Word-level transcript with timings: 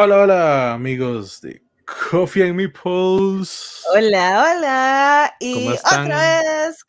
Hola, 0.00 0.20
hola, 0.20 0.72
amigos 0.74 1.40
de 1.40 1.60
Coffee 1.84 2.44
and 2.44 2.54
Meeples. 2.54 3.82
Hola, 3.92 4.44
hola. 4.44 5.36
Y 5.40 5.66
otra 5.66 6.40
vez 6.40 6.84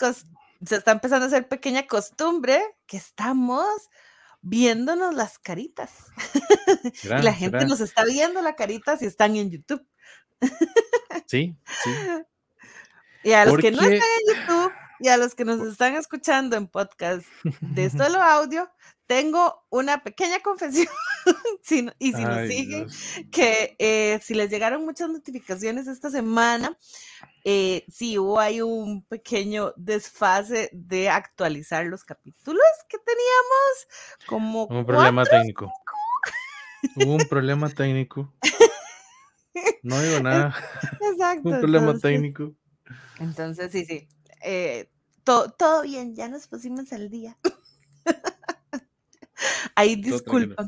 se 0.64 0.76
está 0.76 0.92
empezando 0.92 1.26
a 1.26 1.28
hacer 1.28 1.48
pequeña 1.48 1.88
costumbre 1.88 2.64
que 2.86 2.98
estamos 2.98 3.66
viéndonos 4.42 5.16
las 5.16 5.40
caritas. 5.40 5.90
La 7.04 7.34
gente 7.34 7.66
nos 7.66 7.80
está 7.80 8.06
viendo 8.06 8.44
la 8.44 8.56
carita 8.56 8.96
si 8.96 9.08
están 9.08 9.36
en 9.38 9.50
YouTube. 9.50 9.84
Sí, 11.26 11.58
sí. 11.84 11.90
Y 13.24 13.32
a 13.32 13.44
los 13.44 13.58
que 13.58 13.72
no 13.72 13.82
están 13.82 13.92
en 13.92 14.36
YouTube 14.36 14.72
y 15.00 15.08
a 15.08 15.18
los 15.18 15.34
que 15.34 15.46
nos 15.46 15.60
están 15.62 15.96
escuchando 15.96 16.58
en 16.58 16.68
podcast 16.68 17.26
de 17.60 17.90
solo 17.90 18.22
audio, 18.22 18.70
tengo 19.08 19.66
una 19.70 20.04
pequeña 20.04 20.42
confesión. 20.42 20.88
Si 21.64 21.88
y 22.00 22.14
si 22.14 22.24
nos 22.24 22.48
siguen, 22.48 22.88
Dios. 22.88 22.98
que 23.32 23.76
eh, 23.78 24.20
si 24.24 24.34
les 24.34 24.50
llegaron 24.50 24.86
muchas 24.86 25.10
notificaciones 25.10 25.88
esta 25.88 26.10
semana, 26.10 26.76
eh, 27.44 27.86
sí 27.92 28.18
hubo 28.18 28.40
ahí 28.40 28.62
un 28.62 29.04
pequeño 29.04 29.74
desfase 29.78 30.70
de 30.74 31.10
actualizar 31.10 31.86
los 31.86 32.04
capítulos 32.04 32.64
que 32.88 32.98
teníamos, 32.98 34.26
como 34.28 34.66
un 34.66 34.86
problema 34.86 35.26
técnico. 35.26 35.72
Hubo 36.96 37.14
un 37.16 37.28
problema 37.30 37.70
técnico. 37.76 38.34
No 39.84 40.02
digo 40.02 40.22
nada. 40.22 40.56
Exacto. 41.12 41.50
Un 41.50 41.60
problema 41.60 41.86
entonces- 41.92 42.02
técnico. 42.02 42.56
Entonces, 43.20 43.72
sí, 43.72 43.86
sí. 43.86 44.08
eh, 44.42 44.90
to- 45.24 45.52
todo 45.52 45.84
bien, 45.84 46.16
ya 46.16 46.28
nos 46.30 46.48
pusimos 46.48 46.92
al 46.94 47.10
día. 47.10 47.38
Ahí 49.76 49.96
disculpan. 49.96 50.68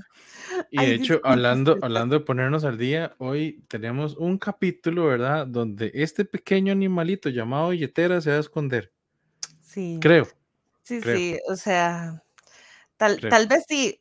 Y 0.70 0.80
Ay, 0.80 0.88
de 0.90 0.95
hecho, 0.95 1.22
hablando, 1.23 1.78
hablando 1.81 2.20
de 2.20 2.26
ponernos 2.26 2.64
al 2.64 2.78
día, 2.78 3.16
hoy 3.20 3.64
tenemos 3.67 4.16
un 4.17 4.38
capítulo, 4.38 5.06
¿verdad? 5.06 5.48
Donde 5.48 5.92
este 5.94 6.26
pequeño 6.26 6.72
animalito 6.72 7.30
llamado 7.30 7.70
billetera 7.70 8.22
se 8.22 8.30
va 8.31 8.38
a 8.38 8.40
esconder. 8.40 8.94
Sí. 9.62 9.98
Creo. 10.02 10.28
Sí, 10.84 11.00
creo. 11.02 11.17
sí, 11.17 11.38
o 11.50 11.56
sea, 11.56 12.23
tal, 12.98 13.17
Creo. 13.20 13.30
tal 13.30 13.48
vez 13.48 13.64
sí. 13.67 14.00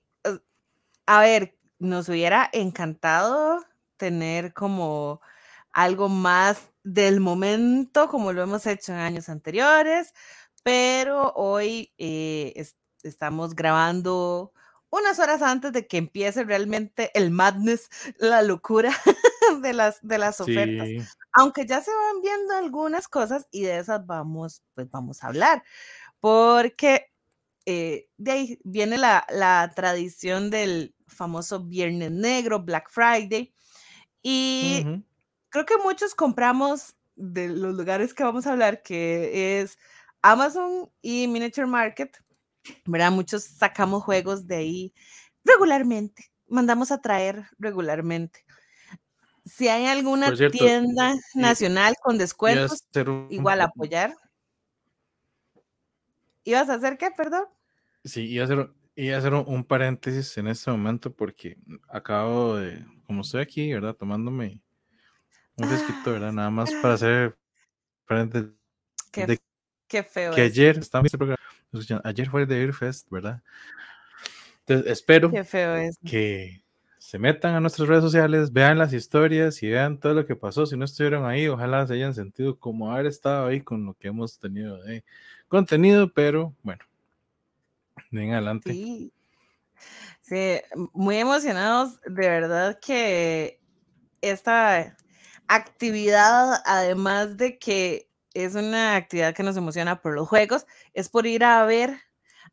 A 1.07 1.21
ver, 1.21 1.57
nos 1.79 2.09
hubiera 2.09 2.49
encantado 2.53 3.65
tener 3.97 4.53
como 4.55 5.21
algo 5.73 6.09
más 6.09 6.71
del 6.83 7.21
momento, 7.21 8.09
como 8.09 8.33
lo 8.33 8.43
hemos 8.43 8.67
hecho 8.67 8.93
en 8.93 8.99
años 8.99 9.29
anteriores, 9.29 10.15
pero 10.63 11.33
hoy 11.35 11.93
eh, 11.99 12.53
es- 12.57 12.77
estamos 13.03 13.55
grabando 13.55 14.53
unas 14.91 15.19
horas 15.19 15.43
antes 15.43 15.73
de 15.73 15.87
que 15.87 15.97
empiece 15.99 16.45
realmente 16.45 17.11
el 17.15 17.31
madness, 17.31 17.89
la 18.19 18.43
locura 18.43 18.91
de 19.63 19.73
las, 19.73 19.99
de 20.03 20.19
las 20.19 20.41
ofertas 20.41 20.89
Sí. 20.89 20.99
aunque 21.33 21.67
ya 21.67 21.81
se 21.81 21.91
van 21.93 22.21
viendo 22.23 22.55
algunas 22.55 23.09
cosas 23.09 23.47
y 23.51 23.63
de 23.63 23.79
esas 23.79 24.05
vamos, 24.07 24.63
pues 24.75 24.91
vamos 24.91 25.23
a 25.23 25.29
hablar, 25.29 25.63
porque 26.21 27.13
eh, 27.67 28.09
de 28.17 28.31
ahí 28.31 28.61
viene 28.65 28.99
la, 28.99 29.27
la 29.31 29.73
tradición 29.75 30.51
del 30.51 30.95
famoso 31.07 31.65
Viernes 31.65 32.11
Negro, 32.11 32.63
Black 32.63 32.91
Friday, 32.91 33.55
y 34.23 34.85
creo 35.49 35.65
que 35.67 35.79
muchos 35.79 36.15
compramos 36.15 36.97
de 37.17 37.49
los 37.49 37.75
lugares 37.75 38.15
que 38.15 38.25
vamos 38.25 38.47
a 38.47 38.53
hablar, 38.53 38.83
que 38.83 39.61
es 39.61 39.79
Amazon 40.23 40.91
y 41.03 41.27
Miniature 41.29 41.67
Market, 41.67 42.17
¿verdad? 42.87 43.13
Muchos 43.13 43.45
sacamos 43.45 44.03
juegos 44.03 44.47
de 44.47 44.57
ahí 44.57 44.95
regularmente, 45.45 46.31
mandamos 46.49 46.91
a 46.91 47.01
traer 47.01 47.45
regularmente. 47.59 48.45
Si 49.45 49.69
hay 49.69 49.87
alguna 49.87 50.37
cierto, 50.37 50.59
tienda 50.59 51.15
nacional 51.35 51.95
con 52.03 52.19
descuentos, 52.19 52.85
un- 52.95 53.27
igual 53.31 53.63
apoyar. 53.63 54.15
¿Ibas 56.45 56.69
a 56.69 56.75
hacer 56.75 56.99
qué, 56.99 57.11
perdón? 57.11 57.45
Sí, 58.05 58.27
iba 58.27 58.43
a 58.43 58.45
hacer, 58.47 58.71
iba 58.95 59.17
a 59.17 59.19
hacer 59.19 59.35
un, 59.35 59.65
paréntesis 59.65 60.37
en 60.39 60.49
este 60.49 60.71
momento 60.71 61.13
porque 61.15 61.57
acabo 61.89 62.57
de, 62.57 62.85
como 63.07 63.23
estoy 63.23 63.43
aquí, 63.43 63.73
¿verdad? 63.73 63.95
Tomándome 63.95 64.63
un 65.57 65.69
fresquito, 65.69 66.13
¿verdad? 66.13 66.33
Nada 66.33 66.51
más 66.51 66.73
para 66.81 66.95
hacer 66.95 67.39
paréntesis 68.07 68.51
Qué, 69.13 69.27
de 69.27 69.41
qué 69.89 70.03
feo 70.03 70.33
que 70.33 70.47
es. 70.47 70.53
ayer, 70.53 70.79
estaba 70.79 71.03
viendo 71.03 71.17
el 71.17 71.19
programa, 71.19 71.60
ayer 72.05 72.29
fue 72.29 72.43
el 72.43 72.49
de 72.49 72.57
Beer 72.57 72.73
Fest, 72.73 73.09
¿verdad? 73.11 73.43
Entonces, 74.67 74.93
espero 74.93 75.31
que 76.05 76.63
se 76.99 77.19
metan 77.19 77.55
a 77.55 77.61
nuestras 77.61 77.89
redes 77.89 78.05
sociales, 78.05 78.53
vean 78.53 78.79
las 78.79 78.93
historias 78.93 79.63
y 79.63 79.71
vean 79.71 79.99
todo 79.99 80.15
lo 80.15 80.27
que 80.27 80.37
pasó. 80.37 80.67
Si 80.67 80.77
no 80.77 80.85
estuvieron 80.85 81.25
ahí, 81.25 81.49
ojalá 81.49 81.87
se 81.87 81.95
hayan 81.95 82.15
sentido 82.15 82.59
como 82.59 82.93
haber 82.93 83.07
estado 83.07 83.47
ahí 83.47 83.63
con 83.63 83.87
lo 83.87 83.95
que 83.95 84.09
hemos 84.09 84.39
tenido 84.39 84.83
de 84.83 85.05
contenido, 85.49 86.13
pero 86.13 86.55
bueno, 86.63 86.85
de 88.11 88.23
en 88.23 88.33
adelante. 88.35 88.73
Sí. 88.73 89.13
Sí, 90.21 90.61
muy 90.93 91.17
emocionados, 91.17 92.01
de 92.03 92.29
verdad 92.29 92.79
que 92.79 93.61
esta 94.21 94.97
actividad, 95.49 96.63
además 96.65 97.37
de 97.37 97.59
que 97.59 98.10
es 98.35 98.55
una 98.55 98.97
actividad 98.97 99.35
que 99.35 99.43
nos 99.43 99.57
emociona 99.57 100.01
por 100.03 100.15
los 100.15 100.29
juegos, 100.29 100.67
es 100.95 101.09
por 101.09 101.27
ir 101.27 101.45
a 101.45 101.65
ver 101.67 102.01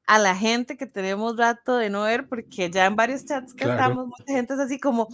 a 0.08 0.20
la 0.20 0.36
gente 0.36 0.78
que 0.78 0.86
tenemos 0.88 1.38
rato 1.38 1.78
de 1.78 1.90
no 1.90 2.04
ver, 2.04 2.28
porque 2.30 2.70
ya 2.72 2.86
en 2.86 2.96
varios 2.96 3.26
chats 3.26 3.54
que 3.54 3.64
Claro. 3.64 3.66
estamos, 3.66 4.08
mucha 4.08 4.24
gente 4.34 4.54
es 4.54 4.60
así 4.60 4.80
como, 4.80 5.08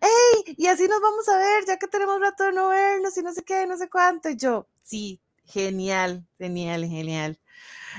hey, 0.00 0.54
y 0.58 0.66
así 0.66 0.86
nos 0.88 1.00
vamos 1.00 1.28
a 1.28 1.38
ver, 1.38 1.64
ya 1.66 1.78
que 1.78 1.88
tenemos 1.88 2.20
rato 2.20 2.44
de 2.44 2.52
no 2.52 2.68
vernos 2.68 3.16
y 3.18 3.22
no 3.22 3.32
sé 3.32 3.42
qué, 3.44 3.66
no 3.66 3.76
sé 3.78 3.88
cuánto, 3.90 4.28
y 4.30 4.36
yo, 4.36 4.68
sí, 4.82 5.20
genial, 5.44 6.26
genial, 6.38 6.84
genial. 6.86 7.40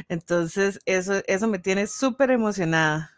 Entonces, 0.09 0.79
eso, 0.85 1.15
eso 1.27 1.47
me 1.47 1.59
tiene 1.59 1.87
súper 1.87 2.31
emocionada. 2.31 3.11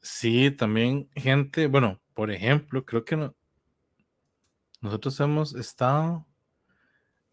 Sí, 0.00 0.50
también 0.52 1.10
gente, 1.14 1.66
bueno, 1.66 2.00
por 2.14 2.30
ejemplo, 2.30 2.84
creo 2.84 3.04
que 3.04 3.16
no, 3.16 3.35
nosotros 4.86 5.18
hemos 5.18 5.52
estado, 5.56 6.24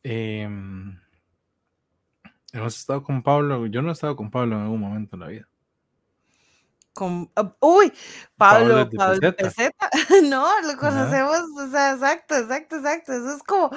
em, 0.02 1.00
hemos 2.52 2.76
estado 2.76 3.04
con 3.04 3.22
Pablo, 3.22 3.68
yo 3.68 3.84
no 3.84 3.90
he 3.90 3.94
estado 3.94 4.16
con 4.16 4.32
Pablo 4.32 4.56
en 4.56 4.64
algún 4.64 4.80
momento 4.80 5.16
en 5.16 5.20
la 5.20 5.28
vida. 5.28 5.48
Con, 6.94 7.32
ah, 7.36 7.56
uy, 7.60 7.94
Pablo 8.36 8.70
Pablo, 8.70 8.86
de 8.86 8.98
Pablo 8.98 9.36
Peseta. 9.36 9.90
No, 10.24 10.48
lo 10.62 10.78
conocemos, 10.78 11.42
o 11.60 11.70
sea, 11.70 11.94
exacto, 11.94 12.36
exacto, 12.38 12.78
exacto. 12.78 13.14
Eso 13.14 13.36
es 13.36 13.44
como, 13.44 13.70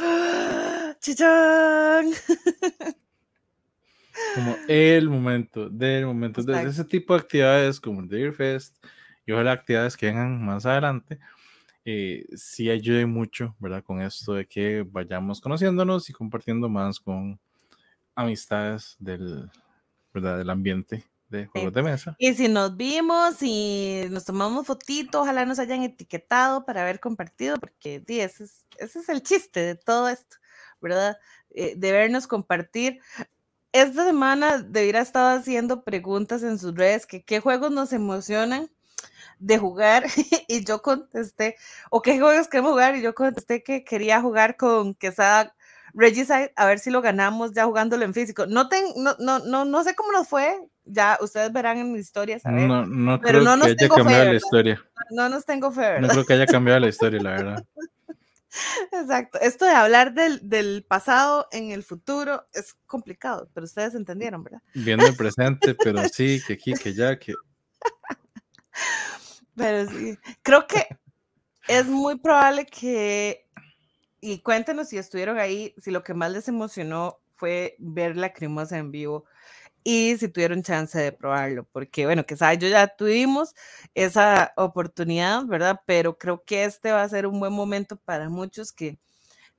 chichán. 1.01 2.11
como 4.35 4.57
el 4.69 5.11
momento, 5.11 5.69
del 5.69 6.07
momento. 6.07 6.41
Exacto. 6.41 6.69
ese 6.69 6.85
tipo 6.85 7.13
de 7.13 7.21
actividades 7.21 7.79
como 7.79 8.01
el 8.01 8.09
Deer 8.09 8.33
Fest 8.33 8.75
y 9.27 9.33
ojalá 9.33 9.53
actividades 9.53 9.99
que 9.99 10.07
vengan 10.07 10.43
más 10.45 10.65
adelante, 10.65 11.19
eh, 11.89 12.27
sí 12.35 12.69
ayuden 12.69 13.11
mucho, 13.11 13.55
¿verdad? 13.61 13.85
Con 13.85 14.03
esto 14.03 14.35
de 14.35 14.45
que 14.45 14.85
vayamos 14.91 15.41
conociéndonos 15.41 16.11
y 16.11 16.13
compartiendo 16.13 16.69
más 16.69 16.99
con 16.99 17.39
amistades 18.17 18.97
del, 18.99 19.49
¿verdad? 20.13 20.39
Del 20.39 20.51
ambiente 20.51 21.05
de 21.29 21.47
juegos 21.47 21.73
de 21.73 21.83
mesa. 21.85 22.17
Y 22.19 22.35
si 22.35 22.49
nos 22.49 22.77
vimos 22.77 23.37
y 23.41 24.03
nos 24.11 24.25
tomamos 24.25 24.67
fotito, 24.67 25.21
ojalá 25.21 25.47
nos 25.47 25.61
hayan 25.61 25.85
etiquetado 25.85 26.65
para 26.65 26.83
haber 26.83 26.99
compartido, 26.99 27.57
porque 27.57 28.03
sí, 28.05 28.21
ese 28.21 28.45
es, 28.45 28.67
ese 28.79 28.99
es 28.99 29.09
el 29.09 29.23
chiste 29.23 29.61
de 29.61 29.77
todo 29.77 30.09
esto, 30.09 30.39
¿verdad? 30.81 31.17
Eh, 31.51 31.75
de 31.77 31.93
vernos 31.93 32.27
compartir. 32.27 32.99
Esta 33.71 34.05
semana 34.05 34.59
debiera 34.59 35.03
estar 35.03 35.39
haciendo 35.39 35.85
preguntas 35.85 36.43
en 36.43 36.59
sus 36.59 36.75
redes, 36.75 37.07
que 37.07 37.25
qué 37.25 37.39
juegos 37.39 37.71
nos 37.71 37.93
emocionan 37.93 38.71
de 39.39 39.59
jugar 39.59 40.05
y 40.49 40.65
yo 40.65 40.83
contesté, 40.83 41.57
o 41.91 42.03
qué 42.03 42.19
juegos 42.19 42.49
queremos 42.49 42.73
jugar 42.73 42.97
y 42.97 43.03
yo 43.03 43.15
contesté 43.15 43.63
que 43.63 43.85
quería 43.85 44.21
jugar 44.21 44.57
con 44.57 44.95
Quesada 44.95 45.55
Regicide, 45.99 46.53
a 46.57 46.67
ver 46.67 46.79
si 46.79 46.91
lo 46.91 47.01
ganamos 47.01 47.53
ya 47.55 47.65
jugándolo 47.65 48.05
en 48.05 48.13
físico. 48.13 48.47
No, 48.47 48.69
ten, 48.69 48.85
no, 48.97 49.17
no, 49.19 49.39
no, 49.39 49.65
no 49.65 49.83
sé 49.83 49.95
cómo 49.95 50.13
nos 50.13 50.29
fue, 50.29 50.55
ya 50.85 51.17
ustedes 51.23 51.51
verán 51.55 51.79
en 51.79 51.91
mis 51.91 52.03
historias, 52.03 52.45
a 52.45 52.51
ver. 52.51 52.69
No, 52.69 52.85
no 52.85 53.19
pero 53.19 53.39
creo 53.41 53.43
no 53.45 53.57
nos 53.57 53.67
que 53.69 53.73
haya 53.73 53.79
tengo 53.89 54.05
fe. 54.05 54.79
No 55.11 55.29
nos 55.31 55.47
tengo 55.47 55.73
fe, 55.73 55.81
No 55.81 56.01
¿verdad? 56.03 56.09
creo 56.11 56.27
que 56.27 56.33
haya 56.35 56.47
cambiado 56.47 56.81
la 56.81 56.89
historia, 56.89 57.23
la 57.23 57.31
verdad. 57.31 57.65
Exacto. 58.93 59.39
Esto 59.41 59.65
de 59.65 59.71
hablar 59.71 60.13
del, 60.13 60.47
del 60.47 60.85
pasado 60.87 61.49
en 61.51 61.71
el 61.71 61.83
futuro 61.83 62.47
es 62.53 62.75
complicado, 62.87 63.49
pero 63.55 63.65
ustedes 63.65 63.95
entendieron, 63.95 64.45
¿verdad? 64.45 64.61
Viendo 64.75 65.07
el 65.07 65.17
presente, 65.17 65.75
pero 65.75 66.07
sí, 66.11 66.43
que 66.47 66.55
aquí, 66.55 66.75
que 66.75 66.93
ya, 66.93 67.19
que 67.19 67.33
Pero 69.57 69.89
sí, 69.91 70.19
creo 70.43 70.67
que 70.67 70.87
es 71.69 71.87
muy 71.87 72.19
probable 72.19 72.67
que, 72.67 73.47
y 74.21 74.41
cuéntenos 74.41 74.89
si 74.91 74.99
estuvieron 74.99 75.39
ahí, 75.39 75.75
si 75.79 75.91
lo 75.93 76.05
que 76.05 76.15
más 76.15 76.33
les 76.33 76.49
emocionó 76.49 77.21
fue 77.37 77.77
ver 77.79 78.17
la 78.17 78.29
Lacrimosa 78.29 78.79
en 78.79 78.93
vivo. 78.93 79.27
y 79.85 80.17
si 80.19 80.29
tuvieron 80.29 80.63
chance 80.63 80.99
de 80.99 81.13
probarlo, 81.13 81.65
porque 81.73 82.07
bueno, 82.07 82.27
que 82.27 82.37
yo 82.37 82.69
ya 82.69 82.89
tuvimos 82.89 83.55
esa 83.95 84.53
oportunidad, 84.57 85.47
¿verdad? 85.47 85.81
Pero 85.87 86.19
creo 86.19 86.45
que 86.45 86.65
este 86.65 86.93
va 86.93 87.03
a 87.05 87.09
ser 87.11 87.27
un 87.27 87.41
buen 87.41 87.53
momento 87.55 87.97
para 87.99 88.29
muchos 88.31 88.73
que 88.73 88.99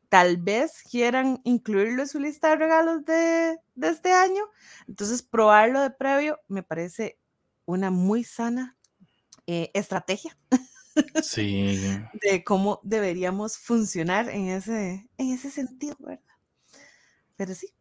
tal 0.09 0.37
vez 0.37 0.83
quieran 0.89 1.41
incluirlo 1.43 2.03
en 2.03 2.07
su 2.07 2.19
lista 2.19 2.49
de 2.51 2.55
regalos 2.57 3.05
de, 3.05 3.59
de 3.75 3.89
este 3.89 4.13
año. 4.13 4.43
Entonces, 4.87 5.23
probarlo 5.23 5.81
de 5.81 5.91
previo 5.91 6.39
me 6.47 6.63
parece 6.63 7.19
una 7.65 7.91
muy 7.91 8.23
sana 8.23 8.76
eh, 9.47 9.71
estrategia. 9.73 10.37
Sí. 11.23 11.79
de 12.21 12.43
cómo 12.43 12.79
deberíamos 12.83 13.57
funcionar 13.57 14.29
en 14.29 14.49
ese, 14.49 15.09
en 15.17 15.31
ese 15.31 15.49
sentido, 15.49 15.95
¿verdad? 15.99 16.21
Pero 17.35 17.53
sí, 17.53 17.73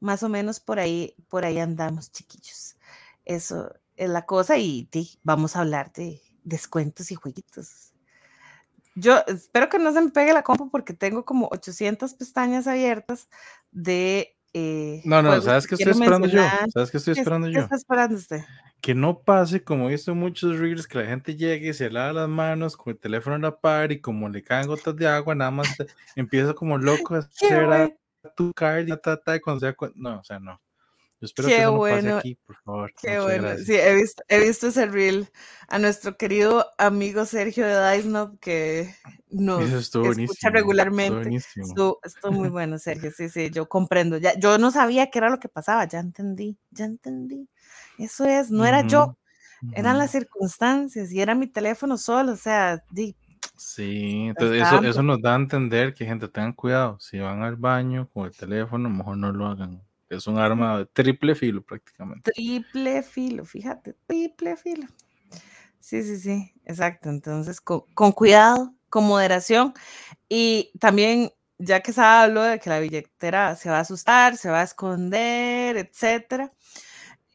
más 0.00 0.22
o 0.22 0.28
menos 0.28 0.60
por 0.60 0.78
ahí, 0.78 1.14
por 1.28 1.44
ahí 1.44 1.58
andamos, 1.58 2.10
chiquillos. 2.12 2.76
Eso 3.24 3.72
es 3.96 4.08
la 4.08 4.26
cosa 4.26 4.56
y 4.58 4.88
vamos 5.22 5.56
a 5.56 5.60
hablar 5.60 5.92
de 5.92 6.22
descuentos 6.44 7.10
y 7.10 7.14
jueguitos. 7.14 7.92
Yo 8.94 9.18
espero 9.26 9.68
que 9.68 9.78
no 9.78 9.92
se 9.92 10.00
me 10.00 10.10
pegue 10.10 10.32
la 10.32 10.42
compu 10.42 10.70
porque 10.70 10.92
tengo 10.92 11.24
como 11.24 11.48
800 11.52 12.14
pestañas 12.14 12.66
abiertas 12.66 13.28
de... 13.70 14.37
Eh, 14.54 15.02
no, 15.04 15.22
no, 15.22 15.40
¿sabes 15.40 15.66
qué 15.66 15.74
estoy 15.74 15.92
esperando 15.92 16.26
yo? 16.26 16.42
¿Sabes 16.72 16.90
qué 16.90 16.96
estoy 16.96 17.12
esperando 17.12 17.48
yo? 17.48 17.54
¿Qué 17.54 17.60
está 17.60 17.76
esperando 17.76 18.16
usted? 18.16 18.40
Que 18.80 18.94
no 18.94 19.20
pase 19.20 19.62
como 19.62 19.88
he 19.88 19.92
visto 19.92 20.12
en 20.12 20.18
muchos 20.18 20.58
reels, 20.58 20.86
que 20.86 20.98
la 20.98 21.06
gente 21.06 21.36
llegue 21.36 21.70
y 21.70 21.74
se 21.74 21.90
lava 21.90 22.12
las 22.12 22.28
manos 22.28 22.76
con 22.76 22.92
el 22.92 22.98
teléfono 22.98 23.36
en 23.36 23.42
la 23.42 23.58
par 23.58 23.92
y 23.92 24.00
como 24.00 24.28
le 24.28 24.42
caen 24.42 24.66
gotas 24.66 24.96
de 24.96 25.06
agua, 25.06 25.34
nada 25.34 25.50
más 25.50 25.68
empieza 26.16 26.54
como 26.54 26.78
loco 26.78 27.14
a 27.14 27.18
hacer 27.42 27.96
tu 28.36 28.52
card 28.52 28.88
y 28.88 28.96
ta, 29.00 29.16
ta, 29.16 29.40
cuando 29.40 29.60
sea, 29.60 29.74
no, 29.94 30.20
o 30.20 30.24
sea, 30.24 30.38
no. 30.38 30.60
Yo 31.20 31.26
espero 31.26 31.48
que 31.48 31.56
eso 31.56 31.72
no 31.72 31.80
pase 31.80 32.12
aquí, 32.12 32.34
por 32.46 32.56
favor. 32.62 32.92
Qué 33.00 33.18
bueno. 33.18 33.48
Sí, 33.58 33.74
he 33.74 33.94
visto, 33.94 34.22
he 34.28 34.38
visto 34.40 34.68
ese 34.68 34.86
reel 34.86 35.28
a 35.66 35.78
nuestro 35.78 36.16
querido 36.16 36.66
amigo 36.78 37.24
Sergio 37.24 37.66
de 37.66 37.96
Dice 37.96 38.38
que 38.40 38.94
nos 39.30 39.62
escucha 39.62 40.50
regularmente. 40.50 41.34
Estuvo, 41.34 41.98
estuvo, 42.04 42.32
muy 42.32 42.48
bueno, 42.48 42.78
Sergio. 42.78 43.10
Sí, 43.10 43.28
sí, 43.28 43.50
yo 43.50 43.68
comprendo. 43.68 44.16
Ya, 44.18 44.38
yo 44.38 44.58
no 44.58 44.70
sabía 44.70 45.10
qué 45.10 45.18
era 45.18 45.28
lo 45.28 45.40
que 45.40 45.48
pasaba, 45.48 45.86
ya 45.86 45.98
entendí, 45.98 46.56
ya 46.70 46.84
entendí. 46.84 47.48
Eso 47.98 48.24
es, 48.24 48.52
no 48.52 48.64
era 48.64 48.86
yo, 48.86 49.18
eran 49.72 49.98
las 49.98 50.12
circunstancias 50.12 51.10
y 51.10 51.20
era 51.20 51.34
mi 51.34 51.48
teléfono 51.48 51.98
solo, 51.98 52.32
o 52.32 52.36
sea, 52.36 52.84
di, 52.90 53.16
Sí, 53.56 54.26
entonces 54.28 54.62
eso, 54.62 54.84
eso 54.84 55.02
nos 55.02 55.20
da 55.20 55.32
a 55.32 55.36
entender 55.36 55.92
que 55.92 56.06
gente 56.06 56.28
tengan 56.28 56.52
cuidado, 56.52 56.96
si 57.00 57.18
van 57.18 57.42
al 57.42 57.56
baño 57.56 58.08
con 58.08 58.26
el 58.26 58.36
teléfono, 58.36 58.88
mejor 58.88 59.16
no 59.16 59.32
lo 59.32 59.48
hagan. 59.48 59.82
Es 60.08 60.26
un 60.26 60.38
arma 60.38 60.78
de 60.78 60.86
triple 60.86 61.34
filo 61.34 61.62
prácticamente. 61.62 62.32
Triple 62.32 63.02
filo, 63.02 63.44
fíjate, 63.44 63.94
triple 64.06 64.56
filo. 64.56 64.86
Sí, 65.80 66.02
sí, 66.02 66.18
sí, 66.18 66.52
exacto. 66.64 67.10
Entonces, 67.10 67.60
con, 67.60 67.82
con 67.94 68.12
cuidado, 68.12 68.74
con 68.88 69.04
moderación. 69.04 69.74
Y 70.28 70.72
también, 70.78 71.30
ya 71.58 71.80
que 71.80 71.92
se 71.92 72.00
habló 72.00 72.42
de 72.42 72.58
que 72.58 72.70
la 72.70 72.80
billetera 72.80 73.54
se 73.56 73.70
va 73.70 73.78
a 73.78 73.80
asustar, 73.80 74.36
se 74.36 74.50
va 74.50 74.60
a 74.60 74.64
esconder, 74.64 75.76
etcétera. 75.76 76.52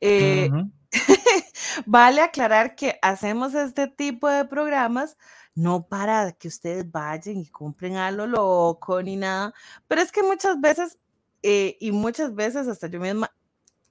Eh, 0.02 0.50
vale 1.86 2.22
aclarar 2.22 2.76
que 2.76 2.98
hacemos 3.02 3.54
este 3.54 3.88
tipo 3.88 4.28
de 4.28 4.46
programas 4.46 5.18
no 5.56 5.88
para 5.88 6.32
que 6.34 6.48
ustedes 6.48 6.90
vayan 6.92 7.38
y 7.38 7.48
compren 7.48 7.96
a 7.98 8.12
lo 8.12 8.26
loco 8.28 9.02
ni 9.02 9.16
nada, 9.16 9.54
pero 9.88 10.02
es 10.02 10.12
que 10.12 10.24
muchas 10.24 10.60
veces, 10.60 10.98
eh, 11.44 11.78
y 11.80 11.92
muchas 11.92 12.34
veces 12.34 12.68
hasta 12.68 12.88
yo 12.88 13.00
misma, 13.00 13.32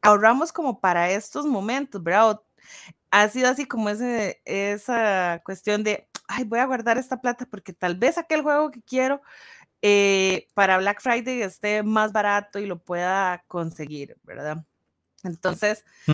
ahorramos 0.01 0.53
como 0.53 0.81
para 0.81 1.11
estos 1.11 1.47
momentos, 1.47 2.03
¿verdad? 2.03 2.41
ha 3.11 3.29
sido 3.29 3.49
así 3.49 3.67
como 3.67 3.91
ese, 3.91 4.41
esa 4.45 5.43
cuestión 5.45 5.85
de, 5.85 6.09
ay, 6.29 6.45
voy 6.45 6.61
a 6.61 6.67
guardar 6.67 6.97
esta 6.97 7.21
plata 7.21 7.47
porque 7.47 7.73
tal 7.75 7.97
vez 7.97 8.17
aquel 8.17 8.43
juego 8.43 8.71
que 8.71 8.81
quiero 8.83 9.21
eh, 9.83 10.49
para 10.55 10.79
Black 10.79 11.03
Friday 11.03 11.43
esté 11.43 11.83
más 11.83 12.13
barato 12.13 12.59
y 12.59 12.67
lo 12.67 12.83
pueda 12.83 13.45
conseguir, 13.49 14.17
¿verdad? 14.23 14.65
Entonces, 15.25 15.85
mm. 16.07 16.13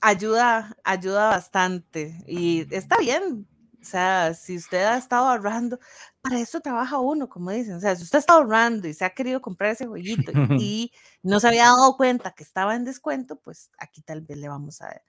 ayuda, 0.00 0.76
ayuda 0.84 1.28
bastante 1.28 2.22
y 2.26 2.66
está 2.74 2.98
bien, 2.98 3.46
o 3.84 3.86
sea, 3.86 4.32
si 4.32 4.56
usted 4.56 4.82
ha 4.82 4.96
estado 4.96 5.26
ahorrando, 5.26 5.78
para 6.22 6.40
eso 6.40 6.62
trabaja 6.62 6.98
uno, 6.98 7.28
como 7.28 7.50
dicen. 7.50 7.74
O 7.74 7.80
sea, 7.80 7.94
si 7.94 8.02
usted 8.02 8.16
ha 8.16 8.20
estado 8.20 8.40
ahorrando 8.40 8.88
y 8.88 8.94
se 8.94 9.04
ha 9.04 9.10
querido 9.10 9.42
comprar 9.42 9.72
ese 9.72 9.86
jueguito 9.86 10.32
y 10.58 10.90
no 11.22 11.38
se 11.38 11.48
había 11.48 11.64
dado 11.64 11.94
cuenta 11.98 12.32
que 12.32 12.42
estaba 12.42 12.74
en 12.76 12.86
descuento, 12.86 13.36
pues 13.36 13.70
aquí 13.76 14.00
tal 14.00 14.22
vez 14.22 14.38
le 14.38 14.48
vamos 14.48 14.80
a, 14.80 15.02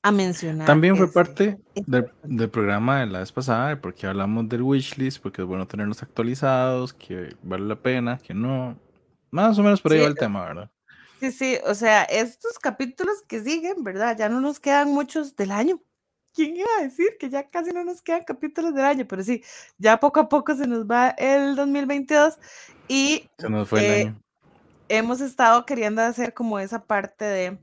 a 0.00 0.10
mencionar. 0.10 0.66
También 0.66 0.96
fue 0.96 1.12
parte 1.12 1.58
del, 1.74 2.48
programa 2.48 3.00
de 3.00 3.06
la 3.08 3.18
vez 3.18 3.30
pasada, 3.30 3.78
porque 3.78 4.06
hablamos 4.06 4.48
del 4.48 4.62
wishlist, 4.62 5.20
porque 5.22 5.42
es 5.42 5.48
bueno 5.48 5.68
tenerlos 5.68 6.02
actualizados, 6.02 6.94
que 6.94 7.36
vale 7.42 7.66
la 7.66 7.76
pena, 7.76 8.16
que 8.16 8.32
no. 8.32 8.80
Más 9.30 9.58
o 9.58 9.62
menos 9.62 9.82
por 9.82 9.92
ahí 9.92 10.00
va 10.00 10.06
el 10.06 10.14
tema, 10.14 10.46
¿verdad? 10.46 10.70
Sí, 11.20 11.30
sí, 11.30 11.58
o 11.66 11.74
sea, 11.74 12.04
estos 12.04 12.58
capítulos 12.58 13.22
que 13.28 13.42
siguen, 13.42 13.84
¿verdad? 13.84 14.16
Ya 14.16 14.30
no 14.30 14.40
nos 14.40 14.60
quedan 14.60 14.94
muchos 14.94 15.36
del 15.36 15.50
año. 15.50 15.82
¿Quién 16.38 16.56
iba 16.56 16.68
a 16.78 16.84
decir 16.84 17.16
que 17.18 17.28
ya 17.28 17.50
casi 17.50 17.72
no 17.72 17.82
nos 17.82 18.00
quedan 18.00 18.22
capítulos 18.22 18.72
del 18.72 18.84
año? 18.84 19.06
Pero 19.08 19.24
sí, 19.24 19.42
ya 19.76 19.98
poco 19.98 20.20
a 20.20 20.28
poco 20.28 20.54
se 20.54 20.68
nos 20.68 20.86
va 20.86 21.10
el 21.18 21.56
2022 21.56 22.38
y 22.86 23.28
se 23.36 23.50
nos 23.50 23.68
fue 23.68 23.80
el 23.80 23.86
eh, 23.86 24.00
año. 24.02 24.22
hemos 24.88 25.20
estado 25.20 25.66
queriendo 25.66 26.00
hacer 26.00 26.34
como 26.34 26.60
esa 26.60 26.84
parte 26.84 27.24
de 27.24 27.58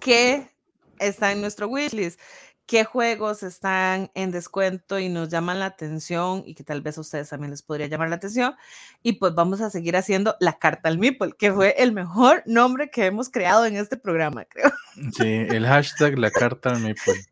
qué 0.00 0.50
está 0.98 1.32
en 1.32 1.40
nuestro 1.40 1.66
wishlist, 1.66 2.20
qué 2.66 2.84
juegos 2.84 3.42
están 3.42 4.10
en 4.14 4.32
descuento 4.32 4.98
y 4.98 5.08
nos 5.08 5.30
llaman 5.30 5.58
la 5.58 5.66
atención 5.66 6.42
y 6.44 6.54
que 6.54 6.64
tal 6.64 6.82
vez 6.82 6.98
a 6.98 7.00
ustedes 7.00 7.30
también 7.30 7.52
les 7.52 7.62
podría 7.62 7.86
llamar 7.86 8.10
la 8.10 8.16
atención. 8.16 8.54
Y 9.02 9.14
pues 9.14 9.34
vamos 9.34 9.62
a 9.62 9.70
seguir 9.70 9.96
haciendo 9.96 10.36
la 10.40 10.58
carta 10.58 10.90
al 10.90 10.98
Meeple, 10.98 11.32
que 11.38 11.50
fue 11.50 11.74
el 11.78 11.92
mejor 11.92 12.42
nombre 12.44 12.90
que 12.90 13.06
hemos 13.06 13.30
creado 13.30 13.64
en 13.64 13.76
este 13.76 13.96
programa, 13.96 14.44
creo. 14.44 14.70
Sí, 15.16 15.46
el 15.48 15.66
hashtag 15.66 16.18
la 16.18 16.30
carta 16.30 16.72
al 16.72 16.80
Meeple. 16.80 17.31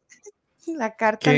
La 0.76 0.96
carta 0.96 1.31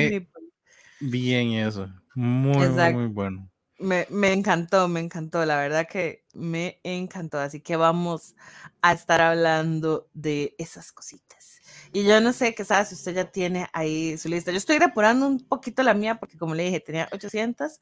Bien 1.00 1.52
eso. 1.52 1.88
Muy, 2.14 2.68
muy 2.68 3.06
bueno. 3.06 3.48
Me, 3.78 4.06
me, 4.10 4.32
encantó, 4.32 4.86
me 4.86 5.00
encantó, 5.00 5.44
la 5.44 5.56
verdad 5.56 5.88
que 5.88 6.24
me 6.32 6.80
encantó. 6.84 7.38
Así 7.40 7.60
que 7.60 7.74
vamos 7.74 8.36
a 8.80 8.92
estar 8.92 9.20
hablando 9.20 10.08
de 10.14 10.54
esas 10.58 10.92
cositas. 10.92 11.60
Y 11.92 12.04
yo 12.04 12.20
no 12.20 12.32
sé 12.32 12.54
qué 12.54 12.64
sabe 12.64 12.86
si 12.86 12.94
usted 12.94 13.14
ya 13.14 13.24
tiene 13.24 13.66
ahí 13.72 14.16
su 14.16 14.28
lista. 14.28 14.52
Yo 14.52 14.58
estoy 14.58 14.78
depurando 14.78 15.26
un 15.26 15.40
poquito 15.40 15.82
la 15.82 15.94
mía 15.94 16.20
porque 16.20 16.38
como 16.38 16.54
le 16.54 16.64
dije, 16.64 16.80
tenía 16.80 17.08
800 17.12 17.80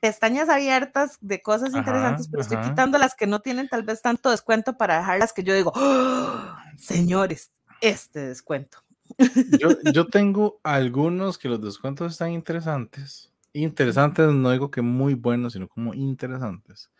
pestañas 0.00 0.48
abiertas 0.48 1.18
de 1.20 1.42
cosas 1.42 1.74
interesantes, 1.74 2.28
pero 2.28 2.42
estoy 2.42 2.60
quitando 2.60 2.98
las 2.98 3.14
que 3.14 3.26
no 3.26 3.40
tienen 3.40 3.68
tal 3.68 3.82
vez 3.82 4.02
tanto 4.02 4.30
descuento 4.30 4.76
para 4.76 4.98
dejarlas 4.98 5.32
que 5.32 5.42
yo 5.42 5.54
digo, 5.54 5.72
¡Oh, 5.74 6.54
señores, 6.78 7.50
este 7.80 8.20
descuento. 8.20 8.78
Yo, 9.94 10.06
tengo 10.06 10.60
algunos 10.62 11.38
que 11.38 11.48
los 11.48 11.60
descuentos 11.60 12.12
están 12.12 12.32
interesantes. 12.32 13.30
Interesantes, 13.52 14.28
no 14.28 14.50
digo 14.52 14.70
que 14.70 14.82
muy 14.82 15.14
buenos, 15.14 15.54
sino 15.54 15.68
como 15.68 15.92
interesantes. 15.94 16.90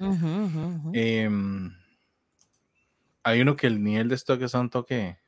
Em, 0.93 1.73
hay 3.23 3.40
uno 3.40 3.57
que 3.57 3.67
el 3.69 3.83
nivel 3.83 4.09
de 4.09 4.17
stock 4.17 4.43
es 4.43 4.55
un 4.55 4.71
toque 4.71 5.19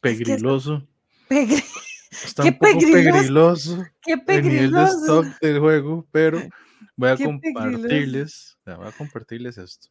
pegriloso. 0.00 0.86
está 1.28 2.44
un 2.44 2.58
poco 2.58 2.78
pegriloso. 2.80 3.84
el 4.06 4.42
nivel 4.42 4.72
de 4.72 4.84
stock 4.84 5.26
del 5.40 5.58
juego, 5.60 6.06
pero 6.10 6.40
voy 6.96 7.10
a 7.10 7.16
compartirles, 7.16 8.58
voy 8.64 8.88
a 8.88 8.92
compartirles 8.92 9.58
esto. 9.58 9.88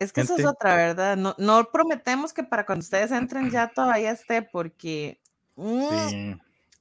Es 0.00 0.14
que 0.14 0.22
eso 0.22 0.34
es 0.34 0.46
otra, 0.46 0.76
¿verdad? 0.76 1.16
No, 1.18 1.34
no 1.36 1.68
prometemos 1.70 2.32
que 2.32 2.42
para 2.42 2.64
cuando 2.64 2.82
ustedes 2.82 3.10
entren 3.10 3.50
ya 3.50 3.68
todavía 3.68 4.10
esté, 4.10 4.40
porque 4.40 5.19
Sí. 5.60 6.36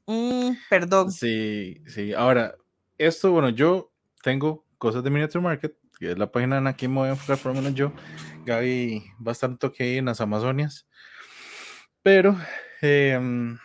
Mm, 0.07 0.12
mm, 0.13 0.57
perdón. 0.69 1.12
Sí, 1.12 1.81
sí. 1.88 2.13
Ahora, 2.13 2.55
esto, 2.98 3.31
bueno, 3.31 3.50
yo 3.50 3.91
tengo 4.24 4.65
cosas 4.77 5.03
de 5.03 5.09
Miniature 5.09 5.43
Market, 5.43 5.75
que 6.00 6.12
es 6.12 6.17
la 6.17 6.31
página 6.31 6.57
en 6.57 6.63
la 6.63 6.75
que 6.75 6.88
me 6.88 6.95
voy 6.95 7.07
a 7.09 7.12
enfocar, 7.12 7.38
por 7.38 7.53
lo 7.53 7.62
menos 7.62 7.75
yo. 7.75 7.91
Gaby 8.45 9.03
bastante 9.17 9.71
que 9.71 9.98
en 9.98 10.05
las 10.05 10.21
Amazonias. 10.21 10.88
Pero 12.01 12.38
em, 12.81 13.57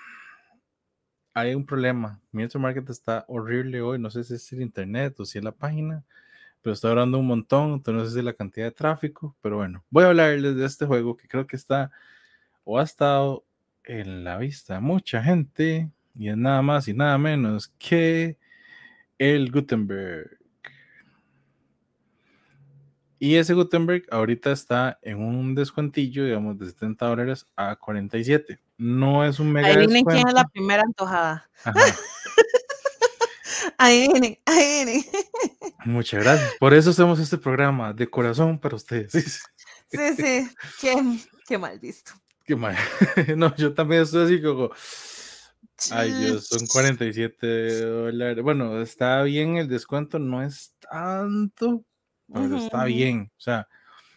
hay 1.33 1.55
un 1.55 1.65
problema. 1.65 2.21
Miniature 2.33 2.61
Market 2.63 2.91
está 2.91 3.25
horrible 3.29 3.81
hoy. 3.81 3.99
No 4.01 4.11
sé 4.11 4.25
si 4.25 4.35
es 4.35 4.53
el 4.53 4.63
internet 4.63 5.19
o 5.21 5.25
si 5.25 5.39
es 5.39 5.45
la 5.45 5.53
página, 5.53 6.05
pero 6.61 6.75
está 6.75 6.91
hablando 6.91 7.19
un 7.19 7.27
montón. 7.29 7.75
Entonces 7.75 7.95
no 7.95 8.05
sé 8.05 8.13
si 8.15 8.19
es 8.19 8.25
la 8.25 8.35
cantidad 8.35 8.67
de 8.67 8.73
tráfico. 8.73 9.37
Pero 9.41 9.59
bueno, 9.59 9.85
voy 9.91 10.05
a 10.05 10.09
hablarles 10.09 10.57
de 10.57 10.67
este 10.67 10.87
juego 10.87 11.17
que 11.17 11.29
creo 11.29 11.47
que 11.47 11.57
está 11.57 11.93
o 12.65 12.79
ha 12.79 12.83
estado 12.83 13.45
en 13.85 14.25
la 14.25 14.39
vista 14.39 14.81
mucha 14.81 15.23
gente 15.23 15.91
y 16.15 16.29
es 16.29 16.37
nada 16.37 16.63
más 16.63 16.89
y 16.89 16.95
nada 16.95 17.19
menos 17.19 17.73
que 17.79 18.39
el 19.19 19.51
Gutenberg. 19.51 20.39
Y 23.19 23.37
ese 23.37 23.55
Gutenberg 23.55 24.05
ahorita 24.11 24.53
está 24.53 24.99
en 25.01 25.19
un 25.19 25.55
descuentillo, 25.55 26.25
digamos, 26.25 26.59
de 26.59 26.67
70 26.67 27.07
dólares 27.07 27.47
a 27.57 27.77
47. 27.77 28.61
No 28.77 29.25
es 29.25 29.39
un 29.41 29.51
mega 29.53 29.69
Ahí 29.69 29.79
viene 29.79 30.05
quién 30.05 30.29
es 30.29 30.35
la 30.35 30.47
primera 30.49 30.83
antojada. 30.83 31.49
Ahí 33.79 34.09
viene, 34.09 34.41
ahí 34.47 34.85
viene. 34.85 35.05
Muchas 35.85 36.23
gracias. 36.23 36.55
Por 36.61 36.75
eso 36.75 36.91
hacemos 36.91 37.19
este 37.19 37.39
programa 37.39 37.93
de 37.93 38.09
corazón 38.09 38.59
para 38.59 38.77
ustedes. 38.77 39.43
Sí, 39.91 40.15
sí, 40.17 40.51
qué, 40.81 41.19
qué 41.47 41.59
mal 41.59 41.79
visto. 41.79 42.13
Qué 42.45 42.57
mal. 42.57 42.77
No, 43.37 43.55
yo 43.57 43.75
también 43.75 44.03
estoy 44.03 44.25
así 44.25 44.43
como. 44.43 44.71
Ay, 45.91 46.13
Dios, 46.13 46.47
son 46.47 46.67
47 46.67 47.81
dólares. 47.81 48.45
Bueno, 48.45 48.81
está 48.81 49.23
bien 49.23 49.57
el 49.57 49.69
descuento, 49.69 50.19
no 50.19 50.43
es 50.43 50.75
tanto, 50.79 51.85
pero 52.33 52.57
está 52.59 52.85
bien. 52.85 53.33
O 53.37 53.41
sea, 53.41 53.67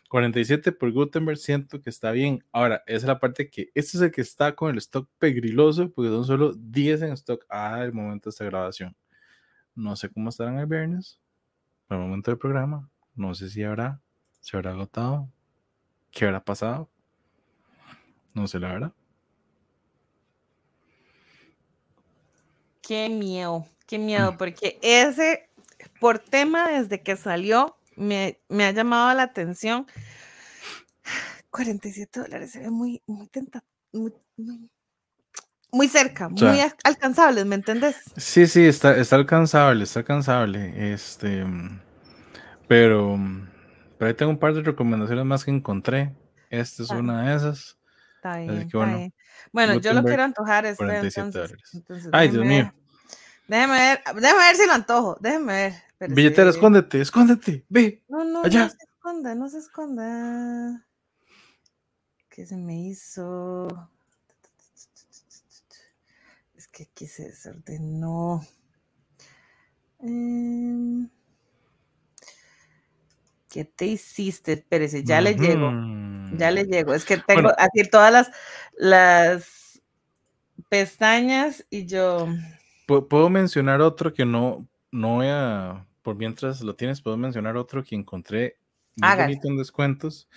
47 0.09 0.71
por 0.71 0.91
Gutenberg 0.91 1.37
siento 1.37 1.81
que 1.81 1.89
está 1.89 2.11
bien. 2.11 2.43
Ahora, 2.51 2.83
esa 2.85 2.97
es 2.97 3.03
la 3.03 3.19
parte 3.19 3.49
que 3.49 3.71
este 3.73 3.97
es 3.97 4.03
el 4.03 4.11
que 4.11 4.21
está 4.21 4.55
con 4.55 4.71
el 4.71 4.77
stock 4.77 5.09
pegriloso, 5.17 5.91
porque 5.91 6.09
son 6.09 6.25
solo 6.25 6.53
10 6.53 7.01
en 7.03 7.11
stock 7.13 7.45
al 7.49 7.91
momento 7.93 8.29
de 8.29 8.31
esta 8.31 8.45
grabación. 8.45 8.95
No 9.73 9.95
sé 9.95 10.09
cómo 10.09 10.29
estarán 10.29 10.59
el 10.59 10.65
viernes, 10.65 11.19
al 11.89 11.99
momento 11.99 12.31
del 12.31 12.37
programa. 12.37 12.89
No 13.15 13.33
sé 13.35 13.49
si 13.49 13.63
habrá, 13.63 14.01
se 14.39 14.57
habrá 14.57 14.71
agotado, 14.71 15.29
qué 16.11 16.25
habrá 16.25 16.43
pasado. 16.43 16.89
No 18.37 18.47
sé 18.47 18.59
la 18.59 18.67
verdad. 18.71 18.91
Qué 22.83 23.09
miedo, 23.09 23.65
qué 23.87 23.97
miedo, 23.97 24.37
porque 24.37 24.77
ese, 24.83 25.49
por 25.99 26.19
tema 26.19 26.69
desde 26.69 27.01
que 27.01 27.15
salió, 27.17 27.75
me, 27.95 28.39
me 28.47 28.63
ha 28.65 28.71
llamado 28.71 29.11
la 29.15 29.23
atención. 29.23 29.87
47 31.49 32.19
dólares 32.19 32.51
se 32.51 32.59
ve 32.59 32.69
muy, 32.69 33.01
muy 33.07 33.25
tenta, 33.27 33.63
muy, 33.91 34.13
muy, 34.37 34.69
muy 35.71 35.87
cerca, 35.87 36.29
sea, 36.35 36.49
muy 36.51 36.59
al- 36.61 36.75
alcanzable, 36.83 37.43
¿me 37.43 37.55
entendés? 37.55 37.95
Sí, 38.17 38.45
sí, 38.45 38.65
está, 38.67 38.95
está 38.97 39.15
alcanzable, 39.15 39.83
está 39.83 40.01
alcanzable. 40.01 40.93
Este, 40.93 41.43
mm, 41.43 41.81
pero, 42.67 43.17
mm, 43.17 43.49
pero 43.97 44.07
ahí 44.09 44.13
tengo 44.13 44.29
un 44.31 44.37
par 44.37 44.53
de 44.53 44.61
recomendaciones 44.61 45.25
más 45.25 45.43
que 45.43 45.49
encontré. 45.49 46.13
Esta 46.51 46.83
es 46.83 46.91
Ah. 46.91 46.97
una 46.97 47.23
de 47.31 47.35
esas. 47.35 47.77
Está 48.17 48.33
Así 48.33 48.41
bien, 48.43 48.55
que 48.57 48.63
está 48.65 48.77
bueno, 48.77 48.97
bien. 48.97 49.13
Bueno, 49.51 49.75
yo 49.75 49.93
lo 49.93 50.03
quiero 50.03 50.23
antojar 50.23 50.65
este 50.65 50.83
47 50.83 51.27
entonces. 51.27 51.73
entonces 51.73 52.09
Ay, 52.11 52.29
Dios 52.29 52.45
mío. 52.45 52.73
Déjeme 53.47 53.73
ver, 53.73 54.01
déjeme 54.15 54.39
ver 54.39 54.55
si 54.55 54.65
lo 54.65 54.73
antojo, 54.73 55.17
déjeme 55.21 55.53
ver. 55.53 55.73
espérese. 55.87 56.15
Billetera, 56.15 56.49
escóndete, 56.49 56.99
escóndete, 56.99 57.65
ve. 57.69 58.03
No, 58.09 58.25
no, 58.25 58.43
allá. 58.43 58.65
no 58.65 58.69
se 58.69 58.77
esconda, 58.83 59.35
no 59.35 59.49
se 59.49 59.57
esconda. 59.59 60.85
¿Qué 62.29 62.45
se 62.45 62.57
me 62.57 62.87
hizo? 62.87 63.89
Es 66.55 66.67
que 66.67 66.83
aquí 66.83 67.07
se 67.07 67.23
desordenó. 67.23 68.45
Em, 69.99 71.09
¿Qué 73.57 73.65
te 73.65 73.87
hiciste? 73.87 74.53
Espérese, 74.53 75.03
ya 75.03 75.19
le 75.19 75.33
llego, 75.35 75.71
ya 76.31 76.51
le 76.51 76.65
llego. 76.65 76.93
Es 76.93 77.05
que 77.05 77.17
tengo 77.17 77.41
Bueno. 77.41 77.55
así 77.57 77.89
todas 77.89 78.11
las, 78.13 78.31
las 78.77 79.81
pestañas 80.69 81.65
y 81.71 81.87
yo. 81.87 82.27
Pu- 82.87 83.07
Puedo 83.07 83.31
mencionar 83.31 83.81
otro 83.81 84.13
que 84.13 84.25
no, 84.25 84.67
no 84.91 85.15
voy 85.15 85.25
a, 85.31 85.87
por 86.03 86.15
mientras 86.17 86.61
lo 86.61 86.75
tienes, 86.75 87.01
puedo 87.01 87.17
mencionar 87.17 87.57
otro 87.57 87.83
que 87.83 87.95
encontré 87.95 88.59
muy 88.95 89.09
bonito 89.23 89.47
en 89.47 89.57
descuentos. 89.57 90.29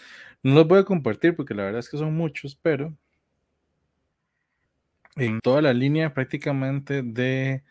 No 0.43 0.55
los 0.55 0.67
voy 0.67 0.79
a 0.79 0.85
compartir 0.85 1.37
porque 1.37 1.53
la 1.53 1.65
verdad 1.65 1.81
es 1.81 1.91
que 1.91 1.99
son 1.99 2.15
muchos, 2.15 2.57
pero 2.57 2.97
en 5.17 5.41
toda 5.41 5.61
la 5.61 5.75
línea 5.75 6.15
prácticamente 6.15 7.03
de 7.03 7.65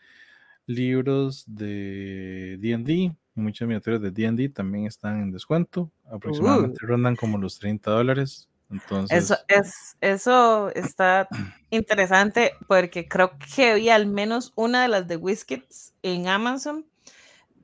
libros 0.66 1.42
de 1.48 2.56
D&D, 2.60 3.16
muchas 3.40 3.66
miniaturas 3.66 4.00
de 4.00 4.10
D&D 4.10 4.48
también 4.50 4.86
están 4.86 5.20
en 5.22 5.32
descuento, 5.32 5.90
aproximadamente 6.10 6.78
rondan 6.86 7.16
como 7.16 7.38
los 7.38 7.58
30 7.58 7.90
dólares. 7.90 8.48
Entonces, 8.70 9.18
Eso, 9.24 9.36
es, 9.48 9.96
eso 10.00 10.70
está 10.74 11.28
interesante 11.70 12.52
porque 12.68 13.08
creo 13.08 13.32
que 13.56 13.74
vi 13.74 13.90
al 13.90 14.06
menos 14.06 14.52
una 14.54 14.82
de 14.82 14.88
las 14.88 15.08
de 15.08 15.16
Whiskets 15.16 15.92
en 16.02 16.28
Amazon 16.28 16.86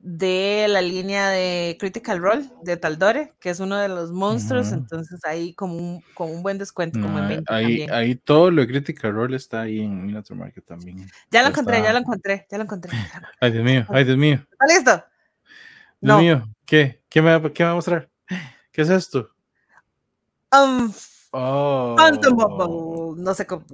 de 0.01 0.67
la 0.69 0.81
línea 0.81 1.29
de 1.29 1.75
Critical 1.79 2.19
Role 2.19 2.45
de 2.63 2.77
Taldore, 2.77 3.33
que 3.39 3.49
es 3.49 3.59
uno 3.59 3.77
de 3.77 3.89
los 3.89 4.11
monstruos, 4.11 4.67
Ujú. 4.67 4.75
entonces 4.75 5.19
ahí 5.25 5.53
como 5.53 5.75
un, 5.75 6.01
con 6.13 6.29
un 6.29 6.43
buen 6.43 6.57
descuento, 6.57 6.99
como 7.01 7.17
en 7.17 7.23
no, 7.23 7.29
20 7.29 7.53
ahí, 7.53 7.63
también. 7.63 7.91
ahí 7.91 8.15
todo 8.15 8.51
lo 8.51 8.61
de 8.61 8.67
Critical 8.67 9.13
Role 9.13 9.35
está 9.35 9.61
ahí 9.61 9.81
en 9.81 10.05
Miniature 10.05 10.39
Market 10.39 10.65
también. 10.65 11.05
ya 11.31 11.41
lo 11.41 11.49
encontré, 11.49 11.73
ya 11.73 11.79
está. 11.79 11.93
lo 11.93 11.99
encontré, 11.99 12.47
ya 12.49 12.57
lo 12.57 12.63
encontré. 12.63 12.91
ya 12.91 12.97
lo 12.97 13.03
encontré. 13.03 13.29
Ay, 13.41 13.51
Dios 13.51 13.63
mío, 13.65 13.85
ay, 13.89 14.03
Dios 14.05 14.17
mío, 14.17 14.45
¿Está 14.51 14.65
listo? 14.65 15.16
Dios 15.99 16.15
No. 16.15 16.19
mío, 16.19 16.43
¿qué? 16.65 17.03
¿Qué 17.09 17.21
me, 17.21 17.37
va, 17.37 17.53
¿Qué 17.53 17.63
me 17.63 17.65
va 17.67 17.71
a 17.71 17.75
mostrar? 17.75 18.09
¿Qué 18.71 18.81
es 18.81 18.89
esto? 18.89 19.29
Um, 20.51 20.91
Oh, 21.31 21.95
Phantom 21.97 22.37
no 23.21 23.33
sé 23.33 23.45
cómo. 23.45 23.65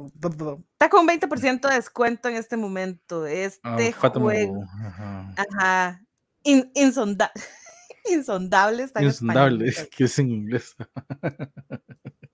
Está 0.74 0.90
con 0.90 1.08
20% 1.08 1.68
de 1.70 1.76
descuento 1.76 2.28
en 2.28 2.36
este 2.36 2.58
momento. 2.58 3.24
ah, 3.26 3.30
Este 3.30 3.94
Phantom 3.94 4.24
juego. 4.24 4.64
Ajá. 4.84 5.36
Ajá. 5.38 6.02
In- 6.44 6.72
insonda- 6.74 7.32
insondable 8.10 8.84
está 8.84 9.00
en 9.02 9.06
Insondable, 9.06 9.68
español. 9.70 9.90
que 9.96 10.04
es 10.06 10.20
en 10.20 10.32
inglés. 10.32 10.76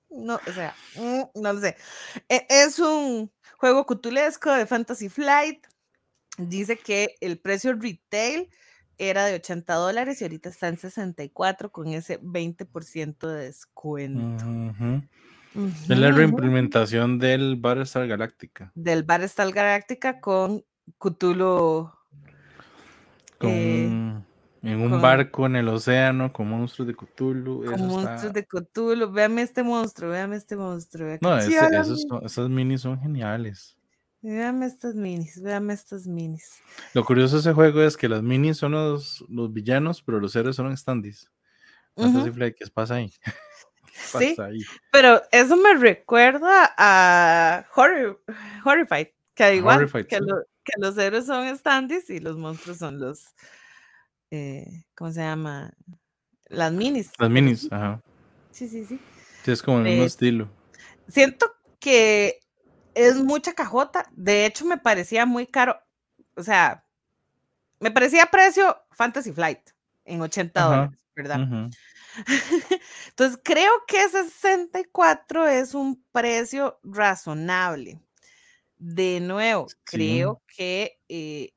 No, 0.09 0.35
o 0.35 0.51
sea, 0.53 0.73
mm, 0.95 1.41
no 1.41 1.53
lo 1.53 1.59
sé. 1.59 1.75
E- 2.29 2.47
Es 2.49 2.79
un 2.79 3.31
juego 3.57 3.85
cutulesco 3.85 4.51
de 4.51 4.65
Fantasy 4.65 5.09
Flight. 5.09 5.65
Dice 6.37 6.77
que 6.77 7.15
el 7.19 7.39
precio 7.39 7.73
retail 7.73 8.49
era 8.99 9.25
de 9.25 9.35
80 9.35 9.73
dólares 9.75 10.21
y 10.21 10.25
ahorita 10.25 10.49
está 10.49 10.67
en 10.67 10.77
64 10.77 11.71
con 11.71 11.87
ese 11.87 12.21
20% 12.21 13.27
de 13.27 13.45
descuento. 13.45 14.45
Ujú. 14.45 15.01
Es 15.89 15.97
la 15.97 16.11
reimplementación 16.11 17.17
del 17.17 17.55
Battlestar 17.55 18.07
Galactica. 18.07 18.71
Del 18.75 19.03
Battlestar 19.03 19.51
Galactica 19.51 20.19
con 20.19 20.63
Cthulhu. 20.99 21.89
Con 23.39 23.49
eh, 23.49 23.87
un- 23.87 24.25
en 24.61 24.81
un 24.81 24.89
con- 24.91 25.01
barco 25.01 25.45
en 25.45 25.55
el 25.55 25.69
océano 25.69 26.31
con 26.33 26.49
monstruos 26.49 26.87
de 26.87 26.95
Cthulhu. 26.95 27.63
con 27.65 27.79
monstruos 27.87 28.23
está... 28.25 28.29
de 28.33 28.45
Cthulhu. 28.45 29.09
Véame 29.11 29.41
este 29.43 29.63
monstruo, 29.63 30.11
véame 30.11 30.35
este 30.35 30.55
monstruo. 30.57 31.17
No, 31.21 31.37
ese- 31.37 31.55
esos 31.55 32.05
esas 32.23 32.49
minis 32.49 32.81
son 32.81 32.99
geniales. 32.99 33.75
Véame 34.21 34.65
estas 34.65 34.95
minis, 34.95 35.41
véame 35.41 35.73
estas 35.73 36.05
minis. 36.05 36.61
Lo 36.93 37.05
curioso 37.05 37.35
de 37.35 37.41
ese 37.41 37.53
juego 37.53 37.81
es 37.81 37.95
que 37.95 38.09
las 38.09 38.21
minis 38.21 38.57
son 38.57 38.73
los, 38.73 39.23
los 39.29 39.51
villanos, 39.53 40.01
pero 40.01 40.19
los 40.19 40.35
héroes 40.35 40.55
son 40.57 40.75
standees. 40.75 41.29
Ujú, 41.95 42.33
Flight, 42.33 42.55
¿qué 42.57 42.65
pasa 42.67 42.95
ahí? 42.95 43.13
¿Qué 43.85 44.19
Sí, 44.19 44.33
pasa 44.35 44.45
ahí? 44.45 44.59
pero 44.91 45.21
eso 45.31 45.55
me 45.55 45.73
recuerda 45.75 46.73
a 46.77 47.65
Horri- 47.75 48.17
Horrified, 48.65 49.07
que 49.33 49.43
al 49.43 49.55
igual 49.55 49.77
Horrified, 49.77 50.07
que, 50.07 50.17
sí. 50.17 50.23
lo- 50.25 50.43
que 50.63 50.73
los 50.77 50.97
héroes 50.97 51.25
son 51.25 51.55
standees 51.57 52.09
y 52.09 52.19
los 52.19 52.37
monstruos 52.37 52.77
son 52.77 52.99
los, 52.99 53.23
eh, 54.31 54.83
¿cómo 54.95 55.11
se 55.11 55.21
llama? 55.21 55.71
Las 56.47 56.73
minis. 56.73 57.11
Las 57.17 57.29
minis, 57.29 57.61
sí, 57.61 57.69
ajá. 57.71 58.01
Sí, 58.51 58.67
sí, 58.67 58.85
sí. 58.85 58.99
Sí, 59.45 59.51
es 59.51 59.61
como 59.61 59.79
el 59.79 59.85
mismo 59.85 60.03
Eh, 60.03 60.07
estilo. 60.07 60.49
Siento 61.07 61.53
que 61.79 62.39
es 62.95 63.15
mucha 63.17 63.53
cajota. 63.53 64.07
De 64.11 64.45
hecho, 64.45 64.65
me 64.65 64.77
parecía 64.77 65.25
muy 65.25 65.47
caro. 65.47 65.79
O 66.35 66.43
sea, 66.43 66.85
me 67.79 67.91
parecía 67.91 68.25
precio 68.27 68.77
Fantasy 68.91 69.31
Flight 69.33 69.71
en 70.05 70.21
80 70.21 70.59
Ajá, 70.59 70.69
dólares, 70.69 70.99
¿verdad? 71.15 71.39
Entonces, 73.09 73.39
creo 73.43 73.71
que 73.87 74.09
64 74.09 75.47
es 75.47 75.73
un 75.73 76.03
precio 76.11 76.79
razonable. 76.83 78.01
De 78.77 79.19
nuevo, 79.19 79.67
Sí. 79.67 79.75
creo 79.83 80.41
que 80.47 80.99
eh, 81.09 81.53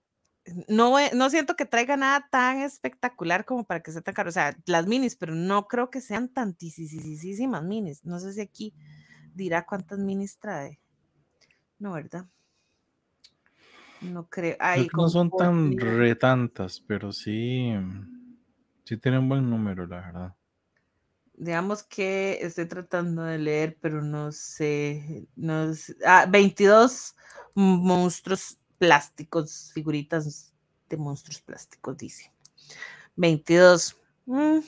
no, 0.69 0.97
no 1.15 1.31
siento 1.31 1.57
que 1.57 1.65
traiga 1.67 1.97
nada 1.97 2.29
tan 2.31 2.61
espectacular 2.62 3.45
como 3.45 3.65
para 3.65 3.81
que 3.83 3.93
sea 3.93 4.03
tan 4.03 4.15
caro. 4.15 4.29
O 4.31 4.33
sea, 4.33 4.57
las 4.67 4.87
minis, 4.89 5.17
pero 5.17 5.35
no 5.35 5.69
creo 5.69 5.91
que 5.91 6.01
sean 6.01 6.29
tantísimas 6.29 7.62
minis. 7.65 8.05
No 8.05 8.19
sé 8.21 8.33
si 8.33 8.41
aquí 8.41 8.75
dirá 9.35 9.65
cuántas 9.67 9.99
minis 10.01 10.39
trae. 10.39 10.81
No, 11.83 11.95
¿verdad? 11.95 12.27
No 14.01 14.29
creo. 14.29 14.57
Ay, 14.61 14.89
no 14.97 15.09
son 15.09 15.31
tan 15.31 15.77
Portland. 15.77 15.81
re 15.81 16.15
tantas, 16.15 16.81
pero 16.81 17.11
sí, 17.12 17.73
sí 18.85 18.97
tienen 18.99 19.23
un 19.23 19.29
buen 19.29 19.51
número, 19.51 19.85
la 19.85 19.97
verdad. 19.97 20.37
Digamos 21.35 21.83
que 21.83 22.39
estoy 22.41 22.67
tratando 22.67 23.25
de 23.25 23.37
leer, 23.39 23.77
pero 23.81 24.01
no 24.01 24.31
sé. 24.31 25.27
No 25.35 25.75
sé- 25.75 25.97
ah, 26.07 26.25
22 26.31 27.17
monstruos 27.57 28.59
plásticos, 28.79 29.73
figuritas 29.75 30.55
de 30.89 30.97
monstruos 30.97 31.41
plásticos, 31.41 31.97
dice. 31.97 32.33
22. 33.17 33.97
mm, 34.27 34.61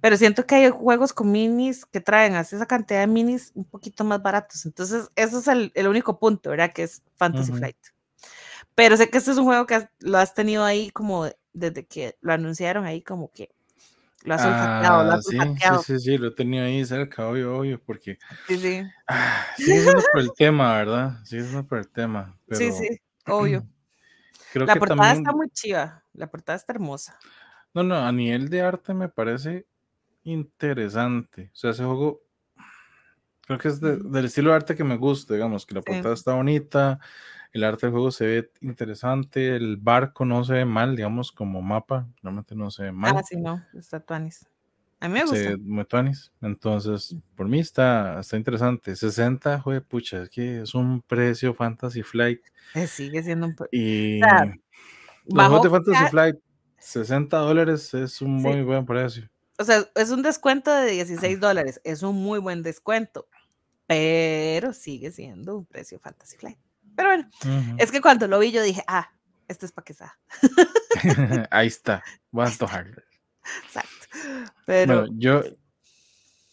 Pero 0.00 0.16
siento 0.16 0.46
que 0.46 0.54
hay 0.56 0.70
juegos 0.70 1.12
con 1.12 1.32
minis 1.32 1.84
que 1.86 2.00
traen 2.00 2.34
así 2.36 2.56
esa 2.56 2.66
cantidad 2.66 3.00
de 3.00 3.06
minis 3.08 3.52
un 3.54 3.64
poquito 3.64 4.04
más 4.04 4.22
baratos. 4.22 4.64
Entonces, 4.66 5.08
eso 5.16 5.38
es 5.40 5.48
el, 5.48 5.72
el 5.74 5.88
único 5.88 6.18
punto, 6.20 6.50
¿verdad? 6.50 6.72
Que 6.72 6.84
es 6.84 7.02
Fantasy 7.16 7.52
Flight. 7.52 7.76
Pero 8.74 8.96
sé 8.96 9.10
que 9.10 9.18
este 9.18 9.32
es 9.32 9.38
un 9.38 9.44
juego 9.44 9.66
que 9.66 9.88
lo 10.00 10.18
has 10.18 10.34
tenido 10.34 10.64
ahí 10.64 10.90
como 10.90 11.26
desde 11.52 11.86
que 11.86 12.16
lo 12.20 12.32
anunciaron 12.32 12.84
ahí 12.84 13.02
como 13.02 13.30
que 13.32 13.50
lo 14.24 14.34
has 14.34 14.44
olfateado, 14.44 15.04
lo 15.04 15.12
Ah, 15.12 15.16
has 15.16 15.26
sí, 15.26 15.36
olfateado. 15.36 15.82
sí, 15.82 15.98
sí, 15.98 16.00
sí, 16.00 16.18
lo 16.18 16.28
he 16.28 16.30
tenido 16.32 16.64
ahí 16.64 16.84
cerca, 16.84 17.28
obvio, 17.28 17.56
obvio, 17.56 17.80
porque 17.84 18.18
Sí, 18.46 18.58
sí, 18.58 18.82
ah, 19.08 19.46
sigue 19.56 19.82
siendo 19.82 20.02
por 20.12 20.20
el 20.20 20.32
tema, 20.36 20.76
¿verdad? 20.76 21.24
Sigue 21.24 21.42
siendo 21.42 21.66
por 21.66 21.78
el 21.78 21.88
tema, 21.88 22.38
pero 22.46 22.60
sí, 22.60 22.72
sí, 22.72 22.88
obvio. 23.26 23.66
creo 24.52 24.66
La 24.66 24.74
que 24.74 24.80
portada 24.80 25.12
también, 25.12 25.18
está 25.18 25.32
muy 25.32 25.48
chiva, 25.50 26.04
la 26.14 26.30
portada 26.30 26.56
está 26.56 26.72
hermosa. 26.72 27.18
no, 27.74 27.82
no, 27.82 27.96
a 27.96 28.12
nivel 28.12 28.48
de 28.48 28.60
arte 28.62 28.94
me 28.94 29.08
parece 29.08 29.66
interesante, 30.32 31.50
o 31.52 31.56
sea, 31.56 31.70
ese 31.70 31.84
juego 31.84 32.20
creo 33.46 33.58
que 33.58 33.68
es 33.68 33.80
de- 33.80 33.96
del 33.96 34.26
estilo 34.26 34.50
de 34.50 34.56
arte 34.56 34.74
que 34.76 34.84
me 34.84 34.96
gusta, 34.96 35.34
digamos, 35.34 35.64
que 35.66 35.74
la 35.74 35.80
Sí. 35.80 35.86
portada 35.92 36.14
está 36.14 36.34
bonita, 36.34 36.98
el 37.52 37.64
arte 37.64 37.86
del 37.86 37.92
juego 37.92 38.10
se 38.10 38.26
ve 38.26 38.50
interesante, 38.60 39.56
el 39.56 39.78
barco 39.78 40.24
no 40.24 40.44
se 40.44 40.52
ve 40.54 40.64
mal, 40.66 40.94
digamos, 40.96 41.32
como 41.32 41.62
mapa, 41.62 42.06
realmente 42.22 42.54
no 42.54 42.70
se 42.70 42.84
ve 42.84 42.92
mal. 42.92 43.14
Ah, 43.16 43.22
sí, 43.22 43.36
no, 43.36 43.64
está 43.74 44.00
tuanis. 44.00 44.46
A 45.00 45.06
mí 45.08 45.14
me 45.14 45.22
gusta. 45.24 45.56
muy 45.60 45.84
tuanis. 45.84 46.32
Entonces, 46.42 47.16
por 47.36 47.46
mí 47.48 47.60
está, 47.60 48.18
está 48.18 48.36
interesante. 48.36 48.96
60, 48.96 49.60
joder, 49.60 49.84
pucha, 49.84 50.22
es 50.24 50.28
que 50.28 50.62
es 50.62 50.74
un 50.74 51.00
precio 51.02 51.54
Fantasy 51.54 52.02
Flight. 52.02 52.40
Eh, 52.74 52.86
sigue 52.88 53.22
siendo 53.22 53.46
un... 53.46 53.54
po- 53.54 53.68
Y 53.70 54.18
sea, 54.18 54.44
los 55.26 55.46
juegos 55.46 55.62
de 55.62 55.70
Fantasy 55.70 56.10
Flight, 56.10 56.36
60 56.78 57.36
dólares 57.38 57.94
es 57.94 58.20
un 58.20 58.40
Sí. 58.40 58.46
muy 58.48 58.62
buen 58.62 58.84
precio. 58.84 59.28
O 59.58 59.64
sea, 59.64 59.84
es 59.94 60.10
un 60.10 60.22
descuento 60.22 60.72
de 60.72 60.92
16 60.92 61.40
dólares. 61.40 61.80
Es 61.84 62.02
un 62.02 62.16
muy 62.16 62.38
buen 62.38 62.62
descuento. 62.62 63.28
Pero 63.86 64.72
sigue 64.72 65.10
siendo 65.10 65.56
un 65.56 65.66
precio 65.66 65.98
Fantasy 65.98 66.36
Flight. 66.36 66.58
Pero 66.94 67.08
bueno, 67.10 67.30
es 67.78 67.90
que 67.90 68.00
cuando 68.00 68.26
lo 68.26 68.38
vi 68.38 68.50
yo 68.50 68.62
dije, 68.62 68.82
ah, 68.86 69.10
esto 69.46 69.66
es 69.66 69.72
para 69.72 69.84
que 69.84 69.94
sea. 69.94 70.18
Ahí 71.50 71.68
está, 71.68 72.02
voy 72.30 72.44
a 72.44 72.48
antojarlo. 72.48 73.02
Exacto. 73.64 74.06
Pero 74.66 75.02
Bueno, 75.02 75.14
yo, 75.16 75.42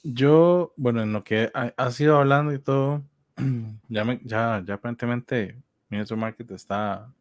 yo, 0.04 0.74
bueno, 0.78 1.02
en 1.02 1.14
lo 1.14 1.24
que 1.24 1.52
ha, 1.54 1.74
ha 1.76 1.92
sido 1.92 2.18
hablando 2.18 2.54
y 2.54 2.60
todo, 2.60 3.04
ya, 3.90 4.06
me, 4.06 4.22
ya, 4.24 4.64
ya 4.66 4.76
aparentemente 4.76 5.62
Ministro 5.90 6.16
Market 6.16 6.52
está 6.52 7.12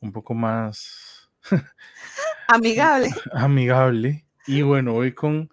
un 0.00 0.12
poco 0.12 0.34
más 0.34 1.30
amigable. 2.48 3.10
amigable. 3.32 4.24
Y 4.50 4.62
bueno, 4.62 4.94
voy 4.94 5.12
con, 5.12 5.48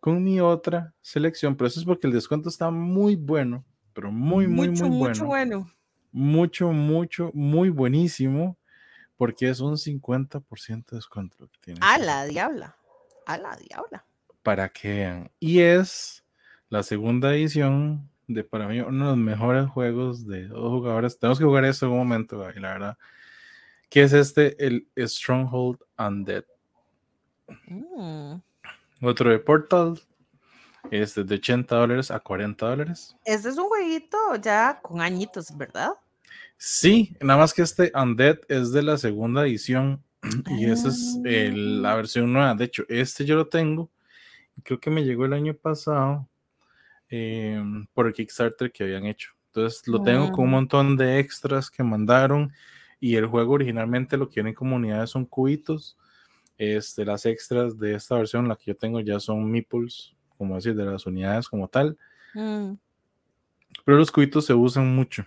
con 0.00 0.22
mi 0.22 0.38
otra 0.40 0.92
selección, 1.00 1.56
pero 1.56 1.68
eso 1.68 1.80
es 1.80 1.86
porque 1.86 2.06
el 2.06 2.12
descuento 2.12 2.48
está 2.48 2.70
muy 2.70 3.16
bueno, 3.16 3.64
pero 3.94 4.12
muy, 4.12 4.46
muy, 4.46 4.68
mucho, 4.68 4.86
muy 4.86 5.08
mucho 5.08 5.24
bueno. 5.26 5.56
bueno. 5.60 5.74
Mucho, 6.12 6.70
mucho, 6.72 7.30
muy 7.32 7.70
buenísimo, 7.70 8.58
porque 9.16 9.48
es 9.48 9.60
un 9.60 9.76
50% 9.76 10.90
de 10.90 10.96
descuento 10.96 11.48
que 11.48 11.58
tiene. 11.60 11.80
A 11.82 11.98
la 11.98 12.24
diabla. 12.26 12.76
A 13.26 13.38
la 13.38 13.56
diabla. 13.56 14.04
para 14.42 14.68
que 14.68 14.88
vean. 14.88 15.30
Y 15.40 15.60
es 15.60 16.22
la 16.68 16.82
segunda 16.82 17.34
edición 17.34 18.10
de 18.26 18.44
para 18.44 18.68
mí 18.68 18.80
uno 18.80 19.06
de 19.06 19.10
los 19.12 19.18
mejores 19.18 19.66
juegos 19.68 20.26
de 20.26 20.48
dos 20.48 20.70
jugadores. 20.70 21.18
Tenemos 21.18 21.38
que 21.38 21.44
jugar 21.46 21.64
esto 21.64 21.86
en 21.86 21.92
un 21.92 21.98
momento, 21.98 22.36
la 22.38 22.72
verdad. 22.72 22.98
Que 23.88 24.02
es 24.02 24.12
este, 24.12 24.62
el 24.64 24.86
Stronghold 24.96 25.78
Undead. 25.98 26.44
Mm. 27.68 28.34
Otro 29.02 29.30
de 29.30 29.38
Portal. 29.38 30.00
Este 30.90 31.24
de 31.24 31.36
80 31.36 31.76
dólares 31.76 32.10
a 32.10 32.20
40 32.20 32.68
dólares. 32.68 33.16
Este 33.24 33.48
es 33.48 33.56
un 33.56 33.68
jueguito 33.68 34.18
ya 34.40 34.80
con 34.82 35.00
añitos, 35.00 35.56
¿verdad? 35.56 35.90
Sí, 36.58 37.16
nada 37.20 37.40
más 37.40 37.54
que 37.54 37.62
este 37.62 37.90
Undead 37.94 38.38
es 38.48 38.70
de 38.72 38.82
la 38.82 38.98
segunda 38.98 39.42
edición. 39.46 40.02
Y 40.50 40.66
esa 40.66 40.88
es 40.88 41.18
el- 41.24 41.82
la 41.82 41.94
versión 41.96 42.32
nueva. 42.32 42.54
De 42.54 42.64
hecho, 42.66 42.84
este 42.88 43.24
yo 43.24 43.36
lo 43.36 43.48
tengo. 43.48 43.90
Creo 44.62 44.78
que 44.78 44.90
me 44.90 45.04
llegó 45.04 45.24
el 45.24 45.32
año 45.32 45.54
pasado. 45.54 46.28
eh, 47.10 47.62
por 47.92 48.06
el 48.08 48.12
Kickstarter 48.14 48.72
que 48.72 48.82
habían 48.82 49.04
hecho. 49.06 49.30
Entonces 49.48 49.86
lo 49.86 50.02
tengo 50.02 50.32
con 50.32 50.44
un 50.46 50.50
Mm. 50.50 50.54
montón 50.54 50.96
de 50.96 51.20
extras 51.20 51.70
que 51.70 51.84
mandaron 51.84 52.52
y 52.98 53.14
el 53.14 53.26
juego 53.26 53.52
originalmente 53.52 54.16
lo 54.16 54.28
que 54.28 54.40
en 54.40 54.52
comunidades 54.54 55.10
son 55.10 55.24
cubitos. 55.26 55.96
Este, 56.58 57.04
las 57.04 57.26
extras 57.26 57.78
de 57.78 57.94
esta 57.94 58.16
versión, 58.16 58.48
la 58.48 58.56
que 58.56 58.66
yo 58.66 58.76
tengo 58.76 59.00
ya 59.00 59.18
son 59.20 59.50
meeples, 59.50 60.14
como 60.38 60.54
decir, 60.54 60.74
de 60.74 60.84
las 60.84 61.06
unidades 61.06 61.48
como 61.48 61.68
tal. 61.68 61.96
Mm, 62.34 62.74
Pero 63.84 63.98
los 63.98 64.10
cubitos 64.12 64.46
se 64.46 64.54
usan 64.54 64.94
mucho 64.94 65.26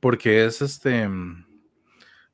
porque 0.00 0.44
es 0.44 0.62
este. 0.62 1.06
mm, 1.08 1.46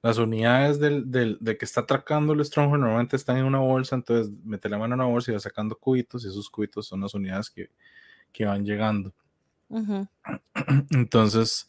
Las 0.02 0.18
unidades 0.18 0.78
del, 0.78 1.10
del, 1.10 1.38
del 1.40 1.58
que 1.58 1.64
está 1.64 1.80
atracando 1.80 2.32
el 2.32 2.44
Stronghold 2.44 2.80
normalmente 2.82 3.16
están 3.16 3.36
en 3.38 3.44
una 3.44 3.58
bolsa, 3.58 3.96
entonces 3.96 4.32
mete 4.44 4.68
la 4.68 4.78
mano 4.78 4.94
en 4.94 5.00
una 5.00 5.10
bolsa 5.10 5.30
y 5.30 5.34
va 5.34 5.40
sacando 5.40 5.76
cubitos, 5.76 6.24
y 6.24 6.28
esos 6.28 6.48
cubitos 6.48 6.86
son 6.86 7.00
las 7.00 7.14
unidades 7.14 7.50
que, 7.50 7.70
que 8.32 8.44
van 8.44 8.64
llegando. 8.64 9.12
Entonces, 10.90 11.68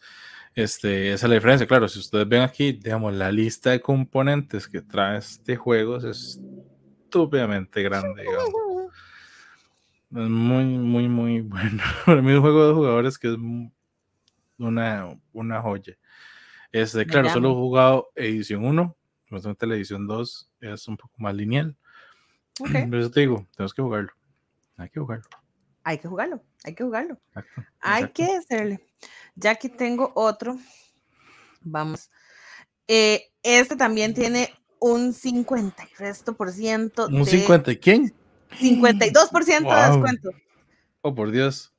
este, 0.55 1.13
esa 1.13 1.25
es 1.25 1.29
la 1.29 1.35
diferencia. 1.35 1.67
Claro, 1.67 1.87
si 1.87 1.99
ustedes 1.99 2.27
ven 2.27 2.41
aquí, 2.41 2.73
digamos, 2.73 3.13
la 3.13 3.31
lista 3.31 3.71
de 3.71 3.81
componentes 3.81 4.67
que 4.67 4.81
trae 4.81 5.17
este 5.17 5.55
juego 5.55 5.97
es 5.97 6.39
estúpidamente 7.05 7.81
grande, 7.83 8.23
digamos. 8.23 8.49
Es 10.11 10.29
muy, 10.29 10.65
muy, 10.65 11.07
muy 11.07 11.41
bueno. 11.41 11.83
Para 12.05 12.21
mí, 12.21 12.31
un 12.31 12.41
juego 12.41 12.67
de 12.67 12.73
jugadores 12.73 13.17
que 13.17 13.29
es 13.29 13.37
una, 14.57 15.17
una 15.33 15.61
joya. 15.61 15.97
Este, 16.71 17.05
claro, 17.05 17.29
solo 17.29 17.51
he 17.51 17.55
jugado 17.55 18.09
edición 18.15 18.63
1, 18.63 18.95
justamente 19.29 19.65
la 19.65 19.75
edición 19.75 20.05
2 20.05 20.51
es 20.61 20.87
un 20.87 20.97
poco 20.97 21.13
más 21.17 21.33
lineal. 21.33 21.75
Ok, 22.59 22.69
Pero 22.71 22.99
eso 22.99 23.09
te 23.09 23.21
digo, 23.21 23.47
tenemos 23.55 23.73
que 23.73 23.81
jugarlo. 23.81 24.11
Hay 24.77 24.89
que 24.89 24.99
jugarlo. 24.99 25.25
Hay 25.83 25.97
que 25.97 26.07
jugarlo, 26.07 26.43
hay 26.63 26.75
que 26.75 26.83
jugarlo. 26.83 27.19
Exacto, 27.35 27.63
Hay 27.81 28.11
que 28.11 28.35
hacerle. 28.35 28.85
Ya 29.35 29.51
aquí 29.51 29.69
tengo 29.69 30.11
otro. 30.15 30.57
Vamos. 31.61 32.09
Eh, 32.87 33.31
este 33.43 33.75
también 33.75 34.13
tiene 34.13 34.53
un 34.79 35.13
50 35.13 35.83
y 35.83 35.95
resto 35.95 36.33
por 36.33 36.51
ciento 36.51 37.07
Un 37.07 37.23
de 37.23 37.31
50, 37.31 37.75
¿quién? 37.75 38.13
52% 38.59 39.59
de 39.75 39.81
Wow. 39.81 39.91
descuento. 39.91 40.29
Oh, 41.01 41.13
por 41.13 41.31
Dios. 41.31 41.73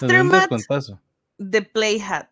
¿De 0.00 0.06
dónde 0.06 0.36
Aftermath 0.36 0.50
de 1.38 1.62
Playhat. 1.62 2.30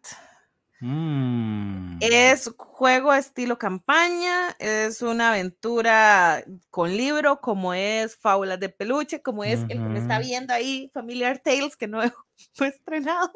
Mm. 0.80 1.98
Es 2.00 2.50
juego 2.56 3.14
estilo 3.14 3.58
campaña, 3.58 4.50
es 4.58 5.00
una 5.00 5.30
aventura 5.30 6.44
con 6.70 6.94
libro, 6.94 7.40
como 7.40 7.72
es 7.72 8.16
Fábulas 8.16 8.60
de 8.60 8.68
Peluche, 8.68 9.22
como 9.22 9.42
es 9.44 9.60
el 9.62 9.68
que 9.68 9.78
me 9.78 9.98
está 9.98 10.18
viendo 10.18 10.52
ahí, 10.52 10.90
Familiar 10.92 11.38
Tales, 11.38 11.76
que 11.76 11.88
no 11.88 12.02
he, 12.02 12.12
no 12.60 12.66
he 12.66 12.68
estrenado. 12.68 13.32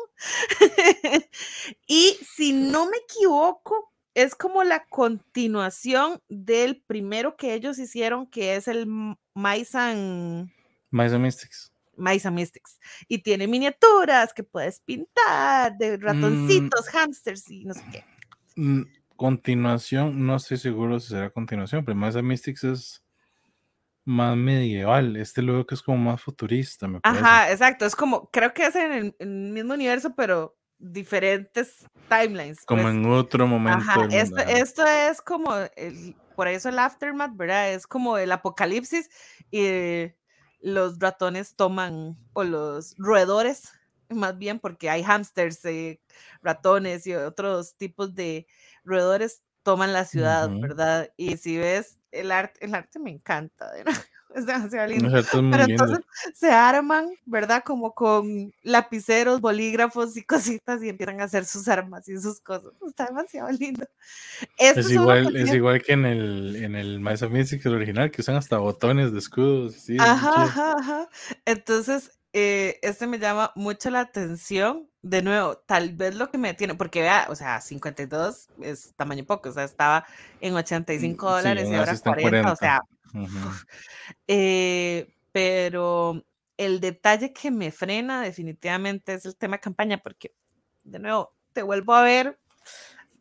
y 1.87 2.19
si 2.37 2.53
no 2.53 2.85
me 2.87 2.99
equivoco, 2.99 3.91
es 4.15 4.35
como 4.35 4.65
la 4.65 4.85
continuación 4.87 6.21
del 6.29 6.83
primero 6.83 7.37
que 7.37 7.55
ellos 7.55 7.79
hicieron, 7.79 8.27
que 8.27 8.57
es 8.57 8.69
el 8.69 8.83
M- 8.83 9.17
Mice 9.35 9.79
and, 9.79 10.51
Mice 10.91 11.15
and 11.15 11.25
Mystics. 11.25 11.70
And 12.07 12.33
Mystics. 12.33 12.79
Y 13.09 13.19
tiene 13.19 13.47
miniaturas 13.47 14.33
que 14.33 14.43
puedes 14.43 14.81
pintar 14.81 15.77
de 15.79 15.97
ratoncitos, 15.97 16.89
hamsters 16.89 17.51
y 17.51 17.65
no 17.65 17.75
sé 17.75 17.83
qué. 17.93 18.05
Mm, 18.57 18.83
Continuación, 19.21 20.25
no 20.25 20.37
estoy 20.37 20.57
seguro 20.57 20.99
si 20.99 21.09
será 21.09 21.29
continuación, 21.29 21.85
pero 21.85 21.95
and 22.03 22.23
Mystics 22.23 22.65
es 22.65 23.05
más 24.07 24.35
medieval. 24.35 25.15
Este 25.17 25.43
veo 25.53 25.67
que 25.67 25.75
es 25.75 25.83
como 25.83 25.99
más 25.99 26.23
futurista, 26.23 26.89
me 26.89 27.01
parece. 27.01 27.23
Ajá, 27.23 27.53
exacto. 27.53 27.85
Es 27.85 27.95
como, 27.95 28.31
creo 28.31 28.55
que 28.55 28.65
es 28.65 28.75
en 28.77 28.93
el, 28.93 29.17
en 29.19 29.47
el 29.47 29.53
mismo 29.53 29.75
universo, 29.75 30.15
pero 30.17 30.57
diferentes 30.79 31.87
timelines. 32.09 32.65
Como 32.65 32.85
pues. 32.85 32.95
en 32.95 33.05
otro 33.13 33.47
momento. 33.47 33.81
Ajá, 33.81 34.09
esto, 34.11 34.39
esto 34.39 34.87
es 34.87 35.21
como, 35.21 35.55
el, 35.77 36.17
por 36.35 36.49
eso 36.49 36.71
el 36.71 36.79
aftermath, 36.79 37.37
¿verdad? 37.37 37.75
Es 37.75 37.87
como 37.87 38.17
el 38.17 38.33
apocalipsis 38.33 39.11
y 39.51 40.13
los 40.61 40.99
ratones 40.99 41.57
toman, 41.57 42.17
o 42.33 42.45
los 42.45 42.95
roedores, 42.99 43.73
más 44.11 44.39
bien, 44.39 44.59
porque 44.61 44.91
hay 44.91 45.03
hamsters, 45.03 45.65
eh, 45.65 46.01
ratones 46.43 47.07
y 47.07 47.15
otros 47.15 47.77
tipos 47.77 48.15
de 48.15 48.47
roedores 48.85 49.43
toman 49.63 49.93
la 49.93 50.05
ciudad. 50.05 50.51
¿verdad? 50.61 51.13
Y 51.17 51.37
si 51.37 51.59
ves 51.59 51.99
el 52.13 52.33
arte, 52.33 52.65
el 52.65 52.75
arte 52.75 52.99
me 52.99 53.11
encanta. 53.11 53.71
¿verdad? 53.73 53.95
es 54.35 54.47
demasiado 54.47 54.87
lindo. 54.87 55.11
Pero 55.33 55.65
entonces 55.65 56.05
se 56.35 56.51
arman, 56.51 57.11
¿verdad? 57.25 57.63
Como 57.65 57.95
con 57.95 58.53
lapiceros, 58.63 59.41
bolígrafos 59.41 60.17
y 60.17 60.23
cositas 60.25 60.83
y 60.83 60.89
empiezan 60.89 61.21
a 61.21 61.25
hacer 61.25 61.45
sus 61.45 61.69
armas 61.69 62.09
y 62.09 62.19
sus 62.19 62.41
cosas. 62.41 62.73
Está 62.87 63.07
demasiado 63.07 63.51
lindo. 63.51 63.87
es, 64.59 64.91
igual, 64.91 65.37
es 65.37 65.53
igual 65.53 65.83
que 65.83 65.93
en 65.93 66.07
el, 66.07 66.57
en 66.57 66.77
el 66.77 67.01
Maestro 67.01 67.31
Mystics 67.31 67.67
original, 67.67 68.11
que 68.11 68.23
usan 68.23 68.37
hasta 68.37 68.59
botones 68.59 69.13
de 69.13 69.19
escudos. 69.19 69.75
Sí, 69.75 69.97
ajá, 69.99 70.45
ajá, 70.45 70.75
ajá. 70.79 71.09
Entonces, 71.45 72.13
eh, 72.33 72.79
este 72.83 73.07
me 73.07 73.19
llama 73.19 73.53
mucho 73.55 73.91
la 73.91 74.01
atención. 74.01 74.87
De 75.03 75.23
nuevo, 75.23 75.57
tal 75.57 75.95
vez 75.95 76.15
lo 76.15 76.31
que 76.31 76.37
me 76.37 76.53
tiene, 76.53 76.75
porque 76.75 77.01
vea, 77.01 77.27
o 77.31 77.35
sea, 77.35 77.63
52 77.63 78.49
es 78.61 78.93
tamaño 78.97 79.25
poco, 79.25 79.49
o 79.49 79.53
sea, 79.53 79.65
estaba 79.65 80.05
en 80.43 80.55
85 80.55 81.25
mm, 81.25 81.31
dólares 81.31 81.69
y 81.71 81.75
ahora 81.75 81.99
40, 81.99 82.53
o 82.53 82.57
sea, 82.57 82.83
eh, 84.27 85.15
pero 85.33 86.25
el 86.57 86.81
detalle 86.81 87.33
que 87.33 87.51
me 87.51 87.73
frena 87.73 88.23
definitivamente 88.23 89.15
es 89.15 89.25
el 89.25 89.37
tema 89.37 89.59
campaña, 89.59 89.99
porque 89.99 90.35
de 90.85 90.99
nuevo, 90.99 91.35
te 91.53 91.63
vuelvo 91.63 91.95
a 91.95 92.03
ver 92.03 92.39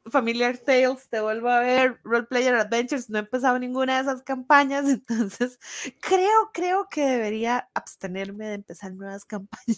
Familiar 0.10 0.58
Tales, 0.58 1.08
te 1.10 1.19
vuelvo 1.19 1.49
a 1.49 1.60
ver 1.60 1.99
Role 2.04 2.25
Player 2.25 2.56
Adventures, 2.56 3.10
no 3.10 3.17
he 3.17 3.21
empezado 3.21 3.60
ninguna 3.60 3.95
de 3.95 4.02
esas 4.02 4.23
campañas, 4.23 4.86
entonces 4.89 5.60
creo, 5.99 6.52
creo 6.54 6.88
que 6.89 7.06
debería 7.06 7.69
abstenerme 7.73 8.47
de 8.47 8.56
empezar 8.56 8.93
nuevas 8.93 9.25
campañas. 9.25 9.78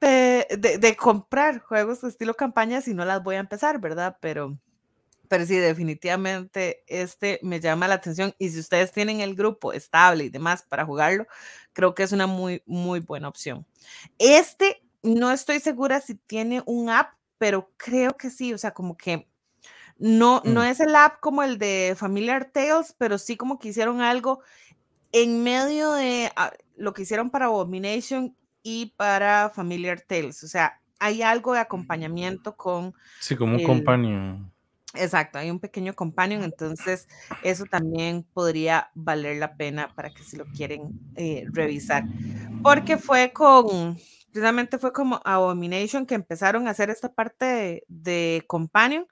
De, 0.00 0.78
de, 0.78 0.96
comprar 0.96 1.60
juegos 1.60 2.02
de 2.02 2.08
estilo 2.08 2.34
campaña 2.34 2.82
si 2.82 2.92
no 2.92 3.06
las 3.06 3.22
voy 3.22 3.36
a 3.36 3.40
empezar, 3.40 3.80
¿verdad? 3.80 4.18
Pero, 4.20 4.58
pero 5.28 5.46
sí, 5.46 5.56
definitivamente 5.56 6.84
este 6.86 7.40
me 7.42 7.60
llama 7.60 7.88
la 7.88 7.94
atención 7.94 8.34
y 8.38 8.50
si 8.50 8.60
ustedes 8.60 8.92
tienen 8.92 9.20
el 9.20 9.34
grupo 9.34 9.72
estable 9.72 10.24
y 10.24 10.30
demás 10.30 10.62
para 10.62 10.84
jugarlo, 10.84 11.26
creo 11.72 11.94
que 11.94 12.02
es 12.02 12.12
una 12.12 12.26
muy, 12.26 12.62
muy 12.66 13.00
buena 13.00 13.28
opción. 13.28 13.66
Este 14.18 14.82
no 15.02 15.30
estoy 15.30 15.60
segura 15.60 16.00
si 16.00 16.14
tiene 16.14 16.62
un 16.66 16.90
app, 16.90 17.14
pero 17.38 17.70
creo 17.76 18.16
que 18.16 18.30
sí, 18.30 18.52
o 18.54 18.58
sea, 18.58 18.72
como 18.72 18.96
que 18.96 19.28
no, 19.98 20.42
no 20.44 20.60
mm. 20.60 20.64
es 20.64 20.80
el 20.80 20.96
app 20.96 21.20
como 21.20 21.42
el 21.42 21.58
de 21.58 21.94
Familiar 21.96 22.50
Tales, 22.52 22.94
pero 22.98 23.18
sí 23.18 23.36
como 23.36 23.58
que 23.58 23.68
hicieron 23.68 24.00
algo 24.00 24.40
en 25.12 25.42
medio 25.42 25.92
de 25.92 26.32
ah, 26.36 26.52
lo 26.76 26.92
que 26.92 27.02
hicieron 27.02 27.30
para 27.30 27.46
Abomination 27.46 28.36
y 28.62 28.94
para 28.96 29.50
Familiar 29.50 30.00
Tales. 30.00 30.42
O 30.42 30.48
sea, 30.48 30.80
hay 30.98 31.22
algo 31.22 31.52
de 31.52 31.60
acompañamiento 31.60 32.56
con... 32.56 32.94
Sí, 33.20 33.36
como 33.36 33.56
un 33.56 33.64
companion. 33.64 34.53
Exacto, 34.96 35.38
hay 35.38 35.50
un 35.50 35.58
pequeño 35.58 35.94
companion, 35.94 36.44
entonces 36.44 37.08
eso 37.42 37.64
también 37.64 38.22
podría 38.32 38.90
valer 38.94 39.38
la 39.38 39.56
pena 39.56 39.92
para 39.94 40.10
que 40.10 40.22
si 40.22 40.36
lo 40.36 40.44
quieren 40.46 41.00
eh, 41.16 41.46
revisar. 41.52 42.04
Porque 42.62 42.96
fue 42.96 43.32
con, 43.32 43.96
precisamente 44.26 44.78
fue 44.78 44.92
como 44.92 45.20
Abomination 45.24 46.06
que 46.06 46.14
empezaron 46.14 46.68
a 46.68 46.70
hacer 46.70 46.90
esta 46.90 47.12
parte 47.12 47.84
de, 47.88 48.44
Companion. 48.46 49.06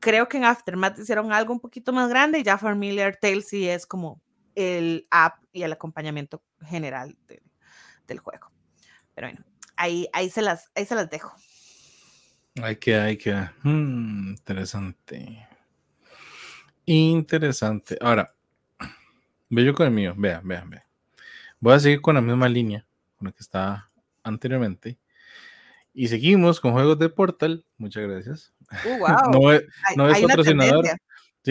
Creo 0.00 0.28
que 0.28 0.38
en 0.38 0.44
Aftermath 0.44 0.98
hicieron 0.98 1.32
algo 1.32 1.52
un 1.52 1.60
poquito 1.60 1.92
más 1.92 2.08
grande 2.08 2.38
y 2.38 2.42
ya 2.42 2.56
Familiar 2.56 3.18
Tales 3.20 3.48
sí 3.48 3.68
es 3.68 3.86
como 3.86 4.22
el 4.54 5.06
app 5.10 5.42
y 5.52 5.62
el 5.62 5.72
acompañamiento 5.72 6.42
general 6.62 7.16
del 8.06 8.18
juego. 8.18 8.50
Pero 9.14 9.28
bueno, 9.28 9.44
ahí, 9.76 10.08
ahí, 10.14 10.30
se 10.30 10.40
las, 10.40 10.70
ahí 10.74 10.86
se 10.86 10.94
las 10.94 11.10
dejo. 11.10 11.34
Hay 12.62 12.76
que, 12.76 12.96
hay 12.96 13.16
que. 13.16 13.32
Hmm, 13.62 14.30
interesante. 14.30 15.46
Interesante. 16.84 17.96
Ahora, 18.00 18.34
ve 19.48 19.64
yo 19.64 19.74
con 19.74 19.86
el 19.86 19.92
mío. 19.92 20.14
Vean, 20.16 20.46
vean, 20.46 20.68
vean. 20.68 20.82
Voy 21.60 21.74
a 21.74 21.80
seguir 21.80 22.00
con 22.00 22.14
la 22.14 22.20
misma 22.20 22.48
línea 22.48 22.84
con 23.16 23.26
la 23.26 23.32
que 23.32 23.42
estaba 23.42 23.90
anteriormente. 24.22 24.98
Y 25.92 26.08
seguimos 26.08 26.60
con 26.60 26.72
juegos 26.72 26.98
de 26.98 27.08
Portal. 27.08 27.64
Muchas 27.76 28.02
gracias. 28.04 28.52
Uh, 28.84 29.06
no 29.32 29.52
es, 29.52 30.26
patrocinador. 30.26 30.84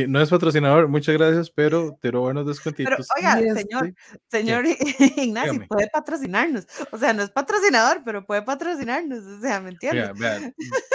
No 0.08 0.21
es 0.21 0.30
patrocinador, 0.30 0.88
muchas 0.88 1.15
gracias, 1.15 1.49
pero 1.49 1.97
te 1.99 2.12
lo 2.12 2.21
buenos 2.21 2.45
descuentitos. 2.45 3.08
Pero, 3.15 3.38
oiga, 3.38 3.56
señor, 3.56 3.93
señor 4.28 4.65
Ignacio, 5.17 5.65
puede 5.67 5.89
patrocinarnos. 5.89 6.67
O 6.91 6.97
sea, 6.97 7.13
no 7.13 7.23
es 7.23 7.32
patrocinador, 7.32 8.04
pero 8.06 8.25
puede 8.25 8.43
patrocinarnos. 8.43 9.23
O 9.23 9.39
sea, 9.41 9.60
¿me 9.60 9.71
entiendes? 9.71 10.12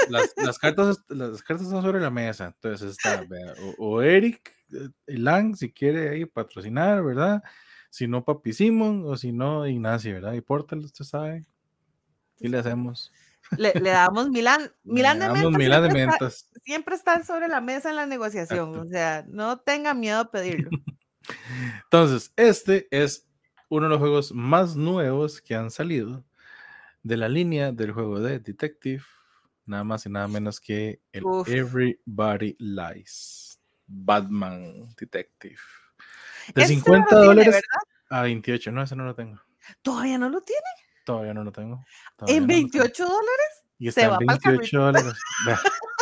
las, 0.08 0.58
cartas, 0.58 1.04
las 1.08 1.42
cartas 1.42 1.66
están 1.66 1.82
sobre 1.82 2.00
la 2.00 2.10
mesa. 2.10 2.54
Entonces 2.54 2.92
está, 2.92 3.26
o, 3.78 4.00
Eric 4.00 4.52
eh, 4.72 4.88
Lang, 5.06 5.56
si 5.56 5.72
quiere 5.72 6.10
ahí 6.10 6.24
patrocinar, 6.24 7.02
¿verdad? 7.02 7.42
Si 7.90 8.06
no, 8.06 8.24
Papi 8.24 8.52
Simon, 8.52 9.04
o 9.06 9.16
si 9.16 9.32
no, 9.32 9.66
Ignacio, 9.66 10.14
¿verdad? 10.14 10.34
Y 10.34 10.40
Portal, 10.40 10.80
usted 10.80 11.04
sabe. 11.04 11.44
¿Qué 12.36 12.48
le 12.48 12.58
hacemos? 12.58 13.12
Le, 13.58 13.72
damos 13.80 14.30
Milán. 14.30 14.72
Milán 14.82 15.18
de 15.18 15.28
mentas. 15.28 15.52
Milán 15.52 15.82
de 15.82 15.94
mentas. 15.94 16.50
siempre 16.64 16.94
está 16.94 17.22
sobre 17.24 17.48
la 17.48 17.60
mesa 17.60 17.90
en 17.90 17.96
la 17.96 18.06
negociación. 18.06 18.78
O 18.78 18.86
sea, 18.86 19.24
no 19.28 19.58
tenga 19.58 19.94
miedo 19.94 20.20
a 20.20 20.30
pedirlo. 20.30 20.70
Entonces, 21.84 22.32
este 22.36 22.88
es 22.90 23.28
uno 23.68 23.86
de 23.86 23.90
los 23.90 23.98
juegos 23.98 24.32
más 24.32 24.76
nuevos 24.76 25.40
que 25.40 25.54
han 25.54 25.70
salido 25.70 26.24
de 27.02 27.16
la 27.16 27.28
línea 27.28 27.70
del 27.72 27.92
juego 27.92 28.20
de 28.20 28.38
Detective, 28.40 29.02
nada 29.66 29.84
más 29.84 30.06
y 30.06 30.10
nada 30.10 30.26
menos 30.26 30.60
que 30.60 31.00
el 31.12 31.24
Everybody 31.46 32.56
Lies, 32.58 33.60
Batman 33.86 34.94
Detective. 34.96 35.60
De 36.54 36.66
50 36.66 37.16
dólares 37.16 37.62
a 38.10 38.22
28, 38.22 38.72
no, 38.72 38.82
ese 38.82 38.96
no 38.96 39.04
lo 39.04 39.14
tengo. 39.14 39.40
¿Todavía 39.82 40.18
no 40.18 40.28
lo 40.28 40.40
tiene? 40.40 40.60
Todavía 41.04 41.34
no 41.34 41.44
lo 41.44 41.52
tengo. 41.52 41.84
¿En 42.26 42.46
28 42.46 43.04
dólares? 43.04 43.64
Y 43.78 43.88
está 43.88 44.16
en 44.18 44.26
28 44.26 44.80
dólares. 44.80 45.12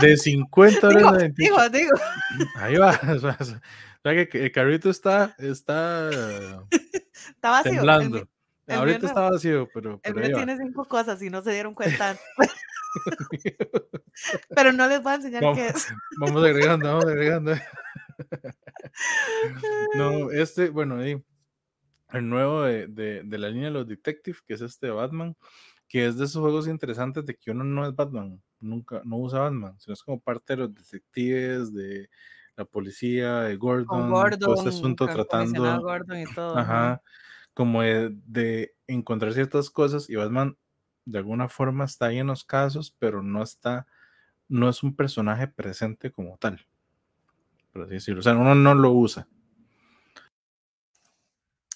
De 0.00 0.18
50 0.18 0.80
dólares 0.86 1.34
digo, 1.34 1.58
a 1.58 1.68
28. 1.68 1.78
Digo, 1.78 1.96
digo. 2.36 2.46
Ahí 2.56 2.76
va. 2.76 3.00
O 4.00 4.10
sea, 4.10 4.28
que 4.28 4.44
el 4.44 4.52
carrito 4.52 4.90
está, 4.90 5.34
está, 5.38 6.08
está 6.70 7.50
vacío. 7.50 7.72
Temblando. 7.72 8.28
Ahorita 8.68 9.06
está 9.06 9.30
vacío, 9.30 9.68
pero. 9.74 10.00
pero 10.02 10.20
el 10.20 10.32
tiene 10.32 10.56
cinco 10.56 10.84
cosas 10.84 11.20
y 11.20 11.30
no 11.30 11.42
se 11.42 11.52
dieron 11.52 11.74
cuenta. 11.74 12.16
pero 14.54 14.72
no 14.72 14.86
les 14.86 15.02
voy 15.02 15.12
a 15.12 15.16
enseñar 15.16 15.42
vamos, 15.42 15.58
qué 15.58 15.66
es. 15.68 15.88
Vamos 16.18 16.44
agregando, 16.44 16.88
vamos 16.88 17.04
agregando. 17.06 17.54
no, 19.94 20.30
este, 20.30 20.68
bueno, 20.70 21.00
ahí 21.00 21.22
el 22.12 22.28
nuevo 22.28 22.62
de, 22.62 22.86
de, 22.88 23.38
la 23.38 23.48
línea 23.48 23.66
de 23.66 23.74
los 23.74 23.86
Detective, 23.86 24.38
que 24.46 24.54
es 24.54 24.60
este 24.60 24.90
Batman, 24.90 25.36
que 25.88 26.06
es 26.06 26.16
de 26.16 26.24
esos 26.24 26.40
juegos 26.40 26.68
interesantes 26.68 27.24
de 27.24 27.34
que 27.34 27.50
uno 27.50 27.64
no 27.64 27.86
es 27.86 27.94
Batman, 27.94 28.40
nunca, 28.60 29.02
no 29.04 29.18
usa 29.18 29.40
Batman, 29.40 29.78
sino 29.78 29.94
es 29.94 30.02
como 30.02 30.20
parte 30.20 30.54
de 30.54 30.58
los 30.58 30.74
detectives, 30.74 31.72
de 31.72 32.08
la 32.56 32.64
policía, 32.64 33.42
de 33.42 33.56
Gordon, 33.56 34.10
todo 34.38 34.54
ese 34.54 34.68
asunto 34.68 35.06
tratando, 35.06 35.80
Gordon 35.80 36.18
y 36.18 36.24
todo, 36.34 36.56
ajá, 36.56 37.02
como 37.54 37.82
de, 37.82 38.16
de, 38.26 38.74
encontrar 38.86 39.32
ciertas 39.32 39.70
cosas 39.70 40.08
y 40.08 40.16
Batman 40.16 40.56
de 41.04 41.18
alguna 41.18 41.48
forma 41.48 41.84
está 41.84 42.06
ahí 42.06 42.18
en 42.18 42.26
los 42.26 42.44
casos, 42.44 42.94
pero 42.98 43.22
no 43.22 43.42
está, 43.42 43.86
no 44.48 44.68
es 44.68 44.82
un 44.82 44.96
personaje 44.96 45.46
presente 45.46 46.10
como 46.10 46.36
tal, 46.38 46.66
por 47.72 47.82
así 47.82 47.94
decirlo, 47.94 48.20
o 48.20 48.22
sea, 48.22 48.34
uno 48.34 48.54
no 48.54 48.74
lo 48.74 48.92
usa. 48.92 49.28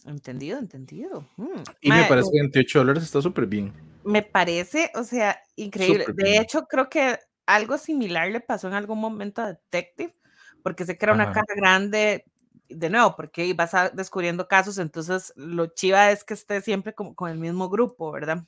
Entendido, 0.06 0.58
entendido. 0.58 1.28
Mm, 1.36 1.62
y 1.80 1.90
me 1.90 2.04
parece 2.04 2.30
que 2.32 2.40
28 2.40 2.78
dólares 2.78 3.04
está 3.04 3.22
súper 3.22 3.46
bien. 3.46 3.72
Me 4.04 4.22
parece, 4.22 4.90
o 4.94 5.04
sea, 5.04 5.40
increíble. 5.56 6.06
de 6.14 6.38
hecho, 6.38 6.66
creo 6.66 6.88
que 6.88 7.18
algo 7.46 7.78
similar 7.78 8.30
le 8.30 8.40
pasó 8.40 8.68
en 8.68 8.74
algún 8.74 9.00
momento 9.00 9.42
a 9.42 9.48
Detective, 9.48 10.14
porque 10.62 10.84
se 10.84 10.98
crea 10.98 11.14
una 11.14 11.32
caja 11.32 11.54
grande, 11.56 12.24
de 12.68 12.90
nuevo, 12.90 13.14
porque 13.16 13.52
vas 13.54 13.74
a, 13.74 13.90
descubriendo 13.90 14.48
casos, 14.48 14.78
entonces 14.78 15.32
lo 15.36 15.66
chiva 15.66 16.10
es 16.10 16.24
que 16.24 16.34
esté 16.34 16.60
siempre 16.60 16.94
como 16.94 17.14
con 17.14 17.30
el 17.30 17.38
mismo 17.38 17.68
grupo, 17.68 18.10
¿verdad? 18.12 18.44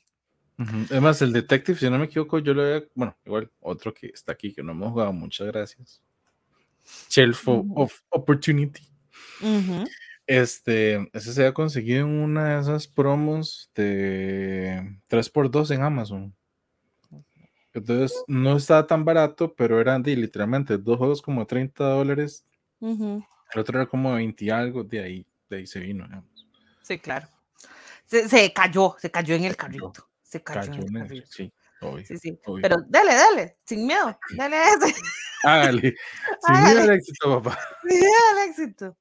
Además, 0.57 1.21
el 1.23 1.33
Detective, 1.33 1.79
si 1.79 1.91
no 1.91 1.99
me 1.99 2.05
equivoco, 2.05 2.39
yo 2.39 2.55
lo 2.55 2.63
había, 2.63 2.85
bueno, 2.95 3.17
igual 3.25 3.51
otro 3.61 3.93
que 3.93 4.07
está 4.07 4.33
aquí, 4.33 4.53
que 4.53 4.63
no 4.63 4.73
hemos 4.73 4.93
jugado, 4.93 5.13
muchas 5.13 5.49
gracias. 5.49 6.01
Shelf 7.09 7.49
of 7.49 8.01
Opportunity. 8.11 8.83
Este, 10.27 11.09
ese 11.13 11.33
se 11.33 11.47
ha 11.47 11.53
conseguido 11.53 12.07
en 12.07 12.13
una 12.13 12.55
de 12.55 12.61
esas 12.63 12.87
promos 12.87 13.71
de 13.75 14.99
3x2 15.09 15.75
en 15.75 15.83
Amazon. 15.83 16.35
Entonces, 17.75 18.23
no 18.29 18.57
estaba 18.57 18.87
tan 18.87 19.05
barato, 19.05 19.53
pero 19.55 19.81
eran 19.81 20.03
literalmente 20.03 20.79
dos 20.79 20.97
juegos 20.97 21.21
como 21.21 21.45
30 21.47 21.85
dólares. 21.85 22.45
El 22.81 23.61
otro 23.61 23.81
era 23.81 23.87
como 23.89 24.15
20 24.15 24.45
y 24.45 24.51
algo, 24.51 24.85
de 24.85 25.03
ahí, 25.03 25.27
de 25.51 25.57
ahí 25.57 25.67
se 25.67 25.81
vino. 25.81 26.07
Sí, 26.83 26.99
claro. 26.99 27.29
Se, 28.07 28.53
cayó, 28.53 28.97
se 28.99 29.11
cayó 29.11 29.35
en 29.35 29.45
el 29.45 29.57
carrito. 29.57 29.93
Se 30.23 30.43
cayó, 30.43 30.73
en 30.73 30.97
el 30.97 31.03
carrito. 31.03 31.27
Sí, 31.31 31.53
sí, 32.05 32.19
sí. 32.19 32.39
Pero 32.63 32.77
dale, 32.87 33.15
dale, 33.15 33.57
sin 33.65 33.87
miedo, 33.87 34.19
dale 34.37 34.57
ese. 34.69 34.95
Hágale, 35.43 35.97
sin 36.47 36.63
miedo 36.63 36.81
al 36.83 36.91
éxito, 36.91 37.43
papá. 37.43 37.59
Sin 37.83 37.99
miedo 37.99 38.13
al 38.33 38.49
éxito. 38.49 38.97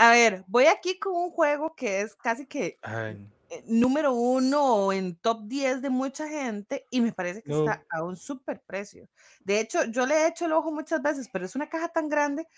A 0.00 0.12
ver, 0.12 0.44
voy 0.46 0.64
aquí 0.64 0.98
con 0.98 1.14
un 1.14 1.30
juego 1.30 1.74
que 1.74 2.00
es 2.00 2.16
casi 2.16 2.46
que 2.46 2.78
eh, 2.82 3.62
número 3.66 4.14
uno 4.14 4.94
en 4.94 5.14
top 5.14 5.42
10 5.44 5.82
de 5.82 5.90
mucha 5.90 6.26
gente 6.26 6.86
y 6.88 7.02
me 7.02 7.12
parece 7.12 7.42
que 7.42 7.52
está 7.52 7.84
a 7.90 8.02
un 8.02 8.16
super 8.16 8.62
precio. 8.62 9.10
De 9.44 9.60
hecho, 9.60 9.84
yo 9.90 10.06
le 10.06 10.14
he 10.14 10.28
hecho 10.28 10.46
el 10.46 10.52
ojo 10.52 10.72
muchas 10.72 11.02
veces, 11.02 11.28
pero 11.30 11.44
es 11.44 11.54
una 11.54 11.68
caja 11.68 11.88
tan 11.88 12.08
grande 12.08 12.48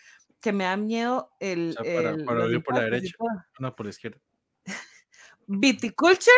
que 0.41 0.53
me 0.53 0.63
da 0.63 0.77
miedo 0.77 1.33
el. 1.41 1.75
para, 1.75 2.17
por 2.63 2.77
la 2.77 2.85
derecha, 2.85 3.17
no 3.59 3.75
por 3.75 3.87
la 3.87 3.91
izquierda. 3.91 4.21
Viticulture 5.49 6.31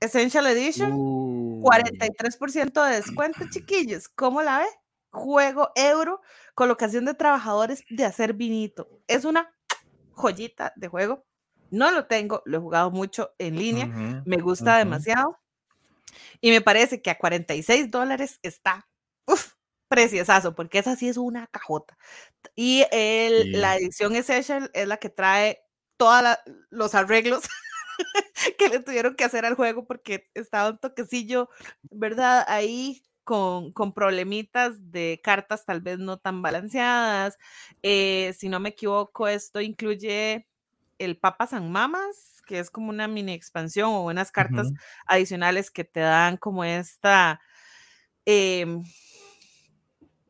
Essential 0.00 0.48
Edition, 0.48 0.90
43% 0.90 2.76
uh. 2.76 2.84
de 2.86 2.96
descuento, 2.96 3.44
chiquillos. 3.52 4.08
¿Cómo 4.08 4.42
la 4.42 4.58
ve? 4.58 4.66
Juego 5.12 5.70
euro, 5.76 6.20
colocación 6.56 7.04
de 7.04 7.14
trabajadores 7.14 7.84
de 7.88 8.04
hacer 8.04 8.32
vinito. 8.34 8.88
Es 9.06 9.24
una 9.24 9.48
joyita 10.20 10.72
de 10.76 10.88
juego. 10.88 11.24
No 11.70 11.90
lo 11.90 12.06
tengo, 12.06 12.42
lo 12.46 12.58
he 12.58 12.60
jugado 12.60 12.90
mucho 12.90 13.32
en 13.38 13.56
línea, 13.56 13.86
me 14.24 14.38
gusta 14.38 14.78
demasiado. 14.78 15.38
Y 16.40 16.50
me 16.50 16.60
parece 16.60 17.00
que 17.00 17.10
a 17.10 17.18
46 17.18 17.90
dólares 17.90 18.40
está 18.42 18.88
uf, 19.26 19.52
preciosazo, 19.88 20.54
porque 20.54 20.78
esa 20.78 20.96
sí 20.96 21.08
es 21.08 21.16
una 21.16 21.46
cajota. 21.48 21.98
Y 22.54 22.84
el, 22.90 23.60
la 23.60 23.76
edición 23.76 24.16
Essential 24.16 24.70
es 24.74 24.86
la 24.86 24.96
que 24.96 25.10
trae 25.10 25.62
todos 25.96 26.36
los 26.70 26.94
arreglos 26.94 27.42
que 28.58 28.68
le 28.68 28.80
tuvieron 28.80 29.14
que 29.14 29.24
hacer 29.24 29.44
al 29.44 29.54
juego 29.54 29.86
porque 29.86 30.30
estaba 30.34 30.70
un 30.70 30.78
toquecillo, 30.78 31.50
¿verdad? 31.90 32.44
Ahí 32.48 33.02
con, 33.30 33.70
con, 33.70 33.92
problemitas 33.92 34.90
de 34.90 35.20
cartas 35.22 35.64
tal 35.64 35.80
vez 35.80 36.00
no 36.00 36.18
tan 36.18 36.42
balanceadas. 36.42 37.38
Eh, 37.80 38.34
si 38.36 38.48
no 38.48 38.58
me 38.58 38.70
equivoco, 38.70 39.28
esto 39.28 39.60
incluye 39.60 40.48
el 40.98 41.16
Papa 41.16 41.46
San 41.46 41.70
Mamas, 41.70 42.42
que 42.44 42.58
es 42.58 42.70
como 42.70 42.90
una 42.90 43.06
mini 43.06 43.32
expansión 43.32 43.90
o 43.90 44.06
unas 44.06 44.32
cartas 44.32 44.72
adicionales 45.06 45.70
que 45.70 45.84
te 45.84 46.00
dan 46.00 46.38
como 46.38 46.64
esta 46.64 47.40
em, 48.24 48.82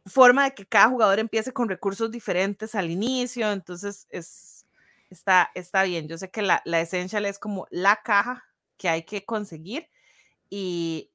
forma 0.05 0.45
de 0.45 0.55
que 0.55 0.67
cada 0.67 0.91
jugador 0.91 1.21
empiece 1.21 1.55
con 1.55 1.71
recursos 1.71 2.11
diferentes 2.11 2.75
al 2.75 2.91
inicio. 2.91 3.51
Entonces 3.51 4.09
es, 4.11 4.67
está, 5.09 5.51
está 5.55 5.85
bien. 5.85 6.07
Yo 6.07 6.19
sé 6.19 6.31
que 6.31 6.43
la, 6.43 6.61
la 6.67 6.83
Essential 6.83 7.25
es 7.25 7.39
como 7.39 7.67
la 7.71 8.03
caja 8.03 8.45
que 8.77 8.91
hay 8.91 9.05
que 9.05 9.25
conseguir 9.25 9.89
y 10.51 11.11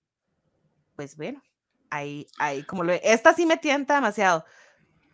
pues 0.95 1.15
bueno, 1.15 1.43
ahí, 1.89 2.27
ahí, 2.37 2.63
como 2.63 2.83
lo 2.83 2.93
esta 2.93 3.33
sí 3.33 3.45
me 3.45 3.57
tienta 3.57 3.95
demasiado. 3.95 4.45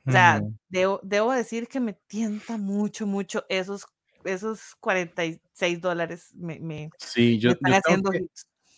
O 0.05 0.11
sea, 0.11 0.41
debo, 0.67 0.99
debo, 1.03 1.31
decir 1.31 1.67
que 1.67 1.79
me 1.79 1.93
tienta 1.93 2.57
mucho, 2.57 3.05
mucho 3.05 3.45
esos, 3.49 3.85
esos 4.23 4.75
46 4.79 5.79
dólares. 5.79 6.31
Me, 6.33 6.59
me, 6.59 6.89
sí, 6.97 7.37
yo, 7.37 7.51
están 7.51 7.73
haciendo 7.73 8.11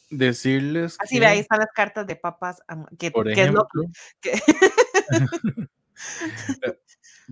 decirles. 0.10 0.98
Así 1.00 1.20
ve, 1.20 1.28
ahí 1.28 1.40
están 1.40 1.60
las 1.60 1.72
cartas 1.74 2.06
de 2.08 2.18
papas. 2.18 2.62
Que, 3.00 3.10
por 3.10 3.30
ejemplo, 3.30 3.68
eh, 6.62 6.80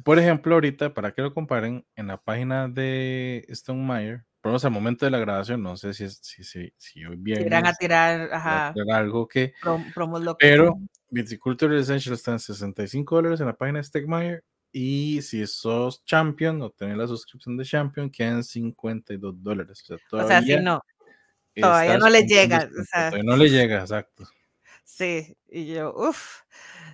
por 0.04 0.20
ejemplo, 0.20 0.56
ahorita, 0.56 0.94
para 0.94 1.14
que 1.14 1.22
lo 1.22 1.34
comparen, 1.34 1.86
en 1.96 2.08
la 2.08 2.18
página 2.18 2.70
de 2.70 3.46
Stone 3.50 3.86
Meyer, 3.86 4.26
pero 4.42 4.58
al 4.62 4.72
momento 4.72 5.06
de 5.06 5.12
la 5.12 5.20
grabación, 5.20 5.62
no 5.62 5.78
sé 5.78 5.94
si, 5.94 6.10
si, 6.10 6.44
si, 6.44 6.74
si 6.76 7.06
hoy 7.06 7.16
bien. 7.18 7.46
Irán 7.46 7.68
a 7.68 7.74
tirar, 7.74 8.34
ajá, 8.34 8.74
algo 8.92 9.28
que. 9.28 9.54
locos. 9.64 10.38
Pero 10.40 10.80
Viticulture 11.10 11.80
Essential 11.80 12.16
está 12.16 12.32
en 12.32 12.40
65 12.40 13.16
dólares 13.16 13.40
en 13.40 13.48
la 13.48 13.56
página 13.56 13.80
de 13.80 13.84
Stegmaier. 13.84 14.44
Y 14.72 15.22
si 15.22 15.46
sos 15.46 16.04
Champion 16.06 16.62
o 16.62 16.70
tenés 16.72 16.98
la 16.98 17.06
suscripción 17.06 17.58
de 17.58 17.66
Champion, 17.66 18.10
quedan 18.10 18.44
52 18.44 19.44
dólares. 19.44 19.84
O 20.12 20.28
sea, 20.28 20.42
si 20.42 20.56
no. 20.56 20.82
Todavía 21.54 21.98
no 21.98 22.10
le 22.10 22.24
llega. 22.24 22.70
O 22.80 22.84
sea, 22.86 23.10
todavía 23.10 23.24
no 23.24 23.38
le 23.38 23.50
llega, 23.50 23.82
exacto. 23.82 24.28
Sí, 24.84 25.38
y 25.50 25.68
yo, 25.68 25.94
uff. 25.96 26.42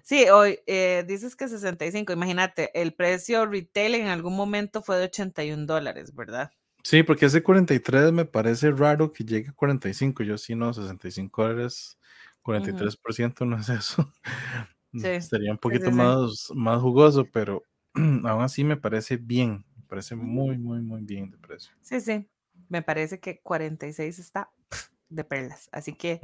Sí, 0.03 0.29
hoy 0.29 0.59
eh, 0.67 1.03
dices 1.07 1.35
que 1.35 1.47
65. 1.47 2.11
Imagínate, 2.13 2.71
el 2.79 2.93
precio 2.93 3.45
retail 3.45 3.95
en 3.95 4.07
algún 4.07 4.35
momento 4.35 4.81
fue 4.81 4.97
de 4.97 5.05
81 5.05 5.65
dólares, 5.65 6.13
¿verdad? 6.15 6.51
Sí, 6.87 7.03
porque 7.03 7.25
ese 7.25 7.43
43 7.43 8.13
me 8.13 8.23
parece 8.23 8.71
raro 8.71 9.11
que 9.11 9.25
llegue 9.25 9.49
a 9.49 9.51
45. 9.51 10.23
Yo 10.23 10.37
sí, 10.37 10.55
no, 10.55 10.73
65 10.73 11.43
dólares, 11.43 11.97
43% 12.41 13.45
no 13.45 13.59
es 13.59 13.67
eso. 13.67 14.09
Sí, 14.93 15.21
Sería 15.21 15.51
un 15.51 15.57
poquito 15.57 15.91
más, 15.91 16.49
más 16.55 16.81
jugoso, 16.81 17.25
pero 17.31 17.61
aún 17.93 18.41
así 18.41 18.63
me 18.63 18.77
parece 18.77 19.17
bien. 19.17 19.65
Me 19.75 19.83
parece 19.85 20.15
muy, 20.15 20.57
muy, 20.57 20.79
muy 20.79 21.03
bien 21.03 21.29
de 21.29 21.37
precio. 21.37 21.73
Sí, 21.81 21.99
sí. 21.99 22.25
Me 22.69 22.81
parece 22.81 23.19
que 23.19 23.41
46 23.41 24.17
está 24.17 24.49
de 25.09 25.25
perlas. 25.25 25.67
Así 25.73 25.93
que 25.93 26.21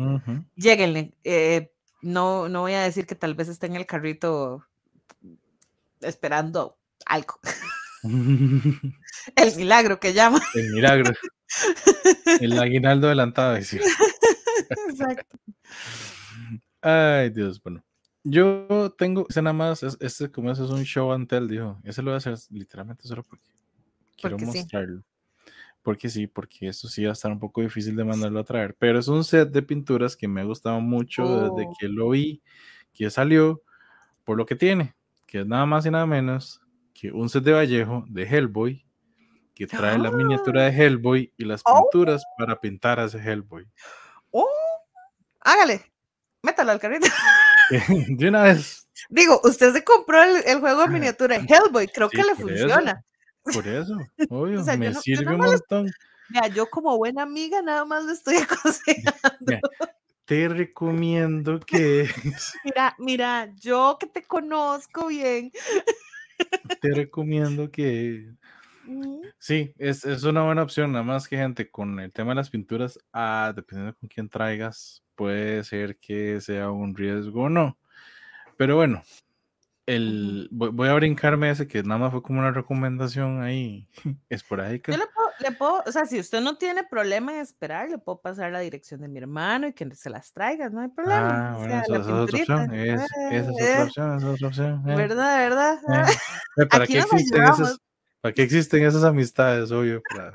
lleguenle. 0.55 1.13
Eh, 1.25 1.73
no, 2.01 2.47
no 2.47 2.61
voy 2.61 2.73
a 2.73 2.83
decir 2.83 3.05
que 3.05 3.15
tal 3.15 3.35
vez 3.35 3.49
esté 3.49 3.67
en 3.67 3.75
el 3.75 3.85
carrito 3.85 4.65
esperando 5.99 6.79
algo. 7.05 7.37
El 9.35 9.55
milagro 9.55 9.99
que 9.99 10.13
llama. 10.13 10.41
El 10.53 10.73
milagro. 10.73 11.13
El 12.39 12.59
aguinaldo 12.59 13.07
adelantado. 13.07 13.55
Exacto. 13.55 15.37
Ay, 16.81 17.29
Dios, 17.29 17.61
bueno. 17.63 17.83
Yo 18.25 18.93
tengo, 18.97 19.25
ese 19.29 19.41
nada 19.41 19.53
más, 19.53 19.83
este 19.83 20.31
como 20.31 20.51
ese 20.51 20.63
es 20.63 20.69
un 20.69 20.83
show 20.83 21.11
and 21.11 21.27
tell, 21.27 21.47
dijo. 21.47 21.79
Ese 21.83 22.01
lo 22.01 22.11
voy 22.11 22.15
a 22.15 22.17
hacer 22.17 22.35
literalmente 22.51 23.07
solo 23.07 23.23
porque 23.23 23.49
quiero 24.17 24.37
mostrarlo. 24.37 25.03
Porque 25.81 26.09
sí, 26.09 26.27
porque 26.27 26.69
eso 26.69 26.87
sí 26.87 27.03
va 27.03 27.09
a 27.09 27.13
estar 27.13 27.31
un 27.31 27.39
poco 27.39 27.61
difícil 27.61 27.95
de 27.95 28.05
mandarlo 28.05 28.39
a 28.39 28.45
traer. 28.45 28.75
Pero 28.79 28.99
es 28.99 29.09
un 29.09 29.23
set 29.25 29.49
de 29.49 29.61
pinturas 29.61 30.15
que 30.15 30.29
me 30.29 30.41
ha 30.41 30.45
gustado 30.45 30.79
mucho 30.79 31.23
desde 31.23 31.67
oh. 31.69 31.73
que 31.77 31.89
lo 31.89 32.09
vi, 32.09 32.41
que 32.93 33.09
salió, 33.09 33.61
por 34.23 34.37
lo 34.37 34.45
que 34.45 34.55
tiene, 34.55 34.95
que 35.27 35.41
es 35.41 35.47
nada 35.47 35.65
más 35.65 35.85
y 35.85 35.91
nada 35.91 36.05
menos 36.05 36.62
que 36.93 37.11
un 37.11 37.29
set 37.29 37.43
de 37.43 37.53
Vallejo 37.53 38.05
de 38.07 38.23
Hellboy 38.23 38.85
que 39.53 39.67
trae 39.67 39.97
la 39.97 40.11
miniatura 40.11 40.63
de 40.63 40.69
¡Ah! 40.69 40.73
Hellboy 40.73 41.31
y 41.37 41.45
las 41.45 41.63
pinturas 41.63 42.23
oh. 42.25 42.35
para 42.37 42.59
pintar 42.59 42.99
a 42.99 43.05
ese 43.05 43.19
Hellboy. 43.19 43.67
Oh, 44.31 44.47
hágale, 45.41 45.91
métalo 46.41 46.71
al 46.71 46.79
carrito. 46.79 47.07
de 48.07 48.27
una 48.27 48.43
vez. 48.43 48.87
Digo, 49.09 49.41
usted 49.43 49.73
se 49.73 49.83
compró 49.83 50.23
el, 50.23 50.59
juego 50.59 50.81
de 50.81 50.87
miniatura 50.87 51.37
de 51.37 51.45
Hellboy, 51.45 51.87
creo 51.87 52.09
que 52.09 52.23
le 52.23 52.35
funciona. 52.35 53.03
por 53.43 53.67
eso, 53.67 53.97
obvio, 54.29 54.63
me 54.77 54.93
sirve 54.95 55.35
un 55.35 55.41
montón. 55.41 55.91
Mira, 56.29 56.47
yo 56.47 56.67
como 56.69 56.97
buena 56.97 57.23
amiga 57.23 57.61
nada 57.61 57.85
más 57.85 58.05
lo 58.05 58.11
estoy 58.11 58.37
aconsejando. 58.49 59.69
te 60.25 60.47
recomiendo 60.47 61.59
que... 61.59 62.09
Mira, 62.63 62.95
mira, 62.97 63.53
yo 63.59 63.97
que 63.99 64.07
te 64.07 64.23
conozco 64.23 65.07
bien, 65.07 65.51
te 66.81 66.93
recomiendo 66.93 67.71
que 67.71 68.29
sí, 69.39 69.73
es, 69.77 70.05
es, 70.05 70.23
una 70.23 70.43
buena 70.43 70.63
opción, 70.63 70.91
nada 70.91 71.03
más 71.03 71.27
que 71.27 71.37
gente 71.37 71.69
con 71.69 71.99
el 71.99 72.11
tema 72.11 72.31
de 72.31 72.35
las 72.35 72.49
pinturas, 72.49 72.99
ah, 73.13 73.53
dependiendo 73.55 73.97
con 73.97 74.09
quién 74.09 74.29
traigas, 74.29 75.03
puede 75.15 75.63
ser 75.63 75.97
que 75.97 76.41
sea 76.41 76.69
un 76.71 76.95
riesgo 76.95 77.43
o 77.43 77.49
no. 77.49 77.77
Pero 78.57 78.75
bueno, 78.75 79.03
el, 79.85 80.47
voy, 80.51 80.87
a 80.87 80.93
brincarme 80.93 81.49
ese 81.49 81.67
que 81.67 81.83
nada 81.83 81.99
más 81.99 82.11
fue 82.11 82.23
como 82.23 82.39
una 82.39 82.51
recomendación 82.51 83.41
ahí 83.41 83.87
esporádica. 84.29 84.91
Yo 84.91 84.97
le 84.97 85.05
puedo, 85.07 85.29
le 85.39 85.51
puedo, 85.51 85.83
o 85.85 85.91
sea, 85.91 86.05
si 86.05 86.19
usted 86.19 86.41
no 86.41 86.57
tiene 86.57 86.83
problema 86.83 87.33
en 87.33 87.39
esperar, 87.39 87.89
le 87.89 87.97
puedo 87.97 88.21
pasar 88.21 88.51
la 88.51 88.59
dirección 88.59 89.01
de 89.01 89.09
mi 89.09 89.19
hermano 89.19 89.67
y 89.67 89.73
que 89.73 89.93
se 89.95 90.09
las 90.09 90.31
traiga, 90.31 90.69
no 90.69 90.81
hay 90.81 90.87
problema. 90.87 91.53
Ah, 91.53 91.57
bueno, 91.57 91.81
esa, 91.81 91.97
es 91.97 92.07
otra 92.07 92.39
opción. 92.39 92.73
Es, 92.73 93.01
esa 93.01 93.31
es 93.31 93.47
otra 93.47 93.65
eh, 93.65 93.83
opción, 93.83 94.17
esa 94.17 94.17
es 94.17 94.33
otra 94.33 94.47
opción. 94.47 94.89
Eh. 94.89 94.95
¿Verdad, 94.95 95.37
verdad? 95.37 95.79
Eh, 96.57 96.65
¿Para, 96.69 96.87
qué 96.87 96.99
existen 96.99 97.43
esas, 97.43 97.79
¿Para 98.21 98.33
qué 98.33 98.43
existen 98.43 98.85
esas 98.85 99.03
amistades, 99.03 99.71
obvio? 99.71 100.01
Para, 100.15 100.31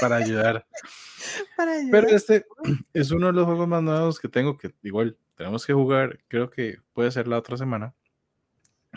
para 0.00 0.16
ayudar. 0.16 0.66
Para 1.56 1.72
ayudar. 1.72 1.90
Pero 1.90 2.08
este 2.08 2.46
es 2.94 3.10
uno 3.10 3.26
de 3.26 3.32
los 3.32 3.44
juegos 3.44 3.68
más 3.68 3.82
nuevos 3.82 4.20
que 4.20 4.28
tengo 4.28 4.56
que 4.56 4.74
igual 4.82 5.18
tenemos 5.36 5.66
que 5.66 5.72
jugar, 5.72 6.20
creo 6.28 6.48
que 6.48 6.78
puede 6.92 7.10
ser 7.10 7.26
la 7.26 7.38
otra 7.38 7.56
semana 7.56 7.94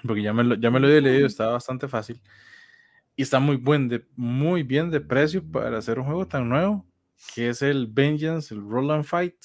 porque 0.06 0.22
ya 0.22 0.34
me 0.34 0.44
lo, 0.44 0.56
ya 0.56 0.70
me 0.70 0.80
lo 0.80 0.90
he 0.90 1.02
leído, 1.02 1.28
está 1.28 1.48
bastante 1.48 1.88
fácil. 1.88 2.22
Y 3.16 3.24
está 3.24 3.40
muy, 3.40 3.58
buen 3.58 3.88
de, 3.88 4.06
muy 4.16 4.64
bien 4.64 4.92
de 4.92 5.02
precio 5.02 5.44
para 5.44 5.78
hacer 5.78 6.00
un 6.00 6.06
juego 6.06 6.28
tan 6.28 6.48
nuevo, 6.48 6.86
que 7.34 7.50
es 7.50 7.62
el 7.62 7.88
Vengeance, 7.88 8.54
el 8.54 8.62
Roll 8.62 8.92
and 8.92 9.04
Fight. 9.04 9.36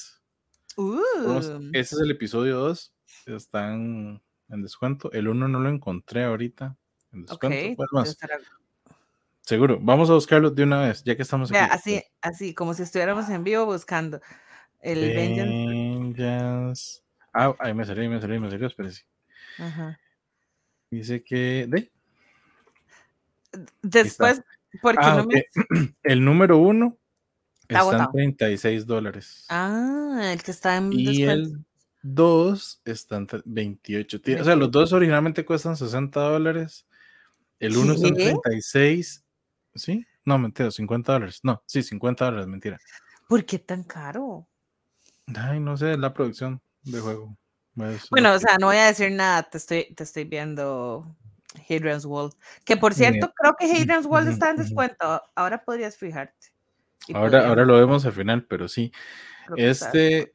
Este 1.73 1.81
es 1.81 1.93
el 1.93 2.11
episodio 2.11 2.59
2, 2.59 2.95
están 3.27 4.23
en 4.49 4.63
descuento. 4.63 5.11
El 5.13 5.29
1 5.29 5.49
no 5.49 5.61
lo 5.61 5.69
encontré 5.69 6.25
ahorita 6.25 6.77
en 7.13 7.25
descuento. 7.25 7.85
Pues 7.95 8.19
Seguro, 9.43 9.79
vamos 9.81 10.09
a 10.09 10.15
buscarlo 10.15 10.51
de 10.51 10.63
una 10.63 10.83
vez, 10.83 11.03
ya 11.03 11.17
que 11.17 11.23
estamos 11.23 11.51
aquí. 11.51 11.59
Así, 11.59 12.03
así, 12.21 12.55
como 12.55 12.75
si 12.75 12.85
estuviéramos 12.85 13.29
en 13.29 13.43
vivo 13.43 13.67
buscando 13.67 14.21
el 14.81 15.01
Vengeance. 15.01 15.67
Vengeance. 15.69 17.03
Ah, 17.35 17.55
ahí 17.59 17.75
me 17.75 17.85
salió, 17.85 18.03
ahí 18.03 18.09
me 18.09 18.21
salió, 18.21 18.35
ahí 18.35 18.41
me 18.41 18.51
salió, 18.51 18.67
espérese. 18.67 19.05
Ajá. 19.59 19.99
Dice 20.93 21.25
que. 21.25 21.67
¿De? 21.69 21.91
Después, 23.81 24.43
porque 24.83 25.01
Ah, 25.03 25.15
no 25.17 25.23
ok. 25.23 25.33
me. 25.33 25.45
El 26.03 26.23
número 26.23 26.59
uno 26.59 26.99
Está 27.63 27.79
está 27.79 27.79
en 27.79 28.03
agotado. 28.03 28.13
36 28.13 28.87
dólares. 28.87 29.47
Ah, 29.49 30.21
el 30.33 30.43
que 30.43 30.51
está 30.51 30.77
en 30.77 30.93
y 30.93 31.05
descuento. 31.23 31.33
el 31.57 31.65
2 32.03 32.83
está 32.85 33.17
en 33.17 33.27
tre- 33.27 33.43
28. 33.47 34.21
Ti- 34.21 34.35
O 34.35 34.45
sea, 34.45 34.55
los 34.55 34.71
dos 34.71 34.93
originalmente 34.93 35.47
cuestan 35.47 35.79
60 35.79 36.21
dólares. 36.21 36.87
El 37.59 37.75
uno 37.79 37.95
está 37.95 38.09
en 38.09 38.17
¿Qué? 38.17 38.23
36. 38.43 39.25
¿Sí? 39.75 40.05
No, 40.27 40.37
mentira, 40.39 40.71
50 40.71 41.15
dólares. 41.15 41.41
No, 41.43 41.63
sí, 41.65 41.83
50 41.83 42.27
dólares, 42.27 42.47
mentira. 42.49 42.79
¿Por 43.29 43.47
qué 43.47 43.59
tan 43.59 43.83
caro? 43.85 44.47
Ay, 45.35 45.59
no 45.59 45.75
sé, 45.79 45.93
es 45.93 45.99
la 45.99 46.13
producción 46.13 46.61
de 46.83 47.01
juego. 47.01 47.39
Bueno, 48.11 48.35
o 48.35 48.39
sea, 48.39 48.59
no 48.59 48.67
voy 48.67 48.77
a 48.77 48.87
decir 48.87 49.11
nada, 49.13 49.43
te 49.45 49.59
estoy, 49.59 49.95
te 49.95 50.05
estoy 50.05 50.25
viendo 50.25 51.07
Hadrian's 51.69 52.05
Wall. 52.05 52.31
Que 52.65 52.77
por 52.77 52.93
cierto, 52.95 53.33
creo 53.35 53.55
que 53.59 53.65
Hadrian's 53.73 54.07
Wall 54.07 54.29
está 54.29 54.51
en 54.51 54.57
descuento. 54.57 55.23
Ahora 55.35 55.63
podrías 55.65 55.97
fijarte. 55.97 56.49
Ahora, 57.15 57.49
ahora 57.49 57.65
lo 57.65 57.75
vemos 57.75 58.05
al 58.07 58.13
final, 58.13 58.45
pero 58.45 58.69
sí. 58.69 58.93
Este, 59.57 60.35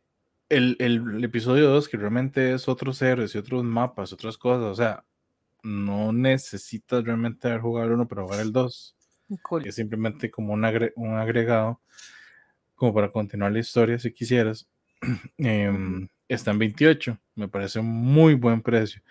el, 0.49 0.75
el, 0.79 1.15
el 1.15 1.23
episodio 1.23 1.69
2, 1.69 1.87
que 1.87 1.97
realmente 1.97 2.53
es 2.53 2.67
otros 2.67 3.01
héroes 3.01 3.33
y 3.35 3.37
otros 3.37 3.63
mapas, 3.63 4.11
otras 4.13 4.37
cosas, 4.37 4.65
o 4.65 4.75
sea, 4.75 5.05
no 5.63 6.11
necesitas 6.11 7.03
realmente 7.03 7.47
haber 7.47 7.61
jugado 7.61 7.87
el 7.87 7.93
uno 7.93 8.07
para 8.07 8.23
jugar 8.23 8.39
el 8.41 8.51
2. 8.51 8.95
Cool. 9.43 9.65
Es 9.67 9.75
simplemente 9.75 10.29
como 10.31 10.53
un, 10.53 10.61
agre- 10.63 10.93
un 10.95 11.15
agregado, 11.15 11.81
como 12.75 12.93
para 12.93 13.11
continuar 13.11 13.51
la 13.51 13.59
historia 13.59 13.97
si 13.99 14.11
quisieras. 14.13 14.67
Em, 15.37 16.07
Está 16.29 16.51
en 16.51 16.59
28, 16.59 17.17
me 17.35 17.47
parece 17.47 17.79
un 17.79 17.87
muy 17.87 18.33
buen 18.33 18.61
precio. 18.61 19.01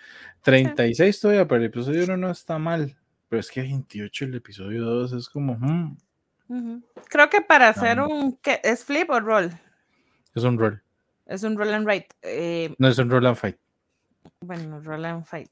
36 0.43 1.21
todavía, 1.21 1.47
pero 1.49 1.61
el 1.61 1.67
episodio 1.69 2.05
1 2.05 2.17
no 2.17 2.31
está 2.31 2.59
mal. 2.59 2.95
Pero 3.29 3.41
es 3.41 3.51
que 3.51 3.63
28 3.63 4.25
el 4.27 4.35
episodio 4.35 4.85
2 4.85 5.13
es 5.15 5.29
como, 5.29 5.55
mm, 5.59 5.97
Ujú. 6.49 6.83
Creo 7.09 7.29
que 7.29 7.41
para 7.41 7.69
hacer 7.71 7.99
un. 8.01 8.37
¿qué? 8.41 8.61
¿Es 8.63 8.85
flip 8.85 9.11
o 9.11 9.19
roll? 9.19 9.51
es 10.35 10.45
un 10.45 10.59
roll. 10.59 10.81
Es 11.27 11.43
un 11.43 11.57
roll 11.57 11.75
and 11.75 11.85
write. 11.87 12.07
Eh, 12.23 12.73
No 12.79 12.87
es 12.87 12.99
un 12.99 13.11
roll 13.11 13.27
and 13.27 13.37
fight. 13.37 13.57
bueno, 14.41 14.81
roll 14.81 15.05
and 15.07 15.25
fight. 15.25 15.49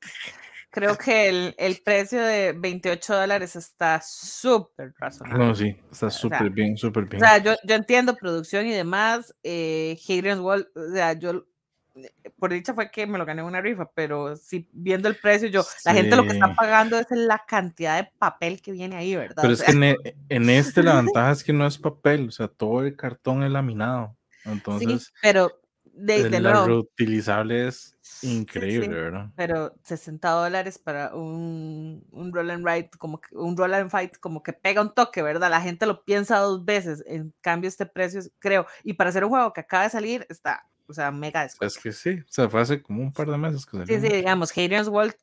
Creo 0.70 0.96
que 0.96 1.29
el, 1.29 1.55
el 1.59 1.81
precio 1.85 2.20
de 2.22 2.53
28 2.53 3.14
dólares 3.14 3.57
está 3.57 4.00
súper 4.05 4.92
razonable. 4.98 5.44
No, 5.44 5.55
sí, 5.55 5.77
está 5.90 6.11
sea, 6.11 6.11
súper 6.11 6.50
bien, 6.50 6.77
súper 6.77 7.05
O 7.05 7.07
bien. 7.07 7.20
sea, 7.20 7.38
yo, 7.38 7.55
yo 7.64 7.74
entiendo 7.74 8.14
producción 8.16 8.66
y 8.66 8.72
demás. 8.72 9.35
Eh, 9.42 9.98
Hadrian's 10.09 10.40
Wall, 10.40 10.68
o 10.77 10.92
sea, 10.92 11.12
yo 11.14 11.44
por 12.38 12.52
dicha 12.52 12.74
fue 12.74 12.90
que 12.90 13.07
me 13.07 13.18
lo 13.18 13.24
gané 13.24 13.40
en 13.42 13.46
una 13.46 13.61
rifa, 13.61 13.90
pero 13.94 14.37
sí, 14.37 14.68
viendo 14.72 15.09
el 15.09 15.16
precio, 15.16 15.48
yo, 15.48 15.64
la 15.85 15.94
gente 15.94 16.16
lo 16.16 16.26
que 16.26 16.33
está 16.33 16.48
Sí. 16.48 16.54
pagando 16.57 16.98
es 16.98 17.07
la 17.11 17.42
cantidad 17.46 18.02
de 18.02 18.11
papel 18.18 18.61
que 18.61 18.72
viene 18.72 18.96
ahí, 18.96 19.14
¿verdad? 19.14 19.42
Pero 19.42 19.48
O 19.48 19.52
es 19.52 19.59
sea, 19.61 19.66
que 19.70 19.72
en, 19.72 19.83
e- 20.04 20.16
en 20.28 20.50
este 20.50 20.83
la 20.83 20.96
ventaja 20.96 21.30
es 21.33 21.44
que 21.44 21.52
no 21.52 21.66
es 21.66 21.78
papel, 21.78 22.28
o 22.28 22.33
sea, 22.33 22.48
todo 22.48 22.83
el 22.83 22.96
cartón 22.96 23.42
es 23.42 23.50
laminado. 23.50 24.16
Entonces, 24.44 25.04
sí, 25.07 25.12
pero 25.22 25.61
de, 25.85 26.20
eh, 26.20 26.28
de 26.28 26.40
la 26.40 26.66
reutilizable 26.66 27.68
es 27.68 27.96
sí, 28.00 28.38
increíble, 28.40 28.87
sí, 28.88 28.92
¿verdad? 28.92 29.30
pero 29.37 29.74
60 29.85 30.30
dólares 30.30 30.78
para 30.78 31.14
un, 31.14 32.04
un 32.11 32.33
roll 32.33 32.50
and 32.50 32.64
write, 32.64 32.90
como 32.98 33.20
que, 33.20 33.35
un 33.37 33.57
roll 33.57 33.74
and 33.74 33.90
fight, 33.90 34.16
como 34.18 34.42
que 34.42 34.52
pega 34.52 34.83
un 34.83 34.92
toque, 34.92 35.22
¿verdad? 35.22 35.50
La 35.50 35.61
gente 35.61 35.87
lo 35.87 36.04
piensa 36.04 36.38
dos 36.38 36.64
veces, 36.64 37.02
en 37.07 37.33
cambio 37.40 37.68
este 37.68 37.87
precio, 37.87 38.20
es- 38.20 38.33
creo, 38.38 38.66
y 38.83 38.94
para 38.94 39.11
hacer 39.11 39.24
un 39.24 39.30
juego 39.30 39.52
que 39.52 39.61
acaba 39.61 39.85
de 39.85 39.90
salir, 39.90 40.26
está, 40.28 40.66
o 40.87 40.92
sea, 40.94 41.11
mega 41.11 41.42
descuento. 41.42 41.75
Es 41.77 41.83
que 41.83 41.92
sí, 41.92 42.20
o 42.20 42.33
sea, 42.33 42.49
fue 42.49 42.61
hace 42.61 42.83
como 42.83 43.03
un 43.03 43.12
par 43.12 43.29
de 43.31 43.37
meses 43.38 43.64
que 43.66 43.79
Sí, 43.79 43.87
salió. 43.87 44.01
sí, 44.11 44.16
digamos, 44.16 44.51
Hadrian's 44.53 44.88
Wall 44.88 45.14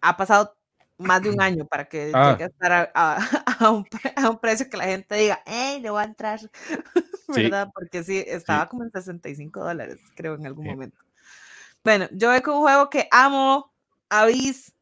ha 0.00 0.16
pasado 0.16 0.56
más 0.98 1.22
de 1.22 1.30
un 1.30 1.40
año 1.42 1.66
para 1.66 1.88
que 1.88 2.12
Ah. 2.14 2.32
llegue 2.32 2.44
a 2.44 2.46
estar 2.48 2.72
a, 2.72 2.90
a- 2.94 3.16
a 3.66 3.70
un, 3.70 3.86
a 4.16 4.30
un 4.30 4.38
precio 4.38 4.68
que 4.70 4.76
la 4.76 4.84
gente 4.84 5.14
diga, 5.16 5.42
¡hey, 5.46 5.80
le 5.80 5.90
voy 5.90 6.02
a 6.02 6.04
entrar! 6.06 6.40
¿Verdad? 7.52 7.68
Porque 7.74 8.02
sí, 8.02 8.24
estaba 8.26 8.68
como 8.68 8.84
en 8.84 8.90
65 8.90 9.60
dólares, 9.62 9.98
creo, 10.16 10.34
en 10.34 10.46
algún 10.46 10.64
Sí. 10.64 10.70
momento. 10.70 10.96
Bueno, 11.84 12.08
yo 12.12 12.30
voy 12.30 12.40
con 12.40 12.54
un 12.56 12.62
juego 12.62 12.90
que 12.90 13.06
amo, 13.10 13.72
Avis, 14.08 14.72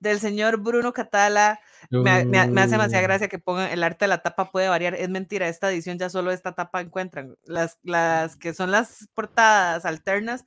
del 0.00 0.18
señor 0.20 0.58
Bruno 0.60 0.92
Catala. 0.92 1.60
Me, 1.90 2.24
me- 2.26 2.48
me 2.50 2.60
hace 2.62 2.70
demasiada 2.72 3.02
gracia 3.02 3.28
que 3.28 3.38
pongan 3.38 3.70
el 3.70 3.82
arte 3.82 4.04
de 4.04 4.08
la 4.08 4.22
tapa 4.22 4.50
puede 4.50 4.68
variar. 4.68 4.94
Es 4.94 5.08
mentira, 5.08 5.48
esta 5.48 5.70
edición 5.70 5.98
ya 5.98 6.08
solo 6.10 6.30
esta 6.30 6.52
tapa 6.52 6.80
encuentran. 6.80 7.36
Las, 7.44 7.78
las 7.82 8.36
que 8.36 8.54
son 8.54 8.70
las 8.70 9.08
portadas 9.14 9.84
alternas 9.84 10.44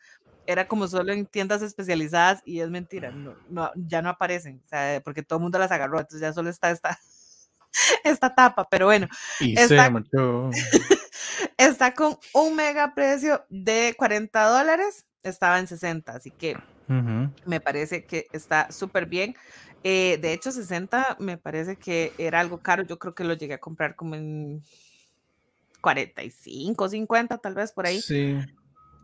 era 0.48 0.67
como 0.67 0.88
solo 0.88 1.12
en 1.12 1.26
tiendas 1.26 1.62
especializadas 1.63 2.41
y 2.45 2.60
es 2.60 2.69
mentira, 2.69 3.10
no, 3.12 3.34
no, 3.50 3.71
ya 3.76 4.02
no 4.04 4.10
aparecen, 4.10 4.62
o 4.63 4.67
sea, 4.69 5.02
porque 5.04 5.24
todo 5.24 5.38
el 5.39 5.41
mundo 5.43 5.58
las 5.58 5.71
agarró, 5.71 5.98
entonces 6.00 6.21
ya 6.21 6.34
solo 6.34 6.52
está 6.52 6.69
esta, 6.69 7.00
esta 8.04 8.36
tapa, 8.36 8.67
pero 8.69 8.86
bueno, 8.86 9.08
Y 9.39 9.58
está- 9.63 9.86
está 11.58 11.93
con 11.93 12.17
un 12.34 12.56
mega 12.56 12.93
precio 12.93 13.43
de 13.50 13.95
40 13.98 14.43
dólares, 14.45 15.06
estaba 15.24 15.60
en 15.60 15.67
60, 15.67 16.13
así 16.13 16.32
que 16.32 16.58
me 17.45 17.60
parece 17.60 18.06
que 18.06 18.28
está 18.32 18.71
súper 18.71 19.08
bien. 19.08 19.36
Eh, 19.88 20.17
de 20.19 20.34
hecho, 20.34 20.52
60 20.52 21.15
me 21.19 21.38
parece 21.38 21.76
que 21.78 22.12
era 22.17 22.39
algo 22.39 22.58
caro. 22.58 22.82
Yo 22.82 22.98
creo 22.98 23.13
que 23.13 23.24
lo 23.24 23.36
llegué 23.36 23.54
a 23.54 23.60
comprar 23.60 23.95
como 23.95 24.15
en 24.15 24.63
45, 25.80 26.89
50, 26.89 27.38
tal 27.38 27.54
vez 27.54 27.71
por 27.71 27.86
ahí. 27.86 28.02
Sí, 28.02 28.36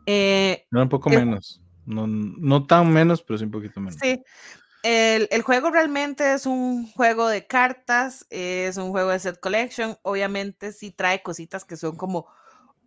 Eh, 0.08 0.66
no, 0.72 0.82
un 0.82 0.90
poco 0.90 1.12
el- 1.12 1.18
menos. 1.20 1.62
No, 1.86 2.08
no 2.08 2.66
tan 2.66 2.92
menos, 2.92 3.22
pero 3.22 3.38
sí 3.38 3.46
un 3.46 3.52
poquito 3.52 3.80
menos. 3.80 4.00
sí, 4.02 4.24
el, 4.82 5.28
el 5.32 5.42
juego 5.44 5.70
realmente 5.70 6.34
es 6.34 6.48
un 6.48 6.92
juego 6.94 7.28
de 7.28 7.46
cartas, 7.46 8.26
es 8.32 8.78
un 8.78 8.90
juego 8.90 9.12
de 9.12 9.20
set 9.20 9.40
collection. 9.40 9.98
Obviamente, 10.02 10.72
sí 10.72 10.90
trae 10.90 11.22
cositas 11.22 11.64
que 11.64 11.78
son 11.78 11.96
como 11.96 12.26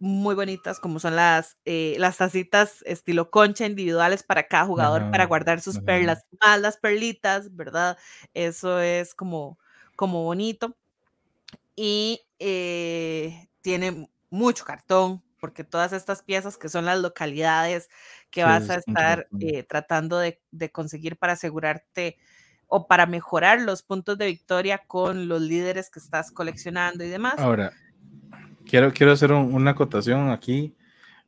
muy 0.05 0.35
bonitas, 0.35 0.81
como 0.81 1.01
son 1.01 1.17
las, 1.17 1.59
eh, 1.65 1.97
las 1.99 2.19
tacitas 2.19 2.83
estilo 2.87 3.31
concha 3.31 3.67
individuales 3.67 4.23
para 4.23 4.49
cada 4.49 4.67
jugador 4.67 5.09
para 5.09 5.27
guardar 5.27 5.61
sus 5.61 5.79
ajá. 5.79 5.81
perlas, 5.81 6.25
más 6.43 6.61
las 6.61 6.77
perlitas, 6.79 7.55
¿verdad? 7.57 7.99
Eso 8.35 8.81
es 8.81 9.15
como, 9.15 9.59
como 9.97 10.25
bonito. 10.25 10.77
Y 11.77 12.23
eh, 12.39 13.49
tiene 13.61 14.09
mucho 14.31 14.65
cartón, 14.65 15.23
porque 15.41 15.65
todas 15.65 15.93
estas 15.93 16.23
piezas 16.23 16.57
que 16.59 16.69
son 16.69 16.85
las 16.87 16.99
localidades 17.01 17.91
que 18.31 18.43
Sí, 18.43 18.45
vas 18.45 18.71
a 18.71 18.77
estar 18.77 19.29
eh, 19.39 19.63
tratando 19.65 20.19
de, 20.19 20.41
de 20.51 20.71
conseguir 20.73 21.19
para 21.19 21.35
asegurarte 21.35 22.17
o 22.67 22.87
para 22.89 23.07
mejorar 23.07 23.61
los 23.61 23.83
puntos 23.83 24.17
de 24.19 24.27
victoria 24.27 24.79
con 24.87 25.29
los 25.29 25.43
líderes 25.43 25.91
que 25.91 25.99
estás 26.01 26.31
coleccionando 26.31 27.05
y 27.05 27.09
demás. 27.11 27.43
Ahora, 27.43 27.73
quiero, 28.67 28.93
quiero 28.93 29.13
hacer 29.13 29.33
un- 29.33 29.55
una 29.55 29.73
acotación 29.73 30.31
aquí. 30.31 30.75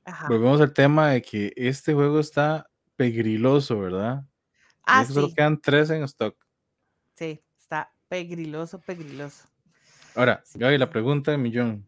Ajá. 0.05 0.29
Volvemos 0.29 0.61
al 0.61 0.73
tema 0.73 1.11
de 1.11 1.23
que 1.23 1.53
este 1.57 1.93
juego 1.95 2.21
está 2.21 2.69
pegriloso, 2.97 3.79
¿verdad? 3.81 4.25
Ah, 4.85 5.05
que 5.07 5.13
solo 5.13 5.29
sí, 5.29 5.35
quedan 5.35 5.61
tres 5.61 5.91
en 5.91 6.03
stock. 6.05 6.37
sí, 7.15 7.43
está 7.59 7.93
pegriloso, 8.09 8.81
pegriloso. 8.81 9.49
Ahora, 10.15 10.43
Sí. 10.45 10.59
Gaby, 10.59 10.79
la 10.79 10.89
pregunta 10.91 11.31
de 11.33 11.39
millón, 11.39 11.87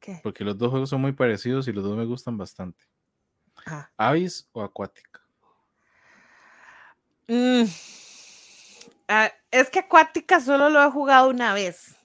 ¿Qué? 0.00 0.20
porque 0.22 0.44
los 0.44 0.58
dos 0.58 0.70
juegos 0.70 0.90
son 0.90 1.00
muy 1.00 1.12
parecidos 1.12 1.68
y 1.68 1.72
los 1.72 1.84
dos 1.84 1.96
me 1.96 2.04
gustan 2.04 2.36
bastante. 2.36 2.84
Ajá. 3.64 3.92
¿Avis 3.96 4.48
o 4.52 4.62
Aquática? 4.62 5.20
Mm. 7.28 7.64
Ah, 9.08 9.30
es 9.50 9.70
que 9.70 9.78
Acuática 9.80 10.40
solo 10.40 10.68
lo 10.70 10.82
he 10.82 10.90
jugado 10.90 11.28
una 11.30 11.54
vez. 11.54 11.96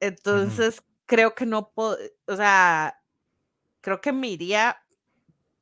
Entonces, 0.00 0.82
creo 1.08 1.34
que 1.34 1.46
no 1.46 1.70
puedo, 1.70 1.96
o 2.26 2.36
sea, 2.36 3.02
creo 3.80 4.00
que 4.00 4.12
me 4.12 4.28
iría 4.28 4.76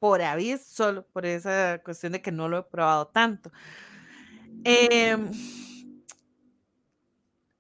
por 0.01 0.21
Avis 0.21 0.67
solo 0.67 1.07
por 1.07 1.25
esa 1.25 1.81
cuestión 1.85 2.13
de 2.13 2.21
que 2.21 2.33
no 2.33 2.49
lo 2.49 2.59
he 2.59 2.63
probado 2.65 3.07
tanto. 3.07 3.51
Em, 4.65 5.31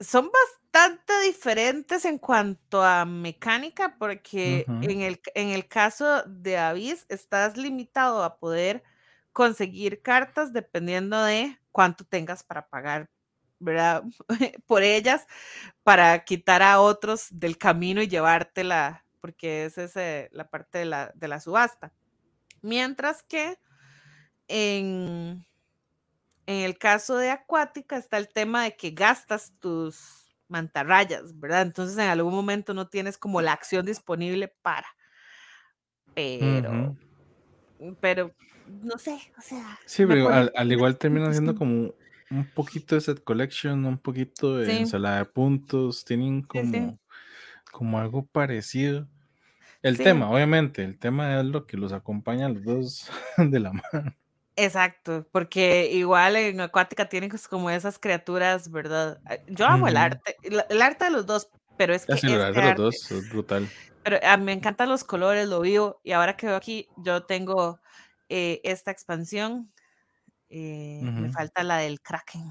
son 0.00 0.30
bastante 0.30 1.20
diferentes 1.22 2.04
en 2.04 2.18
cuanto 2.18 2.82
a 2.82 3.04
mecánica, 3.04 3.96
porque 3.98 4.66
en, 4.66 5.00
el, 5.02 5.20
en 5.34 5.50
el 5.50 5.68
caso 5.68 6.24
de 6.24 6.58
Avis 6.58 7.06
estás 7.08 7.56
limitado 7.56 8.24
a 8.24 8.38
poder 8.38 8.82
conseguir 9.32 10.02
cartas 10.02 10.52
dependiendo 10.52 11.22
de 11.22 11.56
cuánto 11.70 12.04
tengas 12.04 12.42
para 12.42 12.68
pagar, 12.68 13.08
¿verdad? 13.58 14.04
Por 14.66 14.82
ellas, 14.82 15.26
para 15.82 16.24
quitar 16.24 16.62
a 16.62 16.80
otros 16.80 17.28
del 17.30 17.58
camino 17.58 18.02
y 18.02 18.08
llevártela, 18.08 19.04
porque 19.20 19.64
esa 19.64 19.84
es 19.84 19.96
eh, 19.96 20.28
la 20.32 20.48
parte 20.48 20.78
de 20.78 20.84
la, 20.84 21.12
de 21.14 21.28
la 21.28 21.40
subasta. 21.40 21.92
Mientras 22.62 23.22
que 23.22 23.58
en, 24.48 25.46
en 26.46 26.64
el 26.64 26.78
caso 26.78 27.16
de 27.16 27.30
acuática 27.30 27.96
está 27.96 28.18
el 28.18 28.28
tema 28.28 28.64
de 28.64 28.76
que 28.76 28.90
gastas 28.90 29.52
tus 29.60 30.26
mantarrayas, 30.48 31.38
¿verdad? 31.38 31.62
Entonces 31.62 31.98
en 31.98 32.08
algún 32.08 32.34
momento 32.34 32.74
no 32.74 32.88
tienes 32.88 33.18
como 33.18 33.40
la 33.40 33.52
acción 33.52 33.86
disponible 33.86 34.48
para. 34.62 34.86
Pero, 36.14 36.96
pero 38.00 38.34
no 38.82 38.96
sé, 38.96 39.18
o 39.36 39.42
sea. 39.42 39.78
Sí, 39.84 40.06
pero 40.06 40.28
al, 40.28 40.72
igual 40.72 40.96
terminan 40.96 41.32
siendo 41.32 41.54
como 41.54 41.92
un 42.30 42.50
poquito 42.52 42.94
de 42.94 43.00
set 43.00 43.22
collection, 43.22 43.84
un 43.84 43.98
poquito 43.98 44.56
de 44.56 44.78
ensalada 44.78 45.18
de 45.18 45.24
puntos, 45.26 46.04
tienen 46.04 46.42
como, 46.42 46.98
como 47.72 47.98
algo 47.98 48.26
parecido. 48.26 49.06
El 49.82 49.98
tema, 49.98 50.30
obviamente, 50.30 50.82
el 50.82 50.98
tema 50.98 51.38
es 51.38 51.46
lo 51.46 51.66
que 51.66 51.76
los 51.76 51.92
acompaña 51.92 52.46
a 52.46 52.48
los 52.48 52.64
dos 52.64 53.10
de 53.38 53.60
la 53.60 53.72
mano. 53.72 54.14
Exacto, 54.56 55.28
porque 55.32 55.90
igual 55.92 56.34
en 56.36 56.60
Acuática 56.62 57.08
tienen 57.08 57.30
como 57.50 57.68
esas 57.68 57.98
criaturas, 57.98 58.70
¿verdad? 58.70 59.20
Yo 59.48 59.66
amo 59.66 59.86
el 59.86 59.98
arte, 59.98 60.36
el, 60.42 60.82
arte 60.82 61.04
de 61.04 61.10
los 61.10 61.26
dos, 61.26 61.50
pero 61.76 61.94
es 61.94 62.06
que... 62.06 62.14
el 62.14 62.40
arte 62.40 62.60
de 62.60 62.66
los 62.68 62.76
dos 62.76 63.10
es 63.10 63.28
brutal. 63.28 63.68
Pero 64.02 64.16
a 64.16 64.32
ah, 64.32 64.36
me 64.38 64.52
encantan 64.52 64.88
los 64.88 65.04
colores, 65.04 65.46
lo 65.46 65.60
vivo, 65.60 66.00
y 66.02 66.12
ahora 66.12 66.36
que 66.36 66.46
veo 66.46 66.56
aquí, 66.56 66.88
yo 66.96 67.24
tengo 67.24 67.80
eh, 68.30 68.60
esta 68.64 68.90
expansión, 68.90 69.70
eh, 70.48 71.00
me 71.02 71.30
falta 71.30 71.62
la 71.62 71.78
del 71.78 72.00
Kraken, 72.00 72.42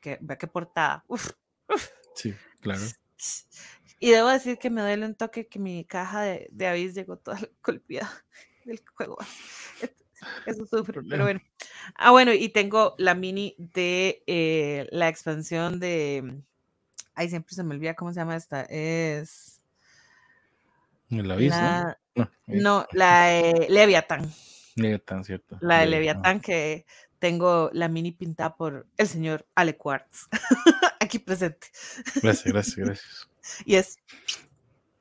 que 0.00 0.18
vea 0.20 0.36
qué 0.36 0.46
portada. 0.46 1.04
Sí, 2.14 2.34
claro. 2.60 2.82
Y 3.98 4.10
debo 4.10 4.28
decir 4.28 4.58
que 4.58 4.70
me 4.70 4.82
duele 4.82 5.06
un 5.06 5.14
toque 5.14 5.48
que 5.48 5.58
mi 5.58 5.84
caja 5.84 6.22
de, 6.22 6.48
de 6.50 6.66
avis 6.66 6.94
llegó 6.94 7.16
toda 7.16 7.38
golpeada 7.62 8.24
del 8.64 8.82
juego. 8.94 9.18
Eso 10.46 10.66
sufro, 10.66 11.02
pero 11.08 11.24
bueno. 11.24 11.40
Ah, 11.94 12.10
bueno, 12.10 12.32
y 12.32 12.48
tengo 12.48 12.94
la 12.98 13.14
mini 13.14 13.54
de 13.58 14.22
eh, 14.26 14.86
la 14.90 15.08
expansión 15.08 15.78
de. 15.78 16.42
Ay, 17.14 17.28
siempre 17.28 17.54
se 17.54 17.62
me 17.64 17.74
olvida 17.74 17.94
cómo 17.94 18.12
se 18.12 18.20
llama 18.20 18.36
esta. 18.36 18.62
Es. 18.62 19.60
La, 21.08 21.22
la... 21.22 21.98
¿no? 22.14 22.30
No, 22.46 22.86
la 22.92 23.26
de 23.26 23.66
Leviathan. 23.68 24.32
Leviathan, 24.76 25.24
cierto. 25.24 25.58
La 25.60 25.80
de 25.80 25.86
Leviathan 25.86 26.40
que 26.40 26.86
tengo 27.18 27.70
la 27.72 27.88
mini 27.88 28.12
pintada 28.12 28.56
por 28.56 28.86
el 28.96 29.08
señor 29.08 29.46
Ale 29.54 29.76
Quartz. 29.76 30.28
Aquí 31.00 31.18
presente. 31.18 31.68
Gracias, 32.22 32.52
gracias, 32.52 32.76
gracias. 32.86 33.30
Y 33.64 33.76
es 33.76 33.98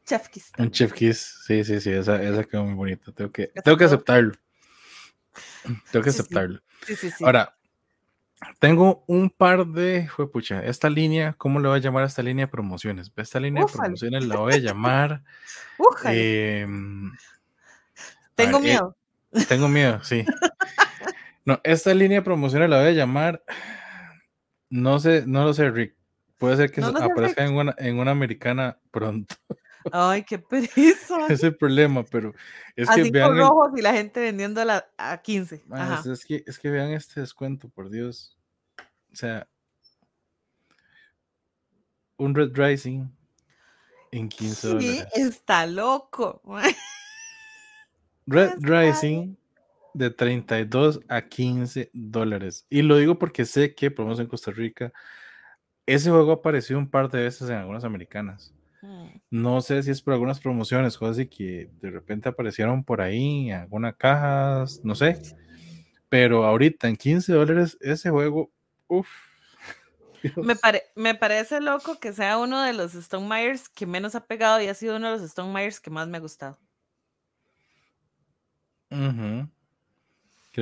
Chef 0.06 0.30
Kiss. 0.30 0.52
Un 0.58 0.72
Chef 0.72 0.94
Kiss, 0.94 1.42
sí, 1.46 1.64
sí, 1.64 1.82
sí, 1.82 1.92
esa, 1.92 2.22
esa 2.22 2.44
quedó 2.44 2.64
muy 2.64 2.74
bonita. 2.74 3.12
Tengo 3.12 3.32
que, 3.32 3.48
tengo 3.64 3.78
que 3.78 3.86
aceptarlo. 3.86 4.34
Tengo 5.92 6.04
que 6.04 6.10
aceptarlo. 6.10 6.62
Sí, 6.86 6.96
sí, 6.96 7.12
sí. 7.12 7.26
Ahora, 7.26 7.56
tengo 8.60 9.04
un 9.08 9.30
par 9.30 9.66
de, 9.66 10.08
fue 10.08 10.32
pucha, 10.32 10.64
esta 10.64 10.90
línea, 10.90 11.34
¿cómo 11.38 11.60
le 11.60 11.68
voy 11.68 11.78
a 11.78 11.82
llamar 11.82 12.04
a 12.04 12.08
esta 12.08 12.22
línea 12.22 12.46
de 12.46 12.52
promociones? 12.52 13.12
Esta 13.16 13.40
línea 13.40 13.66
de 13.66 13.72
promociones 13.72 14.26
la 14.26 14.38
voy 14.38 14.54
a 14.54 14.58
llamar. 14.58 15.24
Em, 16.06 17.12
tengo 18.36 18.60
eh, 18.60 18.62
miedo. 18.62 18.98
Tengo 19.48 19.68
miedo, 19.68 20.04
sí. 20.04 20.26
No, 21.46 21.60
esta 21.64 21.94
línea 21.94 22.20
de 22.20 22.24
promociones 22.24 22.70
la 22.70 22.80
voy 22.80 22.88
a 22.88 22.92
llamar, 22.92 23.44
no 24.70 25.00
sé, 25.00 25.24
no 25.28 25.44
lo 25.44 25.54
sé, 25.54 25.70
Rick. 25.70 25.96
Puede 26.38 26.58
ser 26.58 26.72
que 26.72 26.82
aparezca 26.82 27.46
en 27.46 27.56
una, 27.56 27.76
en 27.78 28.00
una 28.00 28.12
americana 28.12 28.80
pronto. 28.92 29.36
Ay, 29.92 30.24
qué 30.24 30.40
pereza. 30.40 31.18
es 31.30 31.44
el 31.44 31.56
problema, 31.56 32.04
pero 32.04 32.34
es 32.76 32.90
que 32.90 33.10
vean. 33.12 33.38
rojos 33.38 33.72
y 33.78 33.82
la 33.82 33.94
gente 33.94 34.20
vendiéndola 34.20 34.88
a 34.98 35.22
15. 35.22 35.64
Es, 36.12 36.26
que, 36.26 36.44
es 36.46 36.60
que 36.60 36.70
vean 36.70 36.92
este 36.92 37.22
descuento, 37.22 37.70
por 37.70 37.90
Dios. 37.90 38.38
O 39.12 39.16
sea, 39.16 39.48
un 42.18 42.34
Red 42.36 42.52
Rising 42.54 43.08
en 44.12 44.30
15 44.30 44.68
dólares. 44.68 45.08
Sí, 45.14 45.22
está 45.22 45.66
loco. 45.66 46.42
Red 48.28 48.56
Rising 48.60 49.36
de 49.96 50.10
32 50.10 51.00
a 51.08 51.22
15 51.22 51.90
dólares. 51.94 52.66
Y 52.70 52.82
lo 52.82 52.98
digo 52.98 53.18
porque 53.18 53.46
sé 53.46 53.74
que, 53.74 53.92
por 53.92 54.20
en 54.20 54.28
Costa 54.28 54.52
Rica, 54.52 54.92
ese 55.86 56.10
juego 56.10 56.34
apareció 56.34 56.78
un 56.78 56.90
par 56.90 57.10
de 57.10 57.24
veces 57.24 57.50
en 57.50 57.56
algunas 57.56 57.84
americanas. 57.84 58.54
Mm. 58.82 59.08
No 59.30 59.62
sé 59.62 59.84
si 59.84 59.92
es 59.92 60.02
por 60.02 60.14
algunas 60.14 60.40
promociones, 60.40 60.98
cosas 60.98 61.18
así 61.18 61.28
que 61.28 61.70
de 61.80 61.92
repente 61.92 62.30
aparecieron 62.30 62.84
por 62.84 63.02
ahí, 63.02 63.52
alguna 63.52 63.94
cajas, 63.94 64.82
no 64.84 64.96
sé. 64.96 65.22
Pero 66.10 66.46
ahorita 66.46 66.88
en 66.88 66.98
15 66.98 67.34
dólares 67.34 67.78
ese 67.82 68.10
juego, 68.10 68.52
uff. 68.88 69.08
Me, 70.38 70.56
me, 70.96 71.14
parece 71.14 71.62
loco 71.62 72.00
que 72.00 72.12
sea 72.12 72.40
uno 72.40 72.64
de 72.64 72.74
los 72.74 72.96
Stone 72.96 73.28
Myers 73.28 73.70
que 73.70 73.86
menos 73.86 74.16
ha 74.16 74.26
pegado 74.26 74.60
y 74.60 74.66
ha 74.66 74.74
sido 74.74 74.96
uno 74.96 75.12
de 75.12 75.18
los 75.18 75.22
Stone 75.22 75.54
Myers 75.54 75.80
que 75.80 75.92
más 75.92 76.08
me 76.08 76.18
ha 76.18 76.20
gustado 76.20 76.58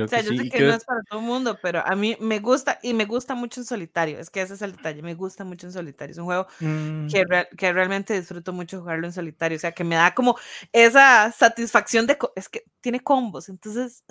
o 0.02 0.08
sea, 0.08 0.20
yo 0.22 0.36
sé 0.36 0.48
que 0.50 0.60
no 0.60 0.74
es 0.74 0.84
para 0.84 1.02
todo 1.02 1.20
el 1.20 1.26
mundo, 1.26 1.58
pero 1.62 1.86
a 1.86 1.94
mí 1.94 2.16
me 2.20 2.40
gusta 2.40 2.78
y 2.82 2.94
me 2.94 3.04
gusta 3.04 3.34
mucho 3.34 3.60
en 3.60 3.66
solitario. 3.66 4.18
Es 4.18 4.30
que 4.30 4.42
ese 4.42 4.54
es 4.54 4.62
el 4.62 4.72
detalle, 4.72 5.02
me 5.02 5.14
gusta 5.14 5.44
mucho 5.44 5.66
en 5.66 5.72
solitario. 5.72 6.12
Es 6.12 6.18
un 6.18 6.24
juego 6.24 6.46
mm. 6.60 7.06
que, 7.08 7.24
que, 7.56 7.72
realmente 7.72 8.18
disfruto 8.18 8.52
mucho 8.52 8.80
jugarlo 8.80 9.06
en 9.06 9.12
solitario. 9.12 9.56
O 9.56 9.60
sea, 9.60 9.72
que 9.72 9.84
me 9.84 9.94
da 9.94 10.14
como 10.14 10.36
esa 10.72 11.30
satisfacción 11.32 12.06
de. 12.06 12.18
Es 12.34 12.48
que 12.48 12.64
tiene 12.80 13.00
combos, 13.00 13.48
entonces 13.48 14.04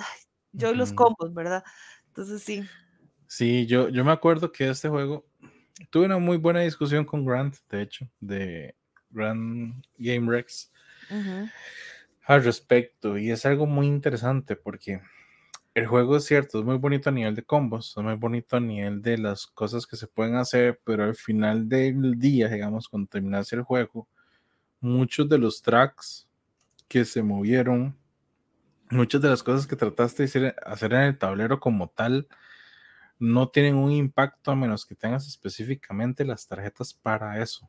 yo 0.51 0.73
los 0.73 0.93
combos, 0.93 1.33
¿verdad? 1.33 1.63
Entonces 2.07 2.43
sí. 2.43 2.63
Sí, 3.27 3.65
yo, 3.65 3.89
yo 3.89 4.05
me 4.05 4.11
acuerdo 4.11 4.51
que 4.51 4.69
este 4.69 4.89
juego 4.89 5.25
tuve 5.89 6.05
una 6.05 6.19
muy 6.19 6.37
buena 6.37 6.61
discusión 6.61 7.03
con 7.03 7.25
Grant, 7.25 7.55
de 7.69 7.81
hecho, 7.81 8.07
de 8.19 8.75
Grant 9.09 9.83
Game 9.97 10.31
Rex 10.31 10.71
al 12.25 12.43
respecto. 12.43 13.17
Y 13.17 13.31
es 13.31 13.45
algo 13.45 13.65
muy 13.65 13.87
interesante 13.87 14.55
porque 14.55 15.01
el 15.73 15.87
juego 15.87 16.17
es 16.17 16.25
cierto, 16.25 16.59
es 16.59 16.65
muy 16.65 16.77
bonito 16.77 17.09
a 17.09 17.13
nivel 17.13 17.35
de 17.35 17.43
combos, 17.43 17.95
es 17.97 18.03
muy 18.03 18.15
bonito 18.15 18.57
a 18.57 18.59
nivel 18.59 19.01
de 19.01 19.17
las 19.17 19.47
cosas 19.47 19.87
que 19.87 19.95
se 19.95 20.07
pueden 20.07 20.35
hacer, 20.35 20.79
pero 20.83 21.03
al 21.03 21.15
final 21.15 21.67
del 21.67 22.19
día, 22.19 22.47
digamos, 22.47 22.87
cuando 22.87 23.09
terminase 23.09 23.55
el 23.55 23.63
juego, 23.63 24.07
muchos 24.79 25.27
de 25.29 25.39
los 25.39 25.61
tracks 25.61 26.27
que 26.87 27.05
se 27.05 27.23
movieron, 27.23 27.97
muchas 28.91 29.21
de 29.21 29.29
las 29.29 29.41
cosas 29.41 29.65
que 29.65 29.75
trataste 29.75 30.27
de 30.27 30.53
hacer 30.63 30.93
en 30.93 31.01
el 31.01 31.17
tablero 31.17 31.59
como 31.59 31.89
tal, 31.89 32.27
no 33.17 33.49
tienen 33.49 33.75
un 33.75 33.91
impacto 33.91 34.51
a 34.51 34.55
menos 34.55 34.85
que 34.85 34.95
tengas 34.95 35.27
específicamente 35.27 36.25
las 36.25 36.45
tarjetas 36.45 36.93
para 36.93 37.41
eso. 37.41 37.67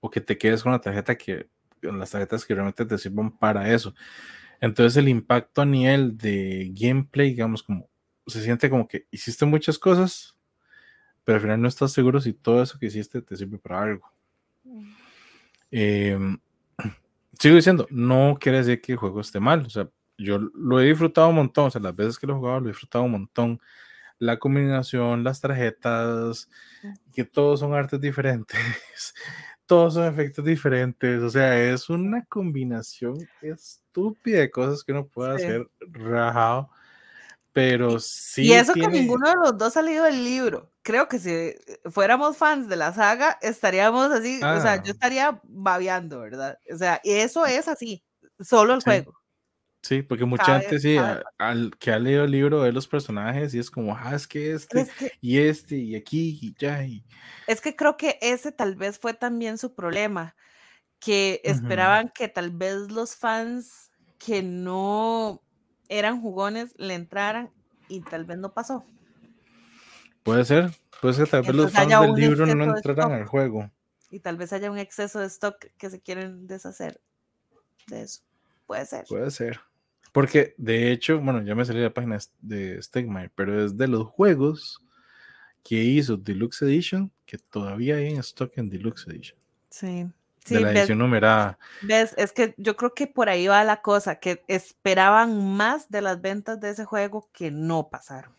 O 0.00 0.10
que 0.10 0.20
te 0.20 0.36
quedes 0.36 0.62
con 0.62 0.72
la 0.72 0.80
tarjeta 0.80 1.16
que, 1.16 1.48
las 1.92 2.10
tarjetas 2.10 2.44
que 2.44 2.54
realmente 2.54 2.84
te 2.84 2.98
sirvan 2.98 3.30
para 3.30 3.72
eso. 3.72 3.94
Entonces 4.60 4.96
el 4.96 5.08
impacto 5.08 5.62
a 5.62 5.66
nivel 5.66 6.16
de 6.16 6.70
gameplay, 6.72 7.30
digamos, 7.30 7.62
como 7.62 7.88
se 8.26 8.42
siente 8.42 8.70
como 8.70 8.88
que 8.88 9.06
hiciste 9.10 9.44
muchas 9.44 9.78
cosas, 9.78 10.36
pero 11.24 11.36
al 11.36 11.42
final 11.42 11.60
no 11.60 11.68
estás 11.68 11.92
seguro 11.92 12.20
si 12.20 12.32
todo 12.32 12.62
eso 12.62 12.78
que 12.78 12.86
hiciste 12.86 13.20
te 13.22 13.36
sirve 13.36 13.58
para 13.58 13.82
algo. 13.82 14.10
Em, 15.70 16.38
sigo 17.38 17.56
diciendo, 17.56 17.86
no 17.90 18.36
quiere 18.40 18.58
decir 18.58 18.80
que 18.80 18.92
el 18.92 18.98
juego 18.98 19.20
esté 19.20 19.40
mal, 19.40 19.66
o 19.66 19.70
sea, 19.70 19.88
yo 20.16 20.38
lo 20.38 20.80
he 20.80 20.86
disfrutado 20.86 21.28
un 21.28 21.36
montón, 21.36 21.66
o 21.66 21.70
sea, 21.70 21.80
las 21.80 21.96
veces 21.96 22.18
que 22.18 22.26
lo 22.26 22.34
he 22.34 22.36
jugado 22.36 22.60
lo 22.60 22.66
he 22.66 22.72
disfrutado 22.72 23.04
un 23.04 23.12
montón. 23.12 23.60
La 24.20 24.38
combinación, 24.38 25.24
las 25.24 25.40
tarjetas, 25.40 26.48
que 27.12 27.24
todos 27.24 27.60
son 27.60 27.74
artes 27.74 28.00
diferentes 28.00 28.56
todos 29.66 29.94
son 29.94 30.04
efectos 30.04 30.44
diferentes, 30.44 31.22
o 31.22 31.30
sea, 31.30 31.58
es 31.58 31.88
una 31.88 32.24
combinación 32.26 33.16
estúpida 33.40 34.40
de 34.40 34.50
cosas 34.50 34.84
que 34.84 34.92
uno 34.92 35.06
puede 35.06 35.34
hacer 35.34 35.68
rajado, 35.80 36.70
pero 37.52 37.98
sí. 38.00 38.46
Y 38.46 38.52
eso 38.52 38.74
que 38.74 38.88
ninguno 38.88 39.28
de 39.28 39.36
los 39.36 39.56
dos 39.56 39.76
ha 39.76 39.82
leído 39.82 40.06
el 40.06 40.22
libro. 40.22 40.70
Creo 40.82 41.08
que 41.08 41.18
si 41.18 41.54
fuéramos 41.90 42.36
fans 42.36 42.68
de 42.68 42.76
la 42.76 42.92
saga, 42.92 43.38
estaríamos 43.40 44.10
así, 44.10 44.36
o 44.36 44.60
sea, 44.60 44.76
yo 44.76 44.90
ah. 44.90 44.92
estaría 44.92 45.40
babeando, 45.44 46.20
¿verdad? 46.20 46.58
O 46.72 46.76
sea, 46.76 47.00
eso 47.04 47.46
es 47.46 47.68
así, 47.68 48.04
solo 48.40 48.74
el 48.74 48.82
juego. 48.82 49.14
Sí, 49.84 50.00
porque 50.00 50.24
mucha 50.24 50.60
gente 50.60 50.80
sí, 50.80 50.96
al 51.36 51.76
que 51.76 51.90
ha 51.90 51.98
leído 51.98 52.24
el 52.24 52.30
libro 52.30 52.62
ve 52.62 52.72
los 52.72 52.88
personajes 52.88 53.52
y 53.52 53.58
es 53.58 53.70
como, 53.70 53.94
ah, 53.94 54.14
es 54.14 54.26
que 54.26 54.54
este, 54.54 54.86
y 55.20 55.38
este, 55.38 55.76
y 55.76 55.94
aquí, 55.94 56.38
y 56.40 56.54
ya. 56.58 56.82
Y... 56.82 57.04
Es 57.46 57.60
que 57.60 57.76
creo 57.76 57.98
que 57.98 58.18
ese 58.22 58.50
tal 58.50 58.76
vez 58.76 58.98
fue 58.98 59.12
también 59.12 59.58
su 59.58 59.74
problema, 59.74 60.36
que 61.00 61.42
esperaban 61.44 62.08
que 62.08 62.28
tal 62.28 62.50
vez 62.50 62.90
los 62.90 63.14
fans 63.14 63.90
que 64.16 64.42
no 64.42 65.42
eran 65.90 66.22
jugones 66.22 66.72
le 66.78 66.94
entraran 66.94 67.50
y 67.86 68.00
tal 68.00 68.24
vez 68.24 68.38
no 68.38 68.54
pasó. 68.54 68.86
Puede 70.22 70.46
ser, 70.46 70.70
puede 71.02 71.12
ser, 71.12 71.28
tal 71.28 71.42
vez 71.42 71.54
los 71.54 71.70
fans 71.70 72.00
del 72.00 72.14
libro 72.14 72.46
no 72.46 72.74
entraran 72.74 73.12
al 73.12 73.26
juego. 73.26 73.70
Y 74.10 74.20
tal 74.20 74.38
vez 74.38 74.54
haya 74.54 74.70
un 74.70 74.78
exceso 74.78 75.20
de 75.20 75.26
stock 75.26 75.62
que 75.76 75.90
se 75.90 76.00
quieren 76.00 76.46
deshacer 76.46 77.02
de 77.86 78.00
eso. 78.00 78.22
Puede 78.66 78.86
ser. 78.86 79.04
Puede 79.06 79.30
ser. 79.30 79.60
Porque 80.14 80.54
de 80.58 80.92
hecho, 80.92 81.20
bueno, 81.20 81.42
ya 81.42 81.56
me 81.56 81.64
salí 81.64 81.80
la 81.80 81.92
página 81.92 82.16
de 82.40 82.80
Stegmaier, 82.80 83.32
pero 83.34 83.64
es 83.64 83.76
de 83.76 83.88
los 83.88 84.06
juegos 84.06 84.80
que 85.64 85.74
hizo 85.74 86.16
Deluxe 86.16 86.62
Edition 86.62 87.10
que 87.26 87.36
todavía 87.36 87.96
hay 87.96 88.12
en 88.12 88.18
stock 88.18 88.56
en 88.56 88.70
Deluxe 88.70 89.08
Edition. 89.08 89.36
Sí. 89.70 90.06
de 90.46 90.60
la 90.60 90.70
edición 90.70 90.98
numerada. 90.98 91.58
¿Ves? 91.82 92.14
Es 92.16 92.30
que 92.30 92.54
yo 92.58 92.76
creo 92.76 92.94
que 92.94 93.08
por 93.08 93.28
ahí 93.28 93.48
va 93.48 93.64
la 93.64 93.82
cosa, 93.82 94.20
que 94.20 94.44
esperaban 94.46 95.56
más 95.56 95.88
de 95.88 96.00
las 96.00 96.20
ventas 96.20 96.60
de 96.60 96.70
ese 96.70 96.84
juego 96.84 97.28
que 97.32 97.50
no 97.50 97.88
pasaron. 97.88 98.32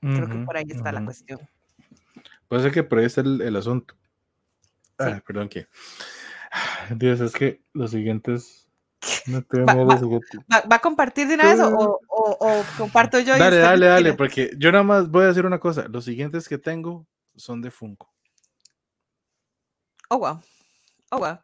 Creo 0.00 0.28
que 0.28 0.38
por 0.38 0.56
ahí 0.56 0.66
está 0.68 0.90
la 0.90 1.04
cuestión. 1.04 1.38
Puede 2.48 2.64
ser 2.64 2.72
que 2.72 2.82
por 2.82 2.98
ahí 2.98 3.04
está 3.04 3.20
el, 3.20 3.54
asunto. 3.54 3.94
Ah, 4.98 5.22
perdón, 5.24 5.48
que. 5.48 5.68
Dios, 6.96 7.20
es 7.20 7.32
que 7.32 7.62
los 7.74 7.92
siguientes 7.92 8.65
no 9.26 9.44
va, 9.66 10.62
va, 10.70 10.76
a 10.76 10.78
compartir 10.78 11.28
de 11.28 11.34
una 11.34 11.44
vez 11.44 11.60
o, 11.60 12.00
o, 12.08 12.64
comparto 12.78 13.18
yo? 13.20 13.36
Dale, 13.36 13.58
dale, 13.58 13.86
dale, 13.86 14.14
porque 14.14 14.52
yo 14.58 14.72
nada 14.72 14.84
más 14.84 15.10
voy 15.10 15.24
a 15.24 15.28
decir 15.28 15.46
una 15.46 15.60
cosa. 15.60 15.86
Los 15.88 16.04
siguientes 16.04 16.48
que 16.48 16.58
tengo 16.58 17.06
son 17.36 17.60
de 17.62 17.70
Funko. 17.70 18.12
Oh, 20.08 20.18
wow. 20.18 20.40
Oh, 21.10 21.18
wow. 21.18 21.38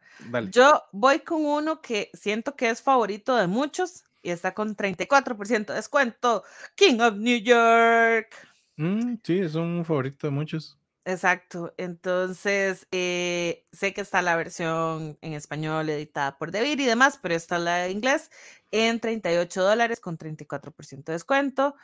Yo 0.51 0.83
voy 0.91 1.19
con 1.19 1.45
uno 1.45 1.81
que 1.81 2.09
siento 2.13 2.55
que 2.55 2.69
es 2.69 2.81
favorito 2.81 3.35
de 3.35 3.47
muchos 3.47 4.03
y 4.21 4.31
está 4.31 4.53
con 4.53 4.75
34% 4.75 5.65
de 5.67 5.73
descuento. 5.73 6.43
King 6.75 6.99
of 6.99 7.15
New 7.15 7.39
York. 7.39 8.35
Mm, 8.77 9.15
sí, 9.23 9.39
es 9.39 9.55
un 9.55 9.83
favorito 9.85 10.27
de 10.27 10.31
muchos. 10.31 10.77
Exacto. 11.05 11.73
Entonces, 11.77 12.87
eh, 12.91 13.65
sé 13.73 13.93
que 13.93 14.01
está 14.01 14.21
la 14.21 14.35
versión 14.35 15.17
en 15.21 15.33
español 15.33 15.89
editada 15.89 16.37
por 16.37 16.51
David 16.51 16.79
y 16.79 16.85
demás, 16.85 17.19
pero 17.21 17.35
está 17.35 17.59
la 17.59 17.77
de 17.77 17.91
inglés 17.91 18.31
en 18.71 18.99
38 18.99 19.61
dólares 19.61 19.99
con 19.99 20.17
34% 20.17 21.03
de 21.03 21.13
descuento. 21.13 21.75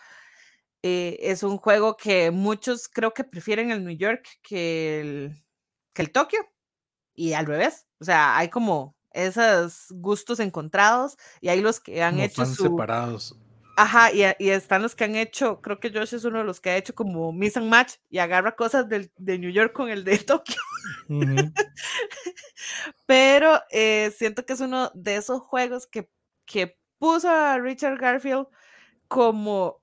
Eh, 0.81 1.17
es 1.21 1.43
un 1.43 1.57
juego 1.57 1.97
que 1.97 2.31
muchos 2.31 2.87
creo 2.87 3.13
que 3.13 3.25
prefieren 3.25 3.71
el 3.71 3.83
New 3.83 3.97
York 3.97 4.25
que 4.41 5.01
el, 5.01 5.43
que 5.93 6.03
el 6.03 6.11
Tokio 6.11 6.39
y 7.13 7.33
al 7.33 7.45
revés. 7.45 7.87
O 7.99 8.05
sea, 8.05 8.37
hay 8.37 8.49
como 8.49 8.95
esos 9.11 9.87
gustos 9.89 10.39
encontrados 10.39 11.17
y 11.41 11.49
hay 11.49 11.59
los 11.59 11.81
que 11.81 12.01
han 12.01 12.19
hecho 12.19 12.45
su... 12.45 12.63
separados. 12.63 13.35
Ajá, 13.81 14.11
y, 14.11 14.49
están 14.49 14.81
los 14.81 14.93
que 14.93 15.05
han 15.05 15.15
hecho, 15.15 15.61
creo 15.61 15.79
que 15.79 15.89
Josh 15.89 16.13
es 16.13 16.25
uno 16.25 16.39
de 16.39 16.43
los 16.43 16.59
que 16.59 16.69
ha 16.69 16.75
hecho 16.75 16.93
como 16.93 17.31
miss 17.31 17.55
and 17.55 17.69
match 17.69 17.93
y 18.09 18.17
agarra 18.17 18.53
cosas 18.53 18.89
de 18.89 19.39
New 19.39 19.51
York 19.51 19.71
con 19.71 19.87
el 19.87 20.03
de 20.03 20.17
Tokio. 20.17 20.57
Pero 23.05 23.61
eh, 23.71 24.11
siento 24.17 24.45
que 24.45 24.51
es 24.51 24.59
uno 24.59 24.91
de 24.95 25.15
esos 25.15 25.39
juegos 25.43 25.87
que, 25.87 26.11
que 26.43 26.77
puso 26.97 27.29
a 27.29 27.57
Richard 27.57 27.97
Garfield 27.97 28.47
como 29.07 29.81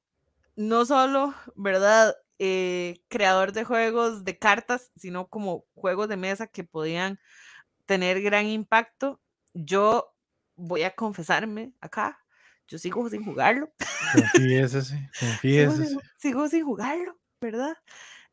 no 0.56 0.84
solo, 0.84 1.32
¿verdad? 1.54 2.14
Eh, 2.38 3.00
creador 3.08 3.52
de 3.52 3.64
juegos 3.64 4.24
de 4.24 4.38
cartas, 4.38 4.90
sino 4.96 5.28
como 5.28 5.64
juegos 5.74 6.10
de 6.10 6.18
mesa 6.18 6.48
que 6.48 6.64
podían 6.64 7.18
tener 7.86 8.20
gran 8.20 8.44
impacto. 8.44 9.22
Yo 9.54 10.14
voy 10.54 10.82
a 10.82 10.94
confesarme 10.94 11.72
acá, 11.80 12.25
yo 12.68 12.78
sigo 12.78 13.08
sin 13.08 13.24
jugarlo. 13.24 13.72
Confíese, 14.12 15.10
confíese. 15.20 15.96
Sigo, 16.18 16.48
sin 16.48 16.64
jugarlo, 16.64 17.18
¿verdad? 17.40 17.76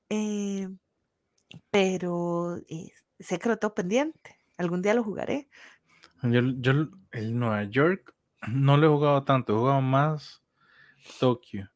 Eh, 0.10 0.70
pero 1.70 2.58
eh, 2.68 2.92
sé 3.20 3.40
que 3.40 3.50
lo 3.50 3.58
tengo 3.58 3.74
pendiente. 3.74 4.38
Algún 4.58 4.82
día 4.82 4.94
lo 4.94 5.04
jugaré. 5.04 5.50
Yo, 6.24 6.42
yo 6.60 6.90
el 7.12 7.38
Nueva 7.38 7.64
York 7.64 8.14
no 8.48 8.78
lo 8.78 8.88
he 8.88 8.90
jugado 8.90 9.24
tanto, 9.24 9.54
he 9.54 9.58
jugado 9.58 9.82
más 9.82 10.42
Tokio. 11.20 11.70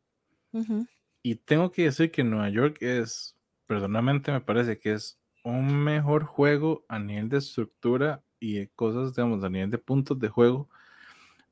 Y 1.21 1.35
tengo 1.35 1.71
que 1.71 1.83
decir 1.83 2.11
que 2.11 2.23
Nueva 2.23 2.49
York 2.49 2.77
es, 2.81 3.35
personalmente 3.67 4.31
me 4.31 4.41
parece 4.41 4.79
que 4.79 4.93
es 4.93 5.19
un 5.43 5.83
mejor 5.83 6.23
juego 6.23 6.83
a 6.87 6.97
nivel 6.97 7.29
de 7.29 7.37
estructura 7.37 8.23
y 8.39 8.55
de 8.55 8.69
cosas, 8.69 9.15
digamos, 9.15 9.43
a 9.43 9.49
nivel 9.49 9.69
de 9.69 9.77
puntos 9.77 10.17
de 10.19 10.29
juego 10.29 10.69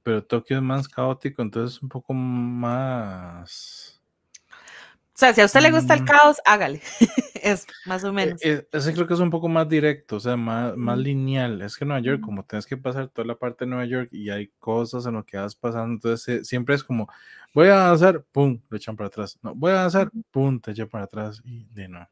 pero 0.06 0.24
Tokio 0.24 0.58
es 0.58 0.62
más 0.62 0.88
caótico, 0.88 1.42
entonces 1.42 1.82
un 1.82 1.90
poco 1.90 2.14
más... 2.14 4.00
O 4.36 5.18
sea, 5.18 5.34
si 5.34 5.42
a 5.42 5.46
usted 5.46 5.62
le 5.62 5.72
gusta 5.72 5.96
el 5.96 6.04
mm. 6.04 6.06
caos, 6.06 6.38
hágale. 6.46 6.80
es 7.42 7.66
más 7.88 8.04
o 8.04 8.10
e, 8.10 8.12
menos. 8.12 8.46
E, 8.46 8.68
ese 8.72 8.94
creo 8.94 9.08
que 9.08 9.16
es 9.16 9.20
un 9.20 9.32
poco 9.32 9.48
más 9.48 9.68
directo, 9.68 10.18
o 10.18 10.20
sea, 10.20 10.38
más, 10.38 10.78
más 10.78 11.00
lineal. 11.00 11.60
Es 11.64 11.76
que 11.76 11.86
Nueva 11.86 12.02
York, 12.02 12.22
como 12.22 12.44
tienes 12.44 12.68
que 12.68 12.78
pasar 12.78 13.08
toda 13.08 13.26
la 13.26 13.34
parte 13.34 13.66
de 13.66 13.72
Nueva 13.72 13.86
York 13.86 14.10
y 14.12 14.30
hay 14.30 14.52
cosas 14.60 15.08
en 15.08 15.14
lo 15.14 15.26
que 15.26 15.38
vas 15.38 15.56
pasando, 15.56 15.96
entonces 15.96 16.28
eh, 16.28 16.46
siempre 16.46 16.76
es 16.76 16.84
como, 16.84 17.10
voy 17.52 17.70
a 17.70 17.88
avanzar, 17.88 18.24
pum, 18.32 18.62
lo 18.70 18.78
echan 18.78 18.96
para 18.96 19.08
atrás. 19.08 19.40
No, 19.42 19.56
voy 19.56 19.72
a 19.72 19.80
avanzar, 19.80 20.12
pum, 20.30 20.60
te 20.60 20.70
echan 20.70 20.88
para 20.88 21.06
atrás 21.06 21.42
y 21.44 21.66
de 21.74 21.88
no. 21.88 22.08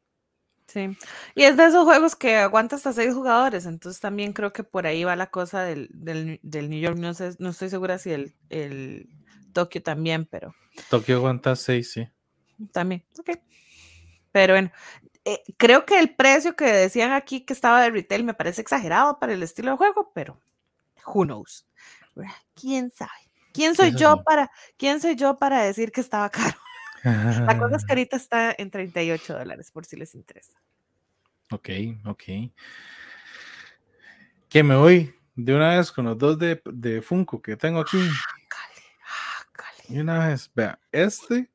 Sí, 0.66 0.96
y 1.34 1.42
es 1.42 1.56
de 1.56 1.66
esos 1.66 1.84
juegos 1.84 2.16
que 2.16 2.36
aguanta 2.36 2.76
hasta 2.76 2.92
seis 2.92 3.12
jugadores, 3.12 3.66
entonces 3.66 4.00
también 4.00 4.32
creo 4.32 4.52
que 4.52 4.64
por 4.64 4.86
ahí 4.86 5.04
va 5.04 5.14
la 5.14 5.30
cosa 5.30 5.62
del, 5.62 5.90
New 6.42 6.80
York, 6.80 6.96
no 6.96 7.12
sé, 7.12 7.34
no 7.38 7.50
estoy 7.50 7.68
segura 7.68 7.98
si 7.98 8.12
el, 8.12 8.34
el 8.48 9.08
Tokio 9.52 9.82
también, 9.82 10.24
pero... 10.24 10.54
Tokio 10.88 11.16
aguanta 11.16 11.54
seis, 11.54 11.92
sí. 11.92 12.08
También, 12.72 13.04
ok. 13.18 13.38
Pero 14.32 14.54
bueno, 14.54 14.72
eh, 15.24 15.42
creo 15.56 15.86
que 15.86 15.98
el 15.98 16.14
precio 16.14 16.56
que 16.56 16.66
decían 16.66 17.12
aquí 17.12 17.42
que 17.42 17.52
estaba 17.52 17.80
de 17.80 17.90
retail 17.90 18.24
me 18.24 18.34
parece 18.34 18.60
exagerado 18.60 19.18
para 19.18 19.32
el 19.32 19.42
estilo 19.42 19.70
de 19.70 19.76
juego, 19.76 20.12
pero 20.14 20.40
who 21.06 21.24
knows. 21.24 21.66
¿Quién 22.54 22.90
sabe? 22.90 23.10
¿Quién 23.52 23.74
soy 23.74 23.94
yo 23.94 24.22
para, 24.24 24.50
quién 24.76 25.00
soy 25.00 25.14
yo 25.14 25.36
para 25.38 25.62
decir 25.62 25.92
que 25.92 26.00
estaba 26.00 26.28
caro? 26.30 26.56
La 27.04 27.58
cosa 27.58 27.76
es 27.76 27.84
que 27.84 27.92
ahorita 27.92 28.16
está 28.16 28.54
en 28.56 28.70
38 28.70 29.38
dólares, 29.38 29.70
por 29.70 29.84
si 29.84 29.96
les 29.96 30.14
interesa. 30.14 30.58
Ok, 31.50 31.68
ok. 32.06 32.22
Que 34.48 34.62
me 34.62 34.76
voy 34.76 35.14
de 35.34 35.54
una 35.54 35.76
vez 35.76 35.92
con 35.92 36.06
los 36.06 36.16
dos 36.16 36.38
de, 36.38 36.62
de 36.64 37.02
Funko 37.02 37.42
que 37.42 37.56
tengo 37.56 37.80
aquí. 37.80 37.98
Y 39.88 39.98
una 39.98 40.28
vez, 40.28 40.50
vea, 40.54 40.80
este, 40.90 41.50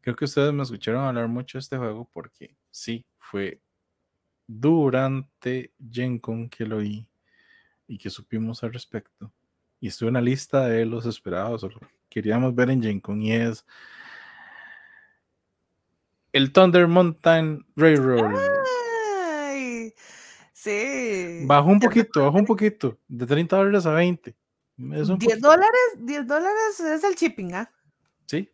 creo 0.00 0.16
que 0.16 0.24
ustedes 0.24 0.52
me 0.52 0.64
escucharon 0.64 1.04
hablar 1.04 1.28
mucho 1.28 1.58
de 1.58 1.60
este 1.60 1.76
juego 1.76 2.08
porque 2.12 2.56
sí, 2.70 3.06
fue 3.18 3.60
durante 4.46 5.72
Gen 5.90 6.18
Con 6.18 6.48
que 6.48 6.66
lo 6.66 6.78
oí 6.78 7.06
y 7.86 7.98
que 7.98 8.10
supimos 8.10 8.64
al 8.64 8.72
respecto. 8.72 9.32
Y 9.80 9.88
estuve 9.88 10.08
en 10.08 10.14
la 10.14 10.20
lista 10.20 10.66
de 10.66 10.84
los 10.84 11.06
esperados, 11.06 11.62
o 11.62 11.70
queríamos 12.08 12.54
ver 12.54 12.70
en 12.70 12.82
Gen 12.82 13.00
Con 13.00 13.22
y 13.22 13.32
es 13.32 13.64
el 16.36 16.52
Thunder 16.52 16.86
Mountain 16.86 17.64
Railroad. 17.76 18.34
Ay, 19.40 19.94
sí. 20.52 21.40
Bajó 21.46 21.70
un 21.70 21.80
poquito, 21.80 22.24
bajó 22.24 22.36
un 22.36 22.44
poquito, 22.44 22.98
de 23.08 23.24
30 23.24 23.56
dólares 23.56 23.86
a 23.86 23.92
20. 23.92 24.36
10 24.76 25.40
dólares, 25.40 25.80
10 25.98 26.26
dólares 26.26 26.80
es 26.80 27.02
el 27.02 27.14
shipping, 27.14 27.54
¿ah? 27.54 27.70
Sí. 28.26 28.50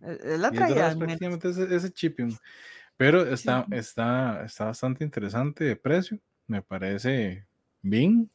Es 0.00 0.38
la 0.38 0.50
traída. 0.50 0.96
Prácticamente 0.96 1.50
ese, 1.50 1.74
ese 1.74 1.90
shipping. 1.90 2.34
Pero 2.96 3.22
está, 3.26 3.66
está, 3.70 4.42
está 4.46 4.64
bastante 4.64 5.04
interesante 5.04 5.64
de 5.64 5.76
precio. 5.76 6.18
Me 6.46 6.62
parece 6.62 7.46
bien 7.82 8.30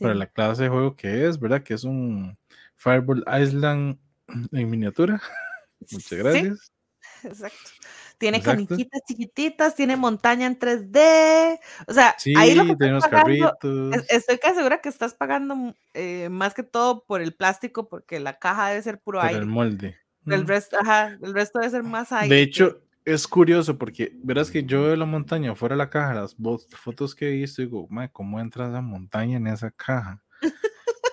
para 0.00 0.14
la 0.14 0.26
clase 0.26 0.64
de 0.64 0.68
juego 0.68 0.94
que 0.94 1.26
es, 1.26 1.40
¿verdad? 1.40 1.64
Que 1.64 1.74
es 1.74 1.82
un 1.82 2.38
Fireball 2.76 3.24
Island 3.42 3.98
en 4.52 4.70
miniatura. 4.70 5.20
Muchas 5.90 6.18
gracias. 6.18 6.75
Exacto. 7.24 7.70
Tiene 8.18 8.40
caniquitas 8.40 9.02
chiquititas, 9.06 9.74
tiene 9.74 9.96
montaña 9.96 10.46
en 10.46 10.58
3D. 10.58 11.58
O 11.86 11.92
sea, 11.92 12.16
ahí 12.36 12.54
lo 12.54 12.64
que 12.64 12.86
estás 12.86 13.08
pagando, 13.08 13.56
estoy 14.08 14.38
casi 14.38 14.56
segura 14.56 14.80
que 14.80 14.88
estás 14.88 15.14
pagando 15.14 15.74
eh, 15.92 16.28
más 16.30 16.54
que 16.54 16.62
todo 16.62 17.04
por 17.04 17.20
el 17.20 17.34
plástico, 17.34 17.88
porque 17.88 18.18
la 18.18 18.38
caja 18.38 18.70
debe 18.70 18.82
ser 18.82 19.00
puro 19.00 19.20
aire. 19.20 19.40
el 19.40 19.46
molde. 19.46 19.98
El 20.26 20.44
mm. 20.44 20.46
resto, 20.46 20.76
ajá, 20.80 21.18
el 21.22 21.34
resto 21.34 21.58
debe 21.58 21.70
ser 21.70 21.82
más 21.82 22.10
aire. 22.10 22.34
De 22.34 22.42
hecho, 22.42 22.80
es 23.06 23.28
curioso 23.28 23.78
porque 23.78 24.12
verás 24.16 24.50
que 24.50 24.64
yo 24.64 24.82
veo 24.82 24.96
la 24.96 25.06
montaña 25.06 25.54
fuera 25.54 25.74
de 25.74 25.78
la 25.78 25.90
caja, 25.90 26.14
las 26.14 26.36
fotos 26.70 27.14
que 27.14 27.28
he 27.28 27.32
visto, 27.32 27.62
digo, 27.62 27.88
¿cómo 28.12 28.40
entra 28.40 28.68
esa 28.68 28.80
montaña 28.80 29.36
en 29.36 29.46
esa 29.46 29.70
caja? 29.70 30.22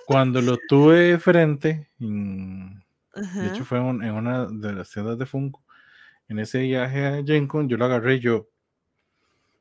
Cuando 0.06 0.42
lo 0.42 0.58
tuve 0.68 1.18
frente, 1.18 1.88
de 1.98 3.46
hecho 3.46 3.64
fue 3.64 3.78
en 3.78 4.10
una 4.10 4.46
de 4.46 4.72
las 4.72 4.90
tiendas 4.90 5.18
de 5.18 5.24
Funko, 5.24 5.63
en 6.28 6.38
ese 6.38 6.60
viaje 6.60 7.06
a 7.06 7.22
Gencon, 7.24 7.68
yo 7.68 7.76
lo 7.76 7.84
agarré 7.84 8.20
yo. 8.20 8.48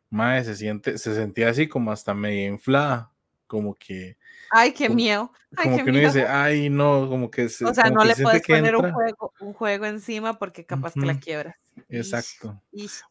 Madre, 0.09 0.43
se 0.43 0.55
siente, 0.55 0.97
se 0.97 1.16
sentía 1.16 1.49
así 1.49 1.68
como 1.68 1.91
hasta 1.91 2.14
medio 2.14 2.47
inflada, 2.47 3.11
como 3.47 3.74
que. 3.74 4.18
Ay, 4.51 4.72
qué 4.72 4.88
miedo. 4.88 5.32
como 5.55 5.84
que 5.84 5.89
uno 5.89 5.99
dice, 5.99 6.28
ay, 6.28 6.70
no, 6.70 7.09
como 7.09 7.32
que 7.32 7.49
se. 7.49 7.66
O 7.66 7.74
sea, 7.74 7.89
no 7.89 8.03
le 8.03 8.16
puedes 8.16 8.45
poner 8.45 8.76
un 8.76 8.93
juego, 8.93 9.34
un 9.39 9.53
juego 9.53 9.86
encima 9.86 10.38
porque 10.38 10.66
capaz 10.66 10.93
que 10.93 11.05
la 11.05 11.20
quiebras. 11.20 11.55
Exacto. 11.89 12.61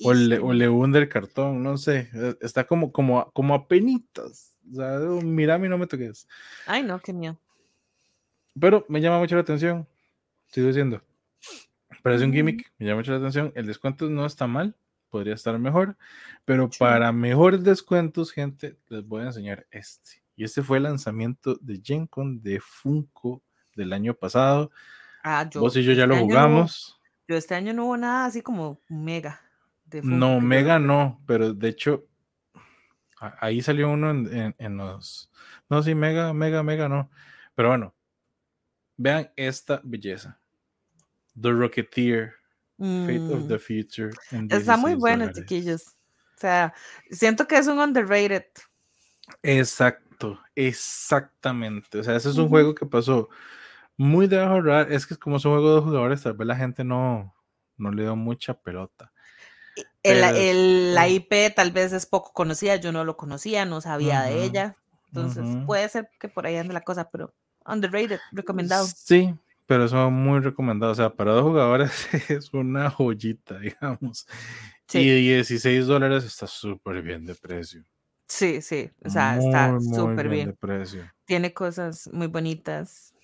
o, 0.05 0.15
le, 0.15 0.39
o, 0.39 0.53
le, 0.53 0.69
hunde 0.69 1.01
el 1.01 1.09
cartón, 1.09 1.63
no 1.63 1.77
sé. 1.77 2.09
E, 2.15 2.37
está 2.41 2.65
como, 2.65 2.93
como, 2.93 3.31
como 3.33 3.55
a 3.55 3.67
penitas. 3.67 4.55
O 4.71 4.77
sea, 4.77 4.99
mira, 5.25 5.55
a 5.55 5.59
mí 5.59 5.69
no 5.69 5.79
me 5.79 5.87
toques. 5.87 6.29
Ay, 6.67 6.83
no, 6.85 7.01
qué 7.01 7.13
miedo. 7.13 7.37
Pero 8.59 8.85
me 8.89 9.01
llama 9.01 9.19
mucho 9.19 9.35
la 9.35 9.41
atención. 9.41 9.89
Sigo 10.47 10.69
diciendo. 10.69 11.03
Parece 12.03 12.25
un 12.25 12.33
gimmick, 12.33 12.73
me 12.79 12.87
llama 12.87 12.99
mucho 13.01 13.13
la 13.13 13.19
atención. 13.19 13.53
El 13.55 13.67
descuento 13.67 14.09
no 14.11 14.27
está 14.27 14.47
mal, 14.47 14.75
podría 15.09 15.35
estar 15.35 15.59
mejor, 15.59 15.97
pero 16.45 16.69
para 16.79 17.13
mejores 17.13 17.63
descuentos, 17.63 18.33
gente, 18.33 18.77
les 18.89 19.07
voy 19.07 19.23
a 19.23 19.27
enseñar 19.27 19.67
este. 19.71 20.23
Y 20.35 20.45
este 20.45 20.63
fue 20.63 20.79
el 20.79 20.85
lanzamiento 20.85 21.57
de 21.61 21.81
GenCon 21.83 22.43
de 22.43 22.59
Funko 22.61 23.43
del 23.77 23.93
año 23.93 24.15
pasado. 24.15 24.71
Ah, 25.23 25.49
yo, 25.49 25.61
Vos 25.61 25.77
y 25.77 25.85
yo 25.85 25.93
ya 25.93 26.05
este 26.05 26.07
lo 26.09 26.15
año 26.15 26.23
no- 26.23 26.29
jugamos. 26.29 27.01
yo 27.29 27.37
este 27.37 27.55
año 27.55 27.73
no 27.73 27.85
hubo 27.87 27.97
nada 27.97 28.27
así 28.27 28.43
como 28.43 28.81
mega. 28.89 29.41
de 29.85 30.01
Funko 30.03 30.17
No, 30.17 30.35
yo 30.37 30.41
Mega 30.41 30.79
no, 30.79 31.23
pero 31.27 31.53
de 31.53 31.69
hecho, 31.69 32.07
ahí 33.41 33.61
salió 33.63 33.91
uno 33.91 34.11
en, 34.11 34.35
en- 34.37 34.55
en 34.59 34.77
los. 34.79 35.31
No, 35.69 35.83
sí, 35.83 35.95
Mega, 35.95 36.33
Mega, 36.33 36.63
Mega 36.63 36.89
no. 36.89 37.11
Pero 37.55 37.95
vean 38.97 39.31
esta 39.37 39.81
belleza. 39.85 40.39
The 41.41 41.51
Rocketeer, 41.53 42.35
Fate 42.79 43.33
of 43.33 43.43
Mm, 43.45 43.49
the 43.49 43.59
Future. 43.59 44.11
en 44.33 44.49
Está 44.49 44.77
muy 44.77 44.93
16 44.93 44.99
bueno, 44.99 45.25
dólares. 45.27 45.37
chiquillos. 45.37 45.87
O 46.37 46.41
sea, 46.41 46.75
siento 47.11 47.47
que 47.47 47.57
es 47.57 47.67
un 47.67 47.79
underrated. 47.79 48.47
Exacto, 49.43 50.41
exactamente. 50.55 51.99
O 51.99 52.05
sea, 52.05 52.17
ese 52.17 52.31
es 52.31 52.37
un 52.37 52.49
juego 52.49 52.75
que 52.75 52.87
pasó 52.87 53.29
muy 53.97 54.27
de 54.27 54.39
bajo 54.39 54.61
radar. 54.61 54.93
Es 54.93 55.07
que 55.07 55.17
como 55.17 55.37
es 55.37 55.45
un 55.45 55.53
juego 55.53 55.77
de 55.77 55.83
jugadores, 55.83 56.23
tal 56.23 56.35
vez 56.35 56.47
la 56.49 56.57
gente 56.57 56.85
no, 56.85 57.35
no 57.77 57.91
le 57.93 58.03
dio 58.03 58.17
mucha 58.17 58.55
pelota. 58.55 59.13
El, 59.77 59.87
Pero 60.03 60.37
el- 60.37 60.95
la 60.95 61.09
IP 61.09 61.51
tal 61.55 61.71
vez 61.71 61.93
es 61.93 62.07
poco 62.07 62.33
conocida, 62.33 62.77
yo 62.77 62.93
no 62.93 63.05
lo 63.05 63.17
conocía, 63.17 63.65
no 63.65 63.81
sabía 63.81 64.23
de 64.23 64.43
ella. 64.45 64.77
Entonces 65.09 65.45
puede 65.67 65.89
ser 65.89 66.11
que 66.19 66.29
por 66.29 66.47
ahí 66.47 66.57
ande 66.57 66.75
la 66.75 66.81
cosa, 66.83 67.09
pero 67.11 67.35
underrated, 67.67 68.19
recomendado. 68.33 68.87
Sí, 68.87 69.35
pero 69.73 69.89
son 69.89 70.13
muy 70.13 70.41
recomendados. 70.41 70.99
O 70.99 71.03
sea, 71.03 71.15
para 71.17 71.33
dos 71.33 71.45
jugadores 71.45 72.07
es 72.31 72.53
una 72.53 72.91
joyita, 72.91 73.59
digamos. 73.59 74.27
Sí. 74.87 74.99
Y 74.99 75.29
16 75.29 75.87
dólares 75.87 76.25
está 76.25 76.47
súper 76.47 77.01
bien 77.01 77.25
de 77.25 77.35
precio. 77.35 77.83
Sí, 78.29 78.61
sí, 78.61 78.91
o 79.03 79.09
sea, 79.09 79.39
está 79.39 79.73
Muy, 79.73 79.95
súper 79.95 80.29
bien 80.29 80.31
bien. 80.31 80.49
de 80.49 80.53
precio. 80.53 81.11
Tiene 81.25 81.55
cosas 81.55 82.07
muy 82.13 82.27
bonitas. 82.27 83.15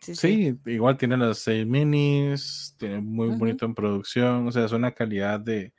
Sí, 0.00 0.14
sí. 0.14 0.54
Sí, 0.54 0.70
igual 0.70 0.96
tiene 0.96 1.16
las 1.16 1.38
6 1.38 1.66
minis, 1.66 2.76
tiene 2.78 3.00
muy 3.00 3.30
bonito 3.30 3.64
en 3.64 3.74
producción, 3.74 4.46
o 4.46 4.52
sea, 4.52 4.64
es 4.64 4.70
una 4.70 4.92
calidad 4.92 5.40
de, 5.40 5.72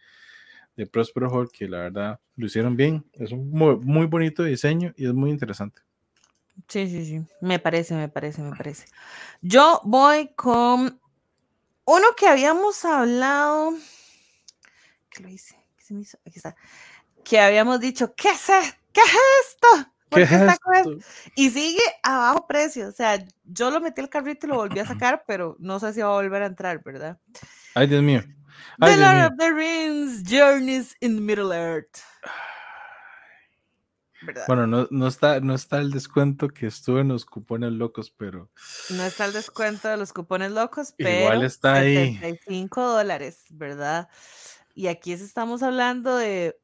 de 0.75 0.87
Prospero 0.87 1.29
Hall 1.29 1.49
que 1.49 1.69
la 1.69 1.83
verdad 1.83 2.19
lo 2.35 2.47
hicieron 2.47 2.75
bien. 2.75 3.05
Es 3.13 3.31
un 3.31 3.49
muy, 3.49 3.77
muy 3.77 4.07
bonito 4.07 4.43
diseño 4.43 4.93
y 4.97 5.05
es 5.05 5.13
muy 5.13 5.29
interesante. 5.29 5.86
Sí, 6.67 6.87
sí, 6.87 7.05
sí. 7.05 7.21
Me 7.41 7.59
parece, 7.59 7.93
me 7.95 8.09
parece, 8.09 8.41
me 8.41 8.55
parece. 8.55 8.85
Yo 9.41 9.81
voy 9.83 10.29
con 10.35 10.99
uno 11.85 12.07
que 12.17 12.27
habíamos 12.27 12.83
hablado. 12.85 13.73
¿Qué 15.09 15.23
lo 15.23 15.29
hice? 15.29 15.55
¿Qué 15.77 15.83
se 15.83 15.93
me 15.93 16.01
hizo? 16.01 16.17
Aquí 16.25 16.37
está. 16.37 16.55
Que 17.23 17.39
habíamos 17.39 17.79
dicho, 17.79 18.13
¿qué 18.15 18.29
es, 18.29 18.49
e- 18.49 18.77
¿qué 18.91 19.01
es 19.01 19.13
esto? 19.45 19.91
¿Por 20.09 20.19
¿Qué 20.19 20.23
es 20.35 20.41
esto? 20.41 20.71
esto? 20.73 20.97
Y 21.35 21.49
sigue 21.49 21.81
a 22.03 22.17
bajo 22.17 22.47
precio. 22.47 22.87
O 22.87 22.91
sea, 22.91 23.23
yo 23.43 23.71
lo 23.71 23.79
metí 23.81 24.01
al 24.01 24.09
carrito 24.09 24.47
y 24.47 24.49
lo 24.49 24.55
volví 24.55 24.79
a 24.79 24.85
sacar, 24.87 25.23
pero 25.27 25.55
no 25.59 25.79
sé 25.79 25.93
si 25.93 26.01
va 26.01 26.07
a 26.07 26.21
volver 26.21 26.43
a 26.43 26.47
entrar, 26.47 26.81
¿verdad? 26.83 27.17
Ay, 27.75 27.87
Dios 27.87 28.03
mío. 28.03 28.23
Ay, 28.79 28.91
The 28.91 28.97
Dios 28.97 28.99
Lord 28.99 29.15
mío. 29.15 29.27
of 29.27 29.37
the 29.37 29.53
Rings, 29.53 30.23
Journeys 30.23 30.95
in 31.01 31.25
Middle 31.25 31.51
Earth. 31.53 32.01
¿Verdad? 34.21 34.45
Bueno, 34.47 34.67
no, 34.67 34.87
no, 34.89 35.07
está, 35.07 35.39
no 35.39 35.53
está 35.53 35.79
el 35.79 35.91
descuento 35.91 36.47
que 36.47 36.67
estuvo 36.67 36.99
en 36.99 37.09
los 37.09 37.25
cupones 37.25 37.71
locos, 37.71 38.09
pero 38.09 38.49
No 38.89 39.03
está 39.03 39.25
el 39.25 39.33
descuento 39.33 39.87
de 39.87 39.97
los 39.97 40.13
cupones 40.13 40.51
locos, 40.51 40.93
pero 40.97 41.19
Igual 41.19 41.43
está 41.43 41.75
ahí. 41.75 42.15
75 42.15 42.81
dólares, 42.81 43.43
¿verdad? 43.49 44.09
Y 44.73 44.87
aquí 44.87 45.11
estamos 45.13 45.63
hablando 45.63 46.15
de 46.15 46.59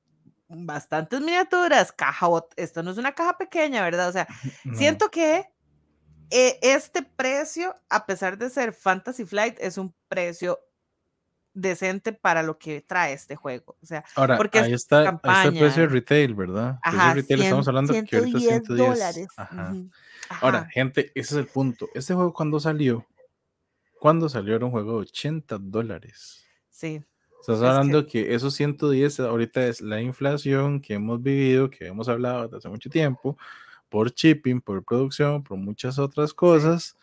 bastantes 0.48 1.20
miniaturas, 1.20 1.92
caja, 1.92 2.28
esto 2.56 2.84
no 2.84 2.92
es 2.92 2.98
una 2.98 3.14
caja 3.14 3.38
pequeña, 3.38 3.82
¿verdad? 3.84 4.10
O 4.10 4.12
sea, 4.12 4.28
no. 4.64 4.78
siento 4.78 5.10
que 5.10 5.46
eh, 6.30 6.60
este 6.62 7.04
precio, 7.04 7.76
a 7.90 8.06
pesar 8.06 8.38
de 8.38 8.50
ser 8.50 8.74
Fantasy 8.74 9.26
Flight, 9.26 9.58
es 9.60 9.78
un 9.78 9.94
precio 10.08 10.60
decente 11.54 12.14
para 12.14 12.42
lo 12.44 12.58
que 12.58 12.82
trae 12.82 13.14
este 13.14 13.36
juego. 13.36 13.76
O 13.82 13.86
sea, 13.86 14.04
Ahora, 14.16 14.38
porque 14.38 14.58
es 14.60 14.64
ahí 14.66 14.74
está, 14.74 15.00
ahí 15.02 15.06
está 15.16 15.44
el 15.44 15.50
precio 15.52 15.68
de 15.68 15.72
campaña. 15.74 15.88
retail, 15.88 16.36
¿verdad? 16.36 16.80
Ajá, 16.82 17.14
retail 17.14 17.42
estamos 17.44 17.66
100, 17.66 17.70
hablando 17.70 17.94
que 18.10 18.18
ahorita 18.18 18.38
es 18.38 18.44
110 18.44 18.78
dólares. 18.88 19.28
Ajá. 19.38 19.70
ujú, 19.72 19.90
Ahora, 20.42 20.58
ajá, 20.60 20.70
gente, 20.72 21.12
ese 21.16 21.36
es 21.36 21.40
el 21.40 21.48
punto. 21.48 21.90
Este 21.94 22.14
juego 22.14 22.34
cuando 22.34 22.60
salió, 22.60 23.06
cuando 24.00 24.28
salió 24.30 24.56
era 24.56 24.66
un 24.66 24.72
juego 24.72 24.94
de 24.94 24.98
80 25.00 25.58
dólares. 25.60 26.46
sí. 26.70 27.04
Estás 27.42 27.60
que- 27.60 27.66
hablando 27.68 28.08
que... 28.08 28.34
esos 28.34 28.54
110 28.54 29.20
ahorita 29.20 29.68
es 29.68 29.82
la 29.82 30.00
inflación 30.02 30.80
que 30.80 30.94
hemos 30.94 31.22
vivido, 31.22 31.70
que 31.70 31.88
hemos 31.88 32.08
hablado 32.08 32.44
desde 32.44 32.56
hace 32.58 32.70
mucho 32.70 32.90
tiempo, 32.90 33.38
por 33.90 34.14
shipping, 34.14 34.62
por 34.62 34.82
producción, 34.86 35.44
por 35.44 35.58
muchas 35.58 36.00
otras 36.00 36.34
cosas, 36.34 36.98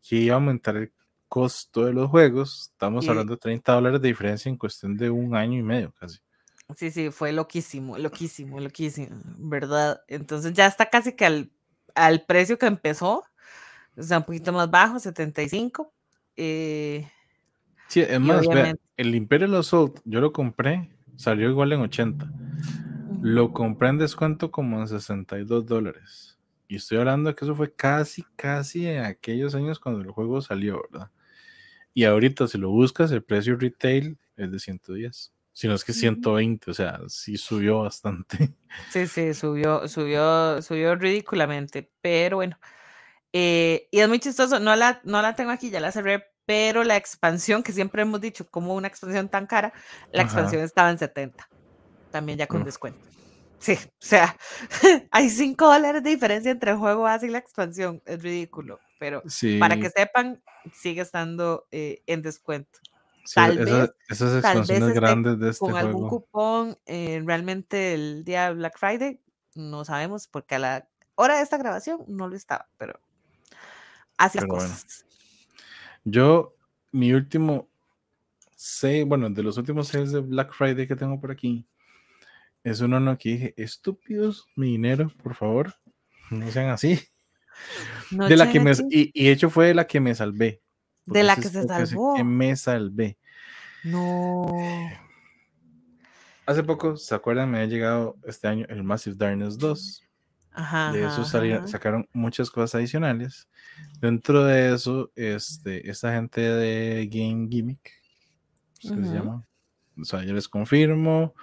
que 0.00 0.14
iba 0.14 0.34
a 0.34 0.38
aumentar 0.38 0.76
el 0.76 0.92
costo 1.30 1.86
de 1.86 1.94
los 1.94 2.10
juegos. 2.10 2.70
Estamos 2.72 3.06
Y- 3.06 3.08
hablando 3.08 3.34
de 3.34 3.38
30 3.40 3.72
dólares 3.72 4.02
de 4.02 4.08
diferencia 4.08 4.50
en 4.50 4.58
cuestión 4.58 4.96
de 4.98 5.08
un 5.08 5.34
año 5.34 5.58
y 5.58 5.62
medio 5.62 5.92
casi. 5.98 6.18
Sí, 6.76 6.90
sí, 6.90 7.10
fue 7.10 7.32
loquísimo, 7.32 7.96
loquísimo, 7.96 8.60
loquísimo, 8.60 9.08
¿verdad? 9.38 10.02
Entonces 10.08 10.52
ya 10.52 10.66
está 10.66 10.90
casi 10.90 11.14
que 11.14 11.24
al, 11.24 11.50
al 11.94 12.24
precio 12.26 12.58
que 12.58 12.66
empezó, 12.66 13.24
o 13.96 14.02
sea, 14.02 14.18
un 14.18 14.24
poquito 14.24 14.52
más 14.52 14.70
bajo, 14.70 14.98
75. 14.98 15.92
eh, 16.36 17.08
Sí, 17.88 18.00
es 18.02 18.20
más, 18.20 18.40
vea, 18.46 18.50
obviamente- 18.50 18.82
el 18.96 19.14
Imperial 19.14 19.54
Assault, 19.56 19.98
yo 20.04 20.20
lo 20.20 20.32
compré, 20.32 20.90
salió 21.16 21.48
igual 21.50 21.72
en 21.72 21.80
80. 21.80 22.30
Lo 23.20 23.52
compré 23.52 23.88
en 23.88 23.98
descuento 23.98 24.50
como 24.50 24.78
en 24.80 24.86
62 24.88 25.66
dólares. 25.66 26.38
Y 26.68 26.76
estoy 26.76 26.98
hablando 26.98 27.34
que 27.34 27.44
eso 27.44 27.54
fue 27.56 27.74
casi, 27.74 28.24
casi 28.36 28.86
en 28.86 29.04
aquellos 29.04 29.54
años 29.56 29.80
cuando 29.80 30.02
el 30.02 30.10
juego 30.12 30.40
salió, 30.40 30.82
¿verdad? 30.90 31.10
Y 31.94 32.04
ahorita, 32.04 32.46
si 32.48 32.58
lo 32.58 32.70
buscas, 32.70 33.10
el 33.12 33.22
precio 33.24 33.56
retail 33.56 34.18
es 34.36 34.50
de 34.52 34.58
110. 34.60 35.32
Si 35.52 35.68
no 35.68 35.74
es 35.74 35.84
que 35.84 35.92
Ujú. 35.92 36.00
120, 36.00 36.70
o 36.70 36.74
sea, 36.74 37.00
sí 37.08 37.36
subió 37.36 37.80
bastante. 37.82 38.54
Sí, 38.88 39.06
sí, 39.06 39.34
subió, 39.34 39.86
subió, 39.88 40.60
subió 40.62 40.96
ridículamente, 40.96 41.92
pero 42.00 42.36
bueno. 42.38 42.58
eh, 43.32 43.88
y 43.92 44.00
es 44.00 44.08
muy 44.08 44.20
chistoso, 44.20 44.60
no 44.60 44.76
la, 44.76 45.00
no 45.04 45.22
la 45.22 45.34
tengo 45.36 45.50
aquí, 45.52 45.70
ya 45.70 45.80
la 45.80 45.92
cerré, 45.92 46.26
pero 46.46 46.84
la 46.84 46.96
expansión, 46.96 47.62
que 47.62 47.72
siempre 47.72 48.02
hemos 48.02 48.20
dicho, 48.20 48.48
como 48.50 48.74
una 48.74 48.88
expansión 48.88 49.28
tan 49.30 49.46
cara, 49.46 49.72
la 50.12 50.22
Ajá. 50.22 50.24
expansión 50.24 50.62
estaba 50.64 50.90
en 50.90 50.98
70, 50.98 51.50
también 52.10 52.38
ya 52.38 52.48
con 52.48 52.62
Uf. 52.62 52.66
descuento. 52.66 53.00
Sí, 53.60 53.74
o 53.74 53.90
sea, 54.00 54.36
hay 55.12 55.30
5 55.30 55.66
dólares 55.72 56.02
de 56.02 56.10
diferencia 56.10 56.50
entre 56.52 56.72
el 56.72 56.78
juego 56.78 57.02
base 57.02 57.26
y 57.28 57.30
la 57.30 57.38
expansión, 57.38 58.02
es 58.06 58.22
ridículo, 58.22 58.80
pero 59.00 59.22
Sí, 59.26 59.58
para 59.58 59.80
que 59.80 59.88
sepan, 59.88 60.42
sigue 60.74 61.00
estando 61.00 61.66
eh, 61.72 62.02
en 62.06 62.20
descuento. 62.20 62.78
sí, 63.24 63.34
tal 63.34 63.58
esa- 63.58 63.78
vez- 63.80 63.90
esas 64.10 64.18
tal 64.18 64.28
vez 64.28 64.44
expansiones 64.44 64.88
esté 64.88 65.00
grandes 65.00 65.38
de 65.40 65.48
este 65.48 65.58
Con 65.64 65.74
algún 65.76 66.02
juego. 66.02 66.08
cupón, 66.26 66.78
eh, 66.84 67.22
realmente 67.24 67.94
el 67.94 68.24
día 68.24 68.50
Black 68.52 68.78
Friday, 68.78 69.20
no 69.54 69.84
sabemos, 69.86 70.28
porque 70.28 70.56
a 70.56 70.58
la 70.58 70.88
hora 71.14 71.38
de 71.38 71.42
esta 71.42 71.56
grabación 71.56 72.04
no 72.08 72.28
lo 72.28 72.36
estaba, 72.36 72.68
pero 72.76 73.00
así 74.18 74.38
Pero 74.38 74.48
bueno. 74.52 74.62
cosas. 74.62 75.06
Yo, 76.04 76.54
mi 76.92 77.12
último 77.14 77.68
bueno, 79.06 79.30
de 79.30 79.42
los 79.42 79.56
últimos 79.56 79.88
sales 79.88 80.12
de 80.12 80.20
Black 80.20 80.52
Friday 80.52 80.86
que 80.86 80.94
tengo 80.94 81.18
por 81.18 81.30
aquí, 81.30 81.66
es 82.62 82.82
uno 82.82 83.00
no 83.00 83.16
que 83.16 83.28
dije, 83.30 83.54
estúpidos, 83.56 84.46
mi 84.54 84.72
dinero, 84.72 85.10
por 85.22 85.34
favor, 85.34 85.74
no 86.30 86.50
sean 86.50 86.68
así. 86.68 87.00
De 88.10 88.36
la 88.36 88.50
que 88.50 88.60
me, 88.60 88.72
y, 88.90 89.10
y 89.14 89.24
de 89.26 89.32
hecho 89.32 89.50
fue 89.50 89.66
de 89.68 89.74
la 89.74 89.86
que 89.86 90.00
me 90.00 90.14
salvé. 90.14 90.60
porque 91.06 91.22
la 91.22 91.36
que 91.36 91.42
se 91.48 91.62
salvó. 91.64 92.14
Que 92.16 92.24
me 92.24 92.54
salvé. 92.56 93.16
No. 93.84 94.46
Hace 96.46 96.62
poco, 96.64 96.96
¿se 96.96 97.14
acuerdan? 97.14 97.50
Me 97.50 97.60
ha 97.60 97.66
llegado 97.66 98.16
este 98.26 98.48
año 98.48 98.66
el 98.68 98.82
Massive 98.82 99.16
Darkness 99.16 99.56
2. 99.58 100.02
Ajá. 100.52 100.92
De 100.92 101.06
eso 101.06 101.24
salieron- 101.24 101.68
sacaron 101.68 102.08
muchas 102.12 102.50
cosas 102.50 102.74
adicionales. 102.76 103.48
Dentro 104.00 104.44
de 104.44 104.74
eso, 104.74 105.12
este, 105.14 105.88
esta 105.88 106.12
gente 106.12 106.40
de 106.40 107.06
Game 107.10 107.46
Gimmick, 107.48 107.92
¿es 108.82 108.90
que 108.90 108.96
se 108.96 109.00
Ujú. 109.00 109.14
llama? 109.14 109.46
O 110.00 110.04
sea, 110.04 110.22
yo 110.24 110.34
les 110.34 110.48
confirmo. 110.48 111.34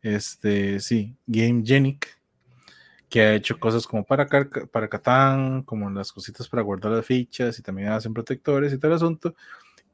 Este, 0.00 0.78
sí, 0.78 1.16
Game 1.26 1.62
Genic, 1.64 2.06
que 3.16 3.22
ha 3.22 3.34
hecho 3.34 3.58
cosas 3.58 3.86
como 3.86 4.04
para, 4.04 4.26
para 4.70 4.88
Catán, 4.88 5.62
como 5.62 5.88
las 5.88 6.12
cositas 6.12 6.46
para 6.50 6.60
guardar 6.60 6.92
las 6.92 7.06
fichas 7.06 7.58
y 7.58 7.62
también 7.62 7.88
hacen 7.88 8.12
protectores 8.12 8.74
y 8.74 8.86
el 8.86 8.92
asunto. 8.92 9.34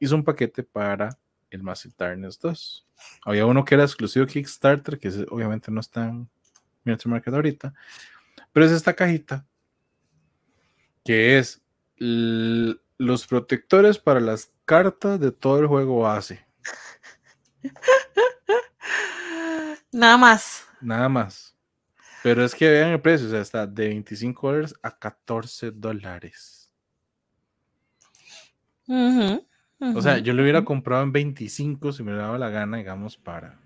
Hizo 0.01 0.17
un 0.17 0.25
paquete 0.25 0.65
para 0.65 1.17
el 1.49 1.63
Massive 1.63 1.95
Darkness 1.97 2.41
2. 2.41 2.85
Había 3.25 3.47
uno 3.47 3.65
que 3.65 3.77
era 3.77 3.85
exclusivo 3.85 4.27
Kickstarter, 4.27 4.99
que 4.99 5.07
ese 5.07 5.25
obviamente 5.31 5.71
no 5.71 5.79
está 5.79 6.09
en 6.09 6.29
Miniature 6.83 7.13
Market 7.13 7.33
ahorita, 7.33 7.73
pero 8.53 8.67
es 8.67 8.73
esta 8.73 8.93
cajita 8.93 9.47
que 11.05 11.39
es 11.39 11.63
los 11.97 13.27
protectores 13.29 14.01
para 14.01 14.19
las 14.19 14.53
cartas 14.65 15.21
de 15.21 15.31
todo 15.31 15.61
el 15.61 15.69
juego 15.69 16.01
base. 16.01 16.45
Nada 19.93 20.17
más. 20.17 20.67
Nada 20.81 21.09
más. 21.09 21.52
Pero 22.23 22.45
es 22.45 22.55
que 22.55 22.71
vean 22.71 22.91
el 22.91 23.01
precio, 23.01 23.27
o 23.27 23.31
sea, 23.31 23.41
está 23.41 23.67
de 23.67 23.89
25 23.89 24.47
dólares 24.47 24.75
a 24.83 24.97
14 24.97 25.73
dólares. 25.73 26.73
O 29.95 30.01
sea, 30.01 30.19
yo 30.19 30.33
lo 30.33 30.43
hubiera 30.43 30.65
comprado 30.65 31.03
en 31.03 31.13
25 31.13 31.93
si 31.93 32.03
me 32.03 32.13
daba 32.13 32.39
la 32.39 32.51
gana, 32.51 32.77
digamos, 32.77 33.17
para, 33.17 33.59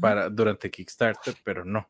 para 0.00 0.28
durante 0.28 0.70
Kickstarter, 0.70 1.34
pero 1.42 1.64
no. 1.64 1.88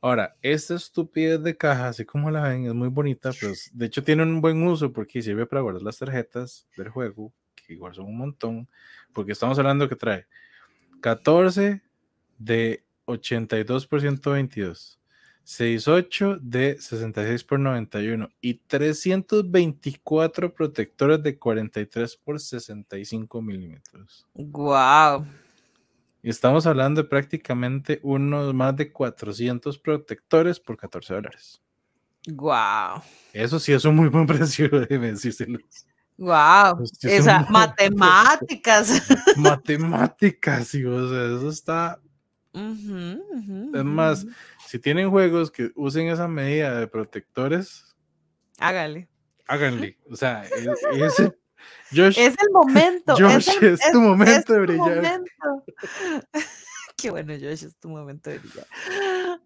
Ahora, 0.00 0.36
esta 0.40 0.74
estupidez 0.74 1.42
de 1.42 1.56
caja, 1.56 1.88
así 1.88 2.04
como 2.04 2.30
la 2.30 2.42
ven, 2.42 2.66
es 2.66 2.74
muy 2.74 2.88
bonita, 2.88 3.32
pues 3.38 3.70
de 3.74 3.86
hecho 3.86 4.04
tiene 4.04 4.22
un 4.22 4.40
buen 4.40 4.62
uso 4.62 4.92
porque 4.92 5.20
sirve 5.20 5.44
para 5.44 5.60
guardar 5.60 5.82
las 5.82 5.98
tarjetas 5.98 6.68
del 6.76 6.88
juego, 6.88 7.32
que 7.54 7.72
igual 7.72 7.94
son 7.94 8.06
un 8.06 8.16
montón, 8.16 8.68
porque 9.12 9.32
estamos 9.32 9.58
hablando 9.58 9.88
que 9.88 9.96
trae 9.96 10.26
14 11.00 11.82
de 12.38 12.84
82 13.08 13.86
por 13.86 14.00
122, 14.00 15.00
68 15.44 16.38
de 16.40 16.78
66 16.78 17.44
por 17.44 17.58
91 17.58 18.28
y 18.40 18.54
324 18.54 20.52
protectores 20.52 21.22
de 21.22 21.38
43 21.38 22.16
por 22.16 22.38
65 22.38 23.42
milímetros. 23.42 24.26
¡Wow! 24.34 25.26
Y 26.22 26.30
estamos 26.30 26.66
hablando 26.66 27.02
de 27.02 27.08
prácticamente 27.08 28.00
unos 28.02 28.52
más 28.52 28.76
de 28.76 28.92
400 28.92 29.78
protectores 29.78 30.60
por 30.60 30.76
14 30.76 31.14
dólares. 31.14 31.62
¡Wow! 32.28 33.02
Eso 33.32 33.58
sí 33.58 33.72
es 33.72 33.84
un 33.84 33.96
muy 33.96 34.08
buen 34.08 34.26
precio, 34.26 34.68
déjeme 34.68 35.12
decírselo. 35.12 35.58
Wow, 36.18 36.84
esa 37.02 37.46
matemáticas. 37.48 39.08
Matemáticas, 39.36 40.66
sí, 40.66 40.84
o 40.84 41.08
sea, 41.08 41.36
eso 41.36 41.48
está. 41.48 42.00
Es 43.74 43.84
más, 43.84 44.26
si 44.66 44.78
tienen 44.78 45.10
juegos 45.10 45.50
que 45.50 45.70
usen 45.74 46.08
esa 46.08 46.28
medida 46.28 46.78
de 46.78 46.86
protectores, 46.86 47.96
hágale. 48.58 49.08
Háganle. 49.46 49.98
O 50.10 50.16
sea, 50.16 50.44
ese 50.92 51.32
Josh, 51.90 52.18
es 52.18 52.34
el 52.40 52.52
momento. 52.52 53.14
Josh, 53.16 53.48
es, 53.62 53.80
tu 53.92 54.00
momento 54.00 54.52
de 54.52 54.60
brillar. 54.60 55.22
Qué 56.96 57.10
bueno, 57.10 57.34
Josh, 57.34 57.64
es 57.64 57.76
tu 57.76 57.88
momento 57.88 58.30
de 58.30 58.38
brillar. 58.38 58.66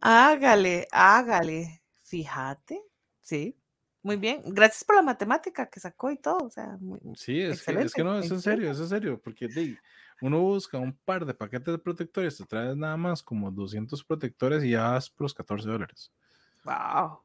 Hágale, 0.00 0.88
hágale. 0.90 1.82
Fíjate, 2.02 2.82
sí. 3.20 3.56
Muy 4.02 4.16
bien. 4.16 4.42
Gracias 4.46 4.82
por 4.84 4.96
la 4.96 5.02
matemática 5.02 5.70
que 5.70 5.78
sacó 5.78 6.10
y 6.10 6.16
todo. 6.16 6.38
O 6.38 6.50
sea, 6.50 6.76
sí, 7.14 7.40
es 7.40 7.62
que, 7.62 7.72
es 7.80 7.92
que, 7.92 8.02
no, 8.02 8.18
es 8.18 8.30
en 8.30 8.42
serio, 8.42 8.70
es 8.72 8.78
en 8.78 8.88
serio, 8.88 9.20
porque 9.22 9.46
uno 10.22 10.40
busca 10.40 10.78
un 10.78 10.96
par 11.04 11.26
de 11.26 11.34
paquetes 11.34 11.74
de 11.74 11.78
protectores, 11.78 12.36
te 12.36 12.44
traes 12.44 12.76
nada 12.76 12.96
más 12.96 13.22
como 13.22 13.50
200 13.50 14.02
protectores 14.04 14.62
y 14.62 14.70
ya 14.70 14.92
das 14.92 15.10
por 15.10 15.24
los 15.24 15.34
14 15.34 15.68
dólares. 15.68 16.12
Wow. 16.64 17.18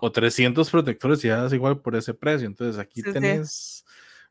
O 0.00 0.12
300 0.12 0.68
protectores 0.68 1.24
y 1.24 1.28
ya 1.28 1.42
das 1.42 1.52
igual 1.52 1.80
por 1.80 1.94
ese 1.94 2.12
precio. 2.12 2.46
Entonces 2.46 2.78
aquí 2.78 3.00
tenés 3.00 3.84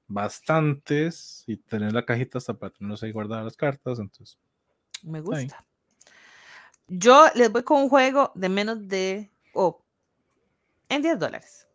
bastantes 0.07 1.45
y 1.47 1.55
tener 1.55 1.93
la 1.93 2.05
cajita 2.05 2.38
hasta 2.38 2.53
para 2.53 2.72
tenerlos 2.72 3.01
ahí 3.01 3.14
guardadas 3.14 3.45
las 3.45 3.55
cartas. 3.55 3.97
Entonces, 3.97 4.38
me 5.03 5.22
gusta. 5.22 5.66
Yo 6.88 7.28
les 7.36 7.49
voy 7.49 7.64
con 7.64 7.84
un 7.84 7.89
juego 7.89 8.34
de 8.36 8.49
menos 8.49 8.88
de, 8.88 9.32
oh, 9.53 9.82
en 10.89 11.01
10 11.01 11.18
dólares. 11.18 11.66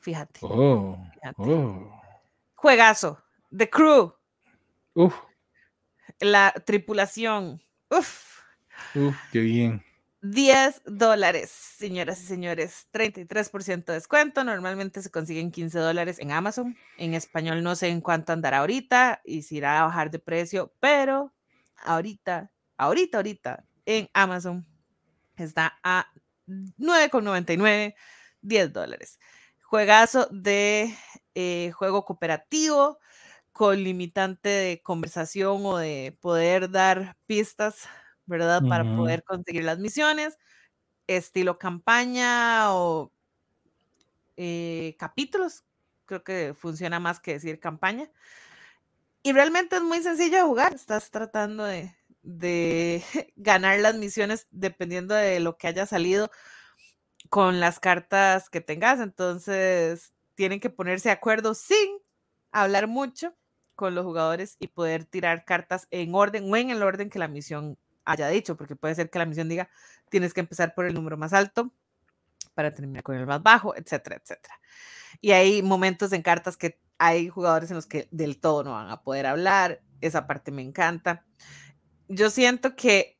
Fíjate. 0.00 0.40
Oh, 0.42 0.98
oh. 1.38 2.00
Juegazo. 2.56 3.18
The 3.56 3.70
Crew. 3.70 4.12
Uf. 4.94 5.14
La 6.22 6.52
tripulación. 6.52 7.60
Uf. 7.90 8.38
Uf, 8.94 9.16
qué 9.32 9.40
bien. 9.40 9.84
10 10.22 10.82
dólares, 10.86 11.50
señoras 11.50 12.22
y 12.22 12.26
señores. 12.26 12.86
33% 12.92 13.86
de 13.86 13.94
descuento. 13.94 14.44
Normalmente 14.44 15.02
se 15.02 15.10
consiguen 15.10 15.50
15 15.50 15.80
dólares 15.80 16.20
en 16.20 16.30
Amazon. 16.30 16.76
En 16.96 17.14
español 17.14 17.64
no 17.64 17.74
sé 17.74 17.88
en 17.88 18.00
cuánto 18.00 18.32
andará 18.32 18.58
ahorita 18.58 19.20
y 19.24 19.42
si 19.42 19.56
irá 19.56 19.80
a 19.80 19.86
bajar 19.86 20.12
de 20.12 20.20
precio, 20.20 20.72
pero 20.78 21.34
ahorita, 21.82 22.52
ahorita, 22.76 23.18
ahorita 23.18 23.64
en 23.84 24.08
Amazon 24.14 24.64
está 25.36 25.80
a 25.82 26.06
9,99, 26.46 27.96
10 28.42 28.72
dólares. 28.72 29.18
Juegazo 29.60 30.28
de 30.30 30.94
eh, 31.34 31.72
juego 31.72 32.04
cooperativo 32.04 33.00
con 33.52 33.82
limitante 33.82 34.48
de 34.48 34.82
conversación 34.82 35.64
o 35.66 35.76
de 35.76 36.16
poder 36.20 36.70
dar 36.70 37.16
pistas, 37.26 37.88
¿verdad? 38.26 38.62
Para 38.66 38.84
poder 38.96 39.22
conseguir 39.24 39.64
las 39.64 39.78
misiones, 39.78 40.38
estilo 41.06 41.58
campaña 41.58 42.74
o 42.74 43.12
eh, 44.36 44.96
capítulos, 44.98 45.64
creo 46.06 46.24
que 46.24 46.54
funciona 46.54 46.98
más 46.98 47.20
que 47.20 47.34
decir 47.34 47.60
campaña. 47.60 48.10
Y 49.22 49.32
realmente 49.32 49.76
es 49.76 49.82
muy 49.82 50.02
sencillo 50.02 50.38
de 50.38 50.42
jugar, 50.42 50.74
estás 50.74 51.10
tratando 51.10 51.64
de, 51.64 51.94
de 52.22 53.04
ganar 53.36 53.78
las 53.80 53.96
misiones 53.96 54.46
dependiendo 54.50 55.14
de 55.14 55.40
lo 55.40 55.56
que 55.58 55.68
haya 55.68 55.86
salido 55.86 56.30
con 57.28 57.60
las 57.60 57.80
cartas 57.80 58.48
que 58.48 58.60
tengas. 58.62 59.00
Entonces, 59.00 60.12
tienen 60.34 60.58
que 60.58 60.70
ponerse 60.70 61.10
de 61.10 61.14
acuerdo 61.14 61.54
sin 61.54 61.98
hablar 62.50 62.88
mucho 62.88 63.34
con 63.74 63.94
los 63.94 64.04
jugadores 64.04 64.56
y 64.60 64.68
poder 64.68 65.04
tirar 65.04 65.44
cartas 65.44 65.86
en 65.90 66.14
orden 66.14 66.52
o 66.52 66.56
en 66.56 66.70
el 66.70 66.82
orden 66.82 67.10
que 67.10 67.18
la 67.18 67.28
misión 67.28 67.78
haya 68.04 68.28
dicho, 68.28 68.56
porque 68.56 68.76
puede 68.76 68.94
ser 68.94 69.10
que 69.10 69.18
la 69.18 69.26
misión 69.26 69.48
diga 69.48 69.68
tienes 70.10 70.34
que 70.34 70.40
empezar 70.40 70.74
por 70.74 70.86
el 70.86 70.94
número 70.94 71.16
más 71.16 71.32
alto 71.32 71.72
para 72.54 72.72
terminar 72.74 73.02
con 73.02 73.16
el 73.16 73.26
más 73.26 73.42
bajo, 73.42 73.74
etcétera, 73.76 74.16
etcétera. 74.16 74.54
Y 75.20 75.32
hay 75.32 75.62
momentos 75.62 76.12
en 76.12 76.22
cartas 76.22 76.56
que 76.56 76.78
hay 76.98 77.28
jugadores 77.28 77.70
en 77.70 77.76
los 77.76 77.86
que 77.86 78.08
del 78.10 78.38
todo 78.38 78.64
no 78.64 78.72
van 78.72 78.90
a 78.90 79.02
poder 79.02 79.26
hablar, 79.26 79.80
esa 80.00 80.26
parte 80.26 80.50
me 80.50 80.62
encanta. 80.62 81.24
Yo 82.08 82.30
siento 82.30 82.76
que 82.76 83.18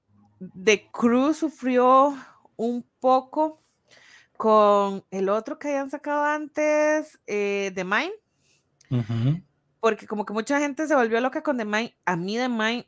The 0.63 0.91
Crew 0.93 1.33
sufrió 1.35 2.17
un 2.57 2.87
poco 3.01 3.63
con 4.37 5.05
el 5.11 5.29
otro 5.29 5.59
que 5.59 5.69
habían 5.69 5.91
sacado 5.91 6.25
antes, 6.25 7.19
eh, 7.27 7.73
The 7.75 7.85
Mind. 7.85 9.45
Porque 9.83 10.07
como 10.07 10.25
que 10.25 10.33
mucha 10.33 10.61
gente 10.61 10.87
se 10.87 10.95
volvió 10.95 11.21
loca 11.21 11.43
con 11.43 11.57
The 11.59 11.65
Mind. 11.65 11.91
A 12.05 12.15
mí 12.15 12.37
The 12.37 12.49
Mind 12.49 12.85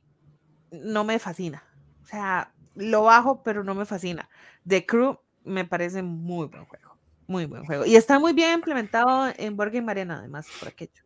no 0.71 1.03
me 1.03 1.19
fascina. 1.19 1.65
O 2.05 2.07
sea, 2.07 2.55
lo 2.77 3.03
bajo, 3.03 3.43
pero 3.43 3.65
no 3.65 3.75
me 3.75 3.85
fascina. 3.85 4.29
The 4.65 4.87
Crew 4.87 5.19
me 5.43 5.65
parece 5.65 6.05
muy 6.05 6.47
buen 6.47 6.65
juego. 6.67 6.97
Muy 7.27 7.47
buen 7.47 7.65
juego. 7.65 7.85
Y 7.85 7.97
está 7.97 8.21
muy 8.21 8.33
bien 8.33 8.55
implementado 8.55 9.33
en 9.37 9.57
Board 9.57 9.73
Game 9.73 9.91
Arena, 9.91 10.19
además, 10.19 10.47
por 10.61 10.69
aquello. 10.69 11.03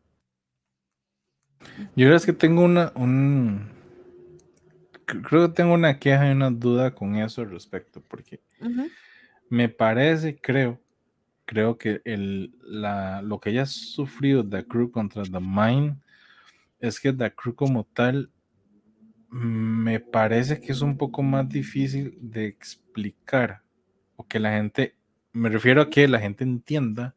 Yo 1.97 2.07
creo 2.07 2.21
que 2.21 2.35
tengo 2.35 2.65
una, 2.65 2.93
un, 2.95 3.71
creo 5.07 5.49
que 5.49 5.55
tengo 5.55 5.73
una 5.73 5.99
queja 5.99 6.29
y 6.29 6.33
una 6.33 6.51
duda 6.51 6.95
con 6.95 7.17
eso 7.17 7.41
al 7.41 7.51
respecto, 7.51 8.03
porque 8.07 8.43
me 9.49 9.71
parece, 9.71 10.39
creo, 10.39 10.79
creo 11.49 11.79
que 11.79 12.03
el, 12.05 12.55
la, 12.61 13.23
lo 13.23 13.41
que 13.41 13.49
haya 13.49 13.65
sufrido 13.65 14.47
The 14.47 14.67
Crew 14.67 14.91
contra 14.91 15.23
The 15.23 15.41
Mind 15.41 15.97
es 16.79 17.01
que 17.01 17.11
The 17.11 17.35
Crew 17.35 17.55
como 17.55 17.85
tal 17.85 18.31
me 19.31 19.99
parece 19.99 20.61
que 20.61 20.73
es 20.73 20.83
un 20.83 20.99
poco 20.99 21.23
más 21.23 21.49
difícil 21.49 22.19
de 22.21 22.47
explicar 22.47 23.63
o 24.17 24.27
que 24.27 24.39
la 24.39 24.53
gente, 24.53 24.95
me 25.33 25.49
refiero 25.49 25.81
a 25.81 25.89
que 25.89 26.07
la 26.07 26.21
gente 26.21 26.45
entienda 26.45 27.15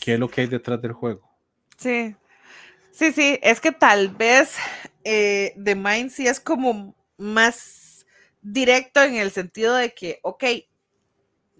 qué 0.00 0.14
es 0.14 0.20
lo 0.20 0.28
que 0.28 0.42
hay 0.42 0.46
detrás 0.46 0.82
del 0.82 0.92
juego. 0.92 1.26
Sí, 1.78 2.14
sí, 2.92 3.10
sí, 3.10 3.38
es 3.42 3.58
que 3.58 3.72
tal 3.72 4.08
vez 4.10 4.54
eh, 5.02 5.54
The 5.64 5.76
Mind 5.76 6.10
sí 6.10 6.26
es 6.26 6.40
como 6.40 6.94
más 7.16 8.06
directo 8.42 9.02
en 9.02 9.14
el 9.14 9.30
sentido 9.30 9.76
de 9.76 9.94
que, 9.94 10.20
ok, 10.22 10.44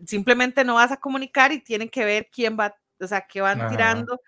simplemente 0.06 0.64
no 0.64 0.74
vas 0.74 0.92
a 0.92 0.98
comunicar 0.98 1.52
y 1.52 1.60
tienen 1.60 1.88
que 1.88 2.04
ver 2.04 2.28
quién 2.32 2.56
va, 2.58 2.76
o 3.00 3.06
sea, 3.06 3.26
qué 3.26 3.40
van 3.40 3.68
tirando 3.68 4.20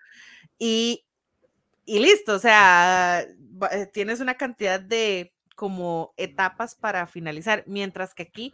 y, 0.57 1.05
y, 1.85 1.99
listo, 1.99 2.35
o 2.35 2.39
sea, 2.39 3.25
eh, 3.71 3.85
tienes 3.91 4.19
una 4.19 4.35
cantidad 4.35 4.79
de 4.79 5.33
como 5.55 6.13
etapas 6.17 6.75
para 6.75 7.05
finalizar, 7.07 7.63
mientras 7.67 8.13
que 8.13 8.23
aquí 8.23 8.53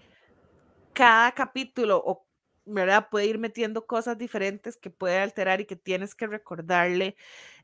cada 0.94 1.32
capítulo 1.32 2.02
o 2.06 2.26
¿verdad? 2.66 3.08
Puede 3.10 3.26
ir 3.26 3.40
metiendo 3.40 3.86
cosas 3.86 4.18
diferentes 4.18 4.78
que 4.78 4.90
puede 4.90 5.18
alterar 5.20 5.62
y 5.62 5.66
que 5.66 5.76
tienes 5.76 6.16
que 6.16 6.28
recordarle 6.28 7.16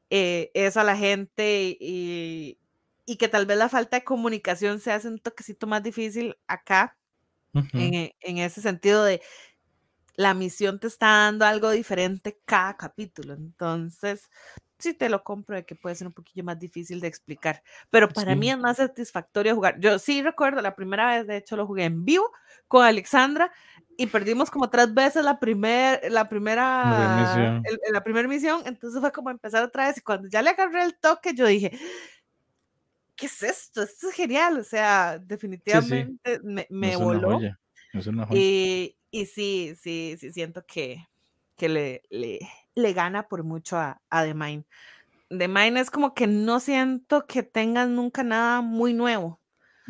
eh, 0.09 0.51
eso 0.53 0.79
a 0.79 0.83
la 0.83 0.97
gente 0.97 1.77
y, 1.79 2.57
y, 3.05 3.15
que 3.17 3.27
tal 3.27 3.45
vez 3.45 3.57
la 3.57 3.69
falta 3.69 3.97
de 3.97 4.03
comunicación 4.03 4.79
se 4.79 4.91
hace 4.91 5.07
un 5.07 5.19
toquecito 5.19 5.67
más 5.67 5.83
difícil 5.83 6.35
acá, 6.47 6.97
en, 7.73 8.11
en, 8.19 8.37
ese 8.39 8.61
sentido 8.61 9.03
de 9.03 9.21
la 10.15 10.33
misión 10.33 10.79
te 10.79 10.87
está 10.87 11.07
dando 11.07 11.45
algo 11.45 11.71
diferente 11.71 12.39
cada 12.45 12.77
capítulo. 12.77 13.33
Entonces, 13.33 14.29
sí 14.79 14.93
te 14.93 15.09
lo 15.09 15.23
compro 15.23 15.55
de 15.55 15.65
que 15.65 15.75
puede 15.75 15.95
ser 15.95 16.07
un 16.07 16.13
poquillo 16.13 16.43
más 16.43 16.59
difícil 16.59 16.99
de 17.01 17.07
explicar, 17.07 17.63
pero 17.89 18.09
para 18.09 18.35
mí 18.35 18.47
Sí. 18.47 18.51
es 18.51 18.57
más 18.59 18.77
satisfactorio 18.77 19.55
jugar. 19.55 19.79
Yo 19.79 19.99
sí 19.99 20.21
recuerdo 20.21 20.61
la 20.61 20.75
primera 20.75 21.07
vez, 21.17 21.27
de 21.27 21.37
hecho 21.37 21.55
lo 21.57 21.65
jugué 21.67 21.85
en 21.85 22.05
vivo 22.05 22.31
con 22.67 22.85
Alexandra 22.85 23.51
y 23.97 24.07
perdimos 24.07 24.51
como 24.51 24.69
tres 24.69 24.93
veces 24.93 25.23
la, 25.23 25.39
primer, 25.39 26.01
la 26.11 26.27
primera 26.29 27.07
misión. 27.17 27.61
el- 27.63 27.79
la 27.93 28.03
primera 28.03 28.27
misión, 28.27 28.61
entonces 28.65 28.99
fue 29.01 29.11
como 29.11 29.29
empezar 29.29 29.63
otra 29.63 29.87
vez 29.87 29.97
y 29.97 30.01
cuando 30.01 30.27
ya 30.29 30.41
le 30.41 30.49
agarré 30.51 30.83
el 30.83 30.97
toque 30.99 31.33
yo 31.33 31.45
dije, 31.45 31.71
¿qué 33.15 33.27
es 33.27 33.43
esto? 33.43 33.83
Esto 33.83 34.09
es 34.09 34.15
genial, 34.15 34.59
o 34.59 34.63
sea, 34.63 35.19
definitivamente 35.19 36.39
me, 36.43 36.67
me 36.69 36.89
es 36.89 36.99
una 36.99 37.19
voló. 37.19 37.21
joya. 37.21 37.59
Y, 38.29 38.97
y 39.11 39.25
sí, 39.27 39.75
sí, 39.79 40.15
sí, 40.19 40.33
siento 40.33 40.65
que, 40.65 41.07
que 41.57 41.69
le, 41.69 42.03
le, 42.09 42.39
le 42.75 42.93
gana 42.93 43.27
por 43.27 43.43
mucho 43.43 43.77
a, 43.77 44.01
a 44.09 44.23
The 44.25 44.33
Mine. 44.33 44.65
The 45.29 45.47
Mine 45.47 45.79
es 45.79 45.91
como 45.91 46.13
que 46.13 46.27
no 46.27 46.59
siento 46.59 47.27
que 47.27 47.43
tengan 47.43 47.95
nunca 47.95 48.23
nada 48.23 48.61
muy 48.61 48.93
nuevo. 48.93 49.41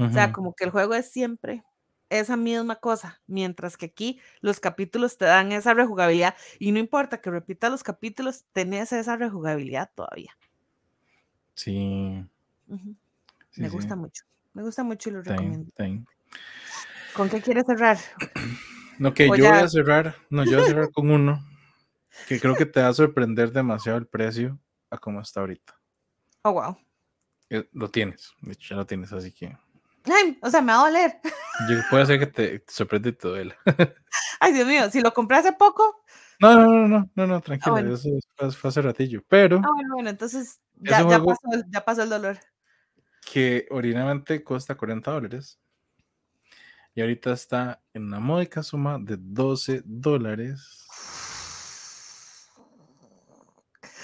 O 0.07 0.11
sea, 0.11 0.31
como 0.31 0.53
que 0.55 0.65
el 0.65 0.71
juego 0.71 0.95
es 0.95 1.11
siempre 1.11 1.63
esa 2.09 2.37
misma 2.37 2.77
cosa, 2.77 3.21
mientras 3.27 3.77
que 3.77 3.87
aquí 3.87 4.21
los 4.41 4.59
capítulos 4.59 5.17
te 5.17 5.25
dan 5.25 5.51
esa 5.51 5.73
rejugabilidad 5.73 6.35
y 6.59 6.71
no 6.71 6.79
importa 6.79 7.21
que 7.21 7.31
repitas 7.31 7.71
los 7.71 7.83
capítulos, 7.83 8.45
tenés 8.53 8.93
esa 8.93 9.17
rejugabilidad 9.17 9.91
todavía. 9.95 10.37
Sí. 11.55 12.25
Ujú. 12.67 12.95
Sí, 13.55 13.61
Me 13.61 13.69
sí. 13.69 13.73
gusta 13.75 13.95
mucho, 13.95 14.23
me 14.53 14.63
gusta 14.63 14.83
mucho 14.83 15.09
y 15.09 15.13
lo 15.13 15.21
recomiendo. 15.21 15.71
¿Con 17.13 17.29
qué 17.29 17.41
quieres 17.41 17.65
cerrar? 17.65 17.97
Ok, 19.03 19.19
O 19.31 19.35
yo 19.35 19.45
voy 19.49 19.59
a 19.59 19.67
cerrar. 19.67 20.15
No, 20.29 20.43
yo 20.43 20.57
voy 20.57 20.61
a 20.61 20.67
cerrar 20.67 20.89
con 20.93 21.09
uno 21.09 21.39
que 22.27 22.39
creo 22.39 22.55
que 22.55 22.65
te 22.65 22.81
va 22.81 22.89
a 22.89 22.93
sorprender 22.93 23.51
demasiado 23.51 23.97
el 23.97 24.07
precio 24.07 24.59
a 24.89 24.97
cómo 24.97 25.21
está 25.21 25.39
ahorita. 25.41 25.73
Oh, 26.43 26.51
wow. 26.53 26.77
Eh, 27.49 27.67
Lo 27.73 27.89
tienes, 27.89 28.33
de 28.41 28.53
hecho 28.53 28.69
ya 28.73 28.75
lo 28.77 28.85
tienes, 28.85 29.11
así 29.13 29.31
que 29.31 29.55
Ay, 30.05 30.37
o 30.41 30.49
sea, 30.49 30.61
me 30.61 30.71
va 30.73 30.81
a 30.81 30.85
doler. 30.85 31.19
yo 31.69 31.77
puede 31.89 32.05
ser 32.05 32.19
que 32.19 32.27
te, 32.27 32.59
te 32.59 32.73
sorprenda 32.73 33.09
y 33.09 33.13
te 33.13 33.27
duela. 33.27 33.55
Ay, 34.39 34.53
Dios 34.53 34.67
mío, 34.67 34.89
si 34.91 35.01
lo 35.01 35.13
compré 35.13 35.37
hace 35.37 35.53
poco. 35.53 36.03
No, 36.39 36.53
no, 36.53 36.65
no, 36.65 36.87
no, 36.87 37.09
no, 37.15 37.27
no, 37.27 37.41
tranquila, 37.41 37.71
bueno. 37.71 37.93
eso 37.95 38.09
fue, 38.51 38.67
hace 38.69 38.81
ratillo. 38.81 39.23
Pero 39.29 39.61
Ah, 39.63 39.69
bueno, 39.73 39.93
bueno, 39.95 40.09
entonces 40.09 40.59
Es 40.83 40.91
ya, 40.91 41.03
un 41.03 41.09
ya, 41.09 41.17
juego- 41.19 41.25
pasó, 41.27 41.55
el- 41.55 41.65
ya 41.71 41.85
pasó 41.85 42.03
el 42.03 42.09
dolor. 42.09 42.37
Que 43.31 43.67
originalmente 43.71 44.43
cuesta 44.43 44.75
40 44.75 45.11
dólares 45.11 45.59
y 46.93 47.01
ahorita 47.01 47.33
está 47.33 47.81
en 47.93 48.03
una 48.05 48.19
módica 48.19 48.63
suma 48.63 48.97
de 48.99 49.17
12 49.19 49.81
dólares. 49.85 50.61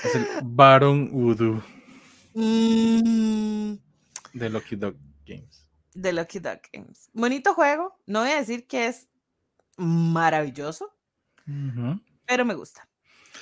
Es 0.03 0.15
el 0.15 0.25
Baron 0.43 1.11
Voodoo 1.11 1.63
Mm, 2.33 3.73
de 4.33 4.49
Lucky 4.49 4.77
Dog 4.77 4.95
Games. 5.25 5.67
de 5.93 6.13
Lucky 6.13 6.39
Duck 6.39 6.61
Games. 6.71 7.09
Bonito 7.11 7.53
juego. 7.53 7.99
No 8.05 8.21
voy 8.21 8.29
a 8.31 8.37
decir 8.37 8.65
que 8.67 8.87
es 8.87 9.09
maravilloso, 9.75 10.95
Ujú. 11.45 11.99
pero 12.25 12.45
me 12.45 12.53
gusta. 12.53 12.87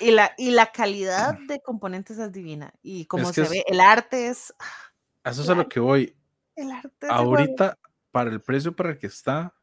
Y 0.00 0.10
la, 0.10 0.32
y 0.36 0.50
la 0.50 0.72
calidad 0.72 1.34
de 1.46 1.60
componentes 1.60 2.18
es 2.18 2.32
divina. 2.32 2.74
Y 2.82 3.06
como 3.06 3.28
Es 3.28 3.34
se 3.36 3.42
es- 3.42 3.50
ve, 3.50 3.64
el 3.68 3.80
arte 3.80 4.26
es. 4.28 4.52
A 5.24 5.30
Eso 5.30 5.42
es 5.42 5.48
a 5.50 5.54
lo 5.54 5.68
que 5.68 5.80
voy. 5.80 6.14
El 6.56 6.70
arte. 6.72 7.06
Ahorita, 7.08 7.78
para 8.10 8.30
el 8.30 8.40
precio 8.40 8.74
para 8.74 8.90
el 8.90 8.98
que 8.98 9.06
está, 9.06 9.54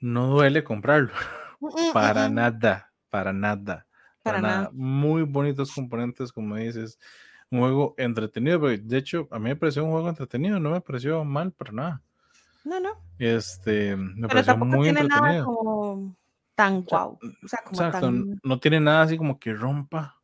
no 0.00 0.28
duele 0.28 0.64
comprarlo. 0.64 1.12
Mm, 1.60 1.66
mm, 1.68 1.92
Para 1.94 2.28
mm, 2.28 2.32
mm. 2.32 2.34
nada, 2.34 2.92
para 3.08 3.32
nada. 3.32 3.86
Para, 4.22 4.38
Para 4.38 4.40
nada. 4.40 4.56
nada. 4.64 4.70
Muy 4.74 5.22
bonitos 5.22 5.72
componentes, 5.72 6.30
como 6.32 6.56
dices. 6.56 6.98
Un 7.50 7.60
juego 7.60 7.94
entretenido. 7.96 8.60
porque, 8.60 8.78
De 8.78 8.98
hecho, 8.98 9.28
a 9.30 9.38
mí 9.38 9.44
me 9.46 9.56
pareció 9.56 9.82
un 9.84 9.92
juego 9.92 10.08
entretenido. 10.10 10.60
No 10.60 10.70
me 10.70 10.80
pareció 10.82 11.24
mal 11.24 11.52
para 11.52 11.72
nada. 11.72 12.02
No, 12.64 12.80
no. 12.80 12.90
Este, 13.18 13.96
me 13.96 14.28
Pero 14.28 14.28
pareció 14.28 14.52
tampoco 14.52 14.72
muy 14.76 14.92
tiene 14.92 15.04
nada 15.04 15.20
entretenido. 15.38 15.46
como 15.46 16.16
tan 16.54 16.82
guau. 16.82 17.18
O 17.22 17.48
sea, 17.48 17.60
como 17.64 17.72
Exacto, 17.72 18.00
tan. 18.00 18.40
no 18.42 18.60
tiene 18.60 18.80
nada 18.80 19.02
así 19.02 19.16
como 19.16 19.38
que 19.38 19.54
rompa 19.54 20.20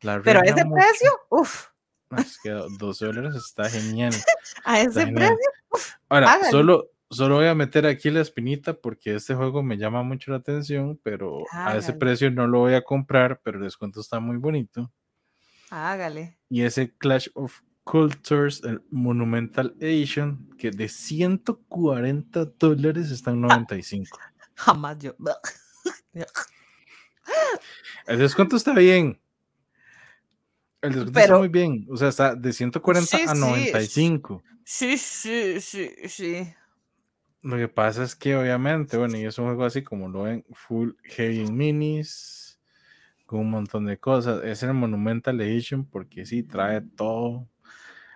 la 0.00 0.20
Pero 0.22 0.40
a 0.40 0.42
ese 0.42 0.64
mucho. 0.64 0.74
precio, 0.74 1.10
uff, 1.30 1.68
Es 2.18 2.38
que 2.42 2.50
12 2.50 3.06
dólares 3.06 3.34
está 3.34 3.68
genial. 3.68 4.12
a 4.64 4.80
está 4.80 5.02
ese 5.02 5.06
genial. 5.06 5.36
precio. 5.70 5.94
Ahora, 6.08 6.50
solo, 6.50 6.90
solo 7.10 7.36
voy 7.36 7.46
a 7.46 7.54
meter 7.54 7.86
aquí 7.86 8.10
la 8.10 8.20
espinita 8.20 8.74
porque 8.74 9.14
este 9.14 9.34
juego 9.34 9.62
me 9.62 9.76
llama 9.76 10.02
mucho 10.02 10.30
la 10.30 10.38
atención, 10.38 10.98
pero 11.02 11.44
a 11.52 11.76
ese 11.76 11.92
precio 11.92 12.30
no 12.30 12.46
lo 12.46 12.60
voy 12.60 12.74
a 12.74 12.82
comprar, 12.82 13.40
pero 13.42 13.58
el 13.58 13.64
descuento 13.64 14.00
está 14.00 14.20
muy 14.20 14.36
bonito. 14.36 14.92
Hágale. 15.70 16.38
Y 16.48 16.62
ese 16.62 16.94
Clash 16.96 17.28
of 17.34 17.60
Cultures, 17.84 18.62
el 18.64 18.82
Monumental 18.90 19.74
Edition, 19.80 20.48
que 20.58 20.70
de 20.70 20.88
140 20.88 22.44
dólares 22.58 23.10
está 23.10 23.30
en 23.30 23.42
95. 23.42 24.18
Jamás 24.54 24.98
yo. 24.98 25.14
El 28.06 28.18
descuento 28.18 28.56
está 28.56 28.72
bien. 28.72 29.20
El 30.84 30.92
descuento 30.92 31.18
está 31.18 31.38
muy 31.38 31.48
bien. 31.48 31.86
O 31.90 31.96
sea, 31.96 32.08
está 32.08 32.34
de 32.34 32.52
140 32.52 33.06
Sí, 33.06 33.24
a 33.26 33.34
sí, 33.34 33.40
95. 33.40 34.42
Sí, 34.64 34.98
sí, 34.98 35.60
sí, 35.60 35.90
sí. 36.08 36.54
Lo 37.42 37.56
que 37.56 37.68
pasa 37.68 38.04
es 38.04 38.14
que 38.14 38.36
obviamente, 38.36 38.96
bueno, 38.96 39.16
y 39.16 39.24
es 39.24 39.38
un 39.38 39.46
juego 39.46 39.64
así 39.64 39.82
como 39.82 40.08
lo 40.08 40.22
ven, 40.22 40.44
full 40.52 40.92
heavy 41.04 41.50
minis, 41.50 42.58
con 43.26 43.40
un 43.40 43.50
montón 43.50 43.86
de 43.86 43.98
cosas. 43.98 44.42
Es 44.44 44.62
el 44.62 44.74
Monumental 44.74 45.40
Edition 45.40 45.84
porque 45.86 46.26
sí 46.26 46.42
trae 46.42 46.82
todo. 46.82 47.48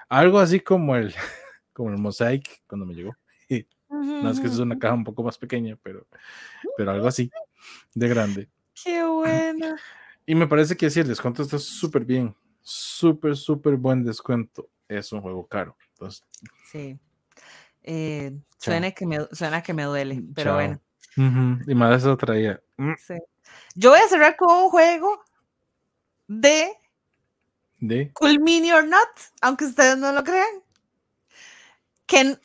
Algo 0.08 0.38
así 0.38 0.60
como 0.60 0.94
el, 0.96 1.14
como 1.72 1.90
el 1.90 1.98
Mosaic 1.98 2.62
cuando 2.66 2.86
me 2.86 2.94
llegó. 2.94 3.16
No 3.90 4.30
es 4.30 4.38
que 4.38 4.48
es 4.48 4.58
una 4.58 4.78
caja 4.78 4.94
un 4.94 5.04
poco 5.04 5.22
más 5.22 5.38
pequeña, 5.38 5.78
pero, 5.82 6.06
pero 6.76 6.90
algo 6.90 7.08
así 7.08 7.30
de 7.94 8.08
grande. 8.08 8.48
Qué 8.74 9.02
buena. 9.06 9.76
Y 10.26 10.34
me 10.34 10.46
parece 10.46 10.76
que 10.76 10.90
sí, 10.90 11.00
el 11.00 11.08
descuento 11.08 11.42
está 11.42 11.58
súper 11.58 12.04
bien. 12.04 12.34
Súper, 12.70 13.34
súper 13.34 13.76
buen 13.76 14.04
descuento. 14.04 14.68
Es 14.86 15.10
un 15.12 15.22
juego 15.22 15.46
caro. 15.46 15.74
Entonces, 15.92 16.22
Sí. 16.70 16.98
Eh, 17.82 18.36
suena, 18.58 18.90
que 18.90 19.06
me, 19.06 19.26
suena 19.32 19.62
que 19.62 19.72
me 19.72 19.84
duele, 19.84 20.22
pero 20.34 20.50
chao. 20.50 20.54
bueno. 20.56 20.80
Ujú, 21.16 21.70
Y 21.70 21.74
más 21.74 21.96
eso 22.02 22.14
traía. 22.18 22.60
mm, 22.76 22.92
sí. 22.98 23.14
Yo 23.74 23.88
voy 23.90 24.00
a 24.00 24.08
cerrar 24.08 24.36
con 24.36 24.50
un 24.54 24.68
juego 24.68 25.24
de 26.26 26.68
De 27.78 28.12
Cool 28.12 28.38
Mini 28.40 28.70
or 28.70 28.86
Not, 28.86 29.08
aunque 29.40 29.64
ustedes 29.64 29.96
no 29.96 30.12
lo 30.12 30.22
crean. 30.22 30.62
Que, 32.04 32.20
n- 32.20 32.34
tiene 32.36 32.44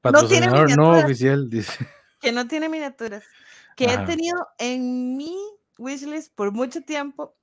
patrocinador 0.00 0.68
no 0.70 0.76
miniaturas. 0.76 1.04
oficial, 1.04 1.50
dice. 1.50 1.72
que 2.20 2.30
no 2.30 2.46
tiene 2.46 2.68
miniaturas. 2.68 3.24
Que 3.74 3.92
he 3.92 3.98
tenido 4.06 4.46
en 4.58 5.16
mi 5.16 5.36
wishlist 5.78 6.32
por 6.32 6.52
mucho 6.52 6.80
tiempo. 6.82 7.34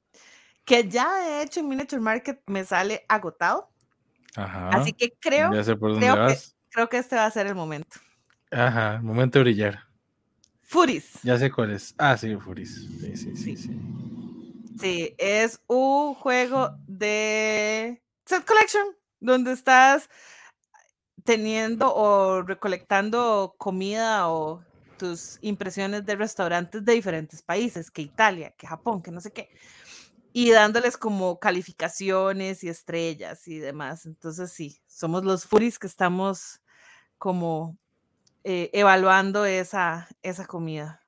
Que 0.66 0.88
ya 0.88 1.14
de 1.20 1.42
hecho 1.44 1.60
en 1.60 1.68
Miniature 1.70 2.02
Market 2.02 2.42
me 2.48 2.64
sale 2.64 3.06
agotado. 3.08 3.70
Ajá. 4.36 4.70
Así 4.70 4.94
que 4.94 5.12
creo, 5.20 5.50
creo 5.52 6.28
que- 6.28 6.38
creo 6.70 6.90
que 6.90 6.98
este 6.98 7.16
va 7.16 7.26
a 7.26 7.32
ser 7.32 7.48
el 7.48 7.56
momento. 7.56 8.00
Ajá, 8.52 9.00
momento 9.02 9.40
de 9.40 9.44
brillar. 9.44 9.84
Furis. 10.64 11.20
Ya 11.24 11.38
sé 11.38 11.52
cuál 11.52 11.72
es. 11.72 11.94
Ah, 11.98 12.16
sí, 12.18 12.36
Furis. 12.38 12.88
Sí, 13.02 13.18
sí, 13.18 13.36
sí, 13.36 13.36
Sí. 13.36 13.58
sí. 13.58 13.72
Sí, 14.80 15.16
es 15.18 15.60
un 15.68 16.16
juego 16.16 16.72
de 16.88 18.02
set 18.26 18.46
collection 18.46 18.86
donde 19.20 19.52
estás 19.52 20.10
teniendo 21.24 21.94
o 21.94 22.42
recolectando 22.42 23.54
comida 23.58 24.30
o 24.30 24.64
tus 24.98 25.38
impresiones 25.42 26.06
de 26.06 26.16
restaurantes 26.16 26.84
de 26.86 26.94
diferentes 26.94 27.42
países, 27.42 27.92
que 27.92 28.02
Italia, 28.02 28.52
que 28.58 28.66
Japón, 28.68 29.02
que 29.02 29.12
no 29.12 29.20
sé 29.20 29.32
qué, 29.32 29.50
y 30.34 30.52
dándoles 30.52 30.98
como 30.98 31.40
calificaciones 31.40 32.64
y 32.64 32.70
estrellas 32.70 33.48
y 33.48 33.60
demás. 33.60 34.06
Entonces 34.06 34.52
sí, 34.52 34.82
somos 34.88 35.24
los 35.26 35.46
furis 35.46 35.78
que 35.80 35.88
estamos 35.88 36.62
como 37.18 37.78
eh, 38.44 38.70
evaluando 38.74 39.46
esa, 39.46 40.08
esa 40.24 40.46
comida. 40.46 41.02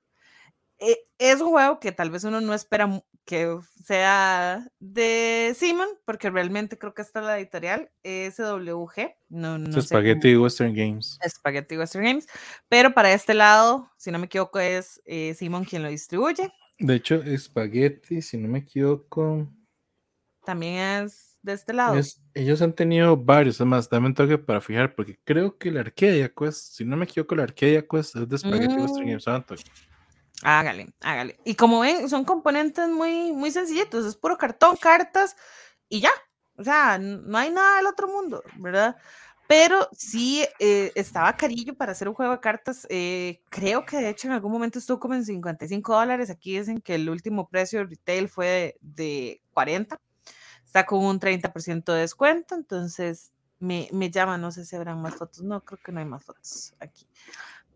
Eh, 0.80 0.97
es 1.17 1.39
un 1.41 1.51
juego 1.51 1.80
que 1.80 1.91
tal 1.91 2.09
vez 2.11 2.24
uno 2.26 2.41
no 2.41 2.53
espera 2.53 3.01
que 3.26 3.57
sea 3.86 4.67
de 4.80 5.55
Simon, 5.57 5.88
porque 6.03 6.30
realmente 6.30 6.78
creo 6.78 6.93
que 6.93 7.01
esta 7.01 7.21
es 7.21 7.26
la 7.26 7.38
editorial, 7.39 7.89
SWG. 8.03 9.15
No, 9.30 9.57
no 9.57 9.69
Es 9.69 9.86
sé 9.86 9.95
cómo- 9.95 10.01
Spaghetti 10.01 10.36
Western 10.36 10.76
Games. 10.76 11.17
Spaghetti 11.28 11.78
Western 11.78 12.03
Games. 12.03 12.28
Pero 12.67 12.93
para 12.93 13.13
este 13.13 13.34
lado, 13.34 13.89
si 13.97 14.11
no 14.11 14.19
me 14.19 14.26
equivoco, 14.26 14.59
es 14.59 15.01
eh, 15.05 15.34
Simon 15.36 15.63
quien 15.63 15.84
lo 15.84 15.89
distribuye. 15.89 16.51
De 16.86 16.95
hecho, 16.95 17.21
Spaghetti, 17.38 18.21
si 18.21 18.38
no 18.38 18.49
me 18.49 18.59
equivoco, 18.59 19.47
También 20.43 21.05
es 21.05 21.38
de 21.41 21.53
este 21.53 21.71
lado. 21.71 21.95
es- 21.95 22.21
ellos 22.34 22.61
han 22.61 22.73
tenido 22.73 23.15
varios. 23.15 23.61
Además, 23.61 23.89
dame 23.89 24.07
un 24.07 24.13
toque 24.13 24.38
para 24.38 24.59
fijar, 24.59 24.93
porque 24.93 25.17
creo 25.23 25.57
que 25.57 25.71
la 25.71 25.79
Arcadia 25.79 26.27
Quest, 26.27 26.73
si 26.73 26.84
no 26.84 26.97
me 26.97 27.05
equivoco, 27.05 27.36
la 27.36 27.43
Arcadia 27.43 27.88
Quest 27.88 28.17
es 28.17 28.27
de 28.27 28.38
Spaghetti 28.38 28.75
Western 28.81 29.15
Mm. 29.15 29.45
Toque. 29.45 29.63
Hágale, 30.41 30.93
hágale. 30.99 31.39
Y 31.45 31.55
como 31.55 31.79
ven, 31.79 32.09
son 32.09 32.25
componentes 32.25 32.89
muy, 32.89 33.31
muy 33.31 33.49
sencillitos. 33.49 34.05
Es 34.05 34.17
puro 34.17 34.38
cartón, 34.38 34.75
cartas 34.75 35.38
y 35.88 36.01
ya. 36.01 36.11
O 36.57 36.65
sea, 36.65 36.97
no 36.99 37.38
hay 37.38 37.49
nada 37.49 37.77
del 37.77 37.86
otro 37.88 38.09
mundo, 38.09 38.43
¿verdad? 38.57 38.97
Pero 39.47 39.89
sí 39.91 40.45
eh, 40.59 40.91
estaba 40.95 41.35
carillo 41.35 41.75
para 41.75 41.91
hacer 41.91 42.07
un 42.07 42.13
juego 42.13 42.31
de 42.31 42.39
cartas. 42.39 42.87
Eh, 42.89 43.41
creo 43.49 43.85
que 43.85 43.97
de 43.97 44.09
hecho 44.09 44.27
en 44.27 44.33
algún 44.33 44.51
momento 44.51 44.79
estuvo 44.79 44.99
como 44.99 45.15
en 45.15 45.25
55 45.25 45.93
dólares. 45.93 46.29
Aquí 46.29 46.57
dicen 46.57 46.79
que 46.79 46.95
el 46.95 47.09
último 47.09 47.47
precio 47.49 47.79
de 47.79 47.85
retail 47.85 48.29
fue 48.29 48.77
de, 48.81 49.41
40. 49.53 49.99
Está 50.65 50.85
con 50.85 51.03
un 51.05 51.19
30% 51.19 51.93
de 51.93 51.99
descuento. 51.99 52.55
Entonces 52.55 53.31
me, 53.59 53.89
me, 53.91 54.09
llama, 54.09 54.37
no 54.37 54.51
sé 54.51 54.65
si 54.65 54.75
habrán 54.75 55.01
más 55.01 55.15
fotos. 55.15 55.43
No, 55.43 55.61
creo 55.61 55.79
que 55.83 55.91
no 55.91 55.99
hay 55.99 56.05
más 56.05 56.23
fotos 56.23 56.73
aquí. 56.79 57.05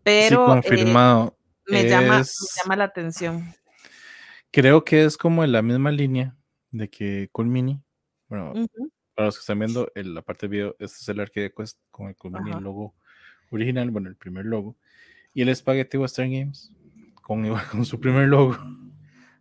Pero 0.02 0.46
sí, 0.46 0.52
confirmado. 0.52 1.36
Eh, 1.66 1.72
me, 1.72 1.88
llama, 1.88 2.18
me 2.18 2.24
llama 2.56 2.76
la 2.76 2.84
atención. 2.84 3.54
Creo 4.50 4.84
que 4.84 5.04
es 5.04 5.18
como 5.18 5.44
en 5.44 5.52
la 5.52 5.60
misma 5.60 5.92
línea 5.92 6.34
de 6.70 6.88
que 6.88 7.28
Cool 7.32 7.48
Mini. 7.48 7.82
Bueno, 8.28 8.54
para 9.18 9.26
los 9.26 9.34
que 9.34 9.40
están 9.40 9.58
viendo 9.58 9.90
en 9.96 10.14
la 10.14 10.22
parte 10.22 10.46
de 10.46 10.50
video, 10.56 10.76
este 10.78 10.98
es 11.00 11.08
el 11.08 11.18
Arcade 11.18 11.52
Quest 11.52 11.76
con 11.90 12.06
el, 12.06 12.14
con 12.14 12.36
el 12.36 12.62
logo 12.62 12.94
original, 13.50 13.90
bueno, 13.90 14.08
el 14.08 14.14
primer 14.14 14.46
logo. 14.46 14.76
Y 15.34 15.42
el 15.42 15.56
Spaghetti 15.56 15.96
Western 15.96 16.30
Games 16.30 16.70
con, 17.20 17.42
con 17.72 17.84
su 17.84 17.98
primer 17.98 18.28
logo. 18.28 18.56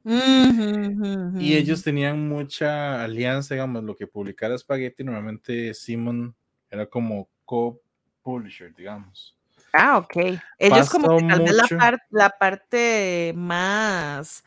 Y 0.04 1.54
ellos 1.56 1.84
tenían 1.84 2.28
mucha 2.28 3.04
alianza, 3.04 3.54
digamos, 3.54 3.84
lo 3.84 3.96
que 3.96 4.08
publicara 4.08 4.58
Spaghetti, 4.58 5.04
normalmente 5.04 5.76
Simon 5.76 6.36
era 6.72 6.88
como 6.88 7.30
co-publisher, 7.46 8.74
digamos. 8.74 9.38
Ah, 9.74 10.00
ok. 10.00 10.40
Ellos 10.58 10.90
como 10.90 11.20
que 11.20 11.28
tal 11.28 11.42
vez 11.42 11.54
la, 11.54 12.00
la 12.10 12.30
parte 12.32 13.32
más 13.36 14.44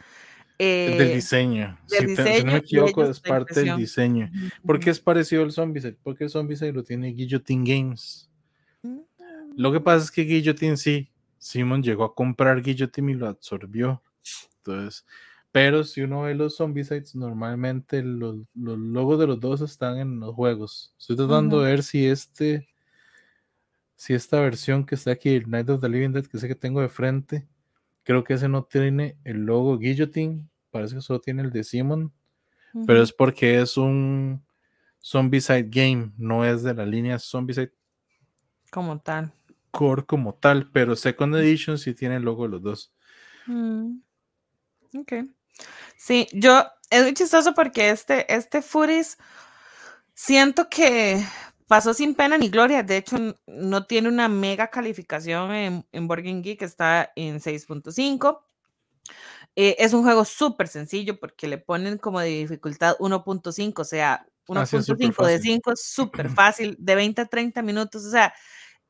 eh, 0.63 0.97
del 0.99 1.15
diseño. 1.15 1.79
si, 1.87 2.07
no 2.07 2.53
me 2.53 2.57
equivoco, 2.57 3.05
es 3.05 3.21
parte 3.21 3.63
del 3.63 3.77
diseño. 3.77 4.31
¿Por 4.65 4.79
qué 4.79 4.91
es 4.91 5.01
parecido 5.01 5.43
al 5.43 5.53
Zombicide? 5.53 5.97
Porque 6.03 6.25
el 6.25 6.31
Zombicide 6.31 6.73
lo 6.73 6.85
tiene 6.85 7.09
Guillotine 7.09 7.65
Games. 7.65 8.31
Lo 9.57 9.73
que 9.73 9.81
pasa 9.81 10.05
es 10.05 10.11
que 10.11 10.23
Guillotine 10.23 10.77
sí, 10.77 11.11
Simon 11.39 11.83
llegó 11.83 12.05
a 12.05 12.15
comprar 12.15 12.63
Guillotine 12.63 13.13
y 13.13 13.15
lo 13.15 13.29
absorbió. 13.29 14.03
Entonces, 14.59 15.07
pero 15.53 15.83
si 15.83 16.03
uno 16.03 16.23
ve 16.23 16.35
los 16.35 16.57
Zombicides, 16.57 17.15
normalmente 17.15 18.03
los, 18.03 18.37
los 18.55 18.79
logos 18.79 19.19
de 19.19 19.27
los 19.27 19.41
dos 19.41 19.61
están 19.63 19.99
en 19.99 20.21
los 20.21 20.35
juegos. 20.35 20.95
Estoy 20.99 21.17
tratando 21.17 21.61
de 21.61 21.71
ver 21.71 21.83
si 21.83 22.07
este, 22.07 22.69
si 23.97 24.15
esta 24.15 24.41
versión 24.41 24.87
que 24.87 24.95
está 24.95 25.11
aquí, 25.13 25.31
el 25.31 25.51
Night 25.51 25.69
of 25.69 25.81
the 25.81 25.89
Living 25.89 26.13
Dead, 26.13 26.27
que 26.27 26.39
sé 26.39 26.47
que 26.47 26.55
tengo 26.55 26.81
de 26.81 26.89
frente, 26.89 27.49
creo 28.11 28.25
que 28.25 28.35
ese 28.35 28.49
no 28.49 28.65
tiene 28.65 29.17
el 29.23 29.45
logo 29.47 29.79
Guillotine, 29.79 30.45
parece 30.73 30.97
que 30.97 31.01
solo 31.01 31.21
tiene 31.21 31.43
el 31.43 31.53
de 31.53 31.63
Simon, 31.63 32.13
pero 32.85 33.05
es 33.05 33.13
porque 33.13 33.61
es 33.61 33.77
un 33.77 34.45
Zombicide 35.01 35.69
game, 35.71 36.11
no 36.19 36.45
es 36.45 36.65
de 36.65 36.75
la 36.75 36.85
línea 36.85 37.21
Zombicide 37.21 37.73
como 38.73 38.99
tal. 38.99 39.33
Core 39.71 40.07
como 40.07 40.35
tal, 40.35 40.73
pero 40.73 40.97
Second 40.97 41.37
Edition 41.37 41.79
sí 41.79 41.95
tiene 41.95 42.17
el 42.17 42.25
logo 42.25 42.43
de 42.43 42.49
los 42.49 42.63
dos. 42.63 42.93
Mm. 43.47 44.01
Ok. 44.99 45.13
Sí, 45.97 46.27
yo, 46.33 46.67
es 46.91 47.05
muy 47.05 47.15
chistoso 47.15 47.55
porque 47.55 47.91
este, 47.91 48.35
este 48.35 48.61
Furis, 48.61 49.19
siento 50.15 50.69
que 50.69 51.25
pasó 51.71 51.95
sin 51.95 52.17
pena 52.17 52.37
ni 52.37 52.49
gloria. 52.49 52.83
De 52.83 52.97
hecho, 52.97 53.17
no 53.47 53.87
tiene 53.87 54.09
una 54.09 54.29
mega 54.29 54.71
calificación 54.71 55.53
en, 55.53 55.87
en 55.93 56.09
Board 56.09 56.25
Geek, 56.25 56.63
está 56.63 57.13
en 57.15 57.39
6.5. 57.39 58.41
Eh, 59.55 59.77
es 59.79 59.93
un 59.93 60.03
juego 60.03 60.25
súper 60.25 60.67
sencillo 60.67 61.21
porque 61.21 61.47
le 61.47 61.59
ponen 61.59 61.97
como 61.99 62.19
de 62.19 62.27
dificultad 62.27 62.97
1.5, 62.99 63.83
o 63.83 63.85
sea, 63.85 64.27
1.5 64.49 65.25
de 65.25 65.39
5 65.39 65.73
es 65.73 65.85
súper 65.85 66.29
fácil, 66.35 66.75
de 66.81 66.97
20 66.97 67.23
a 67.23 67.27
30 67.27 67.63
minutos, 67.63 68.05
o 68.05 68.11
sea, 68.11 68.35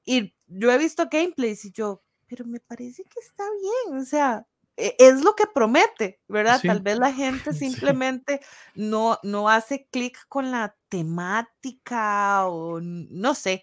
y 0.06 0.34
yo 0.46 0.72
he 0.72 0.78
visto 0.78 1.06
gameplays 1.10 1.66
y 1.66 1.72
yo, 1.72 2.02
pero 2.28 2.46
me 2.46 2.60
parece 2.60 3.04
que 3.04 3.20
está 3.20 3.44
bien, 3.60 4.00
o 4.00 4.04
sea, 4.06 4.46
e, 4.78 4.96
es 4.98 5.22
lo 5.22 5.34
que 5.34 5.46
promete, 5.46 6.18
¿verdad? 6.28 6.58
Tal 6.62 6.80
vez 6.80 6.98
la 6.98 7.12
gente 7.12 7.52
simplemente 7.52 8.40
no, 8.74 9.18
no 9.22 9.50
hace 9.50 9.86
clic 9.90 10.18
con 10.28 10.50
la 10.50 10.76
temática 10.90 12.46
o 12.46 12.80
no 12.82 13.34
sé. 13.34 13.62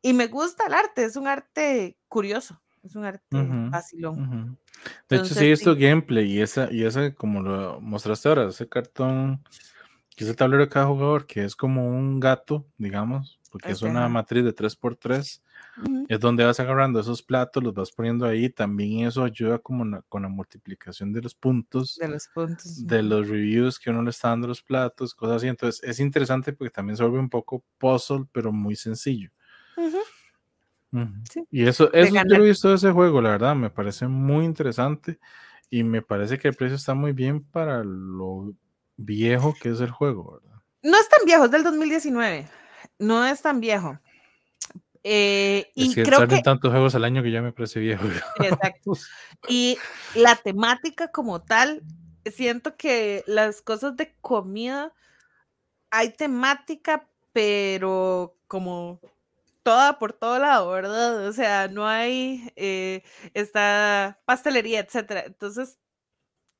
Y 0.00 0.12
me 0.12 0.28
gusta 0.28 0.66
el 0.68 0.74
arte, 0.74 1.04
es 1.04 1.16
un 1.16 1.26
arte 1.26 1.98
curioso, 2.06 2.62
es 2.84 2.94
un 2.94 3.04
arte 3.04 3.24
fácil. 3.72 4.06
De 5.08 5.16
hecho, 5.16 5.34
sí, 5.34 5.50
esto 5.50 5.74
gameplay 5.74 6.30
y 6.30 6.40
esa, 6.40 6.72
y 6.72 6.84
esa, 6.84 7.12
como 7.14 7.42
lo 7.42 7.80
mostraste 7.80 8.28
ahora, 8.28 8.48
ese 8.48 8.68
cartón, 8.68 9.42
que 10.14 10.22
es 10.22 10.30
el 10.30 10.36
tablero 10.36 10.62
de 10.62 10.68
cada 10.68 10.86
jugador, 10.86 11.26
que 11.26 11.44
es 11.44 11.56
como 11.56 11.88
un 11.88 12.20
gato, 12.20 12.64
digamos, 12.78 13.40
porque 13.50 13.72
es 13.72 13.82
una 13.82 14.08
matriz 14.08 14.44
de 14.44 14.54
3x3. 14.54 15.42
Es 16.08 16.20
donde 16.20 16.44
vas 16.44 16.58
agarrando 16.60 17.00
esos 17.00 17.22
platos, 17.22 17.62
los 17.62 17.74
vas 17.74 17.90
poniendo 17.90 18.24
ahí. 18.26 18.48
También 18.48 19.06
eso 19.06 19.22
ayuda 19.22 19.58
como 19.58 20.02
con 20.08 20.22
la 20.22 20.28
multiplicación 20.28 21.12
de 21.12 21.22
los 21.22 21.34
puntos. 21.34 21.96
De 22.00 22.08
los 22.08 22.28
puntos. 22.28 22.86
De 22.86 23.02
los 23.02 23.28
reviews 23.28 23.78
que 23.78 23.90
uno 23.90 24.02
le 24.02 24.10
está 24.10 24.28
dando 24.28 24.48
los 24.48 24.62
platos, 24.62 25.14
cosas 25.14 25.36
así. 25.36 25.48
Entonces 25.48 25.82
es 25.82 26.00
interesante 26.00 26.52
porque 26.52 26.70
también 26.70 26.96
se 26.96 27.02
vuelve 27.02 27.18
un 27.18 27.30
poco 27.30 27.62
puzzle, 27.78 28.24
pero 28.32 28.52
muy 28.52 28.76
sencillo. 28.76 29.30
Y 31.50 31.66
eso, 31.66 31.92
eso 31.92 32.14
yo 32.14 32.36
he 32.36 32.40
visto 32.40 32.68
de 32.70 32.76
ese 32.76 32.90
juego, 32.90 33.20
la 33.20 33.30
verdad, 33.30 33.54
me 33.54 33.68
parece 33.68 34.06
muy 34.06 34.44
interesante 34.46 35.18
y 35.68 35.82
me 35.82 36.00
parece 36.00 36.38
que 36.38 36.48
el 36.48 36.54
precio 36.54 36.76
está 36.76 36.94
muy 36.94 37.12
bien 37.12 37.44
para 37.44 37.84
lo 37.84 38.54
viejo 38.96 39.54
que 39.60 39.70
es 39.70 39.80
el 39.80 39.90
juego, 39.90 40.40
¿verdad? 40.40 40.62
No 40.82 40.96
es 40.96 41.08
tan 41.08 41.26
viejo, 41.26 41.44
es 41.46 41.50
del 41.50 41.64
2019, 41.64 42.48
no 42.98 43.26
es 43.26 43.42
tan 43.42 43.60
viejo. 43.60 43.98
Eh, 45.08 45.70
y 45.76 45.94
que 45.94 46.02
creo 46.02 46.26
que 46.26 46.42
tantos 46.42 46.72
juegos 46.72 46.96
al 46.96 47.04
año 47.04 47.22
que 47.22 47.30
ya 47.30 47.40
me 47.40 47.52
parece 47.52 47.78
viejo. 47.78 48.04
Exacto. 48.42 48.92
Y 49.48 49.78
la 50.16 50.34
temática 50.34 51.12
como 51.12 51.42
tal, 51.42 51.84
siento 52.24 52.76
que 52.76 53.22
las 53.28 53.62
cosas 53.62 53.96
de 53.96 54.16
comida 54.20 54.92
hay 55.90 56.10
temática, 56.10 57.08
pero 57.32 58.36
como 58.48 59.00
toda 59.62 60.00
por 60.00 60.12
todo 60.12 60.40
lado, 60.40 60.70
¿verdad? 60.70 61.26
O 61.28 61.32
sea, 61.32 61.68
no 61.68 61.86
hay 61.86 62.52
eh, 62.56 63.04
esta 63.32 64.20
pastelería, 64.24 64.80
etcétera. 64.80 65.22
Entonces, 65.24 65.78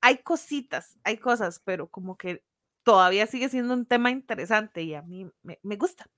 hay 0.00 0.18
cositas, 0.18 0.96
hay 1.02 1.16
cosas, 1.16 1.60
pero 1.64 1.88
como 1.88 2.16
que 2.16 2.44
todavía 2.84 3.26
sigue 3.26 3.48
siendo 3.48 3.74
un 3.74 3.86
tema 3.86 4.12
interesante 4.12 4.82
y 4.82 4.94
a 4.94 5.02
mí 5.02 5.28
me, 5.42 5.76
gusta. 5.76 6.08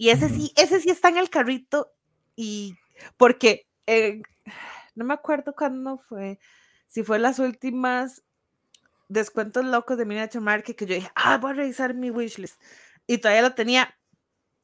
Y 0.00 0.08
ese 0.08 0.30
sí, 0.30 0.50
ese 0.56 0.80
sí 0.80 0.88
está 0.88 1.10
en 1.10 1.18
el 1.18 1.28
carrito 1.28 1.92
y 2.34 2.74
porque 3.18 3.68
eh, 3.86 4.22
no 4.94 5.04
me 5.04 5.12
acuerdo 5.12 5.54
cuándo 5.54 5.98
fue, 5.98 6.38
si 6.86 7.02
fue 7.02 7.18
las 7.18 7.38
últimas 7.38 8.22
descuentos 9.10 9.62
locos 9.62 9.98
de 9.98 10.06
Miniature 10.06 10.42
Market 10.42 10.74
que 10.74 10.86
yo 10.86 10.94
dije, 10.94 11.10
ah, 11.14 11.36
voy 11.36 11.50
a 11.50 11.54
revisar 11.54 11.92
mi 11.92 12.10
wishlist 12.10 12.58
y 13.06 13.18
todavía 13.18 13.42
lo 13.42 13.54
tenía 13.54 13.94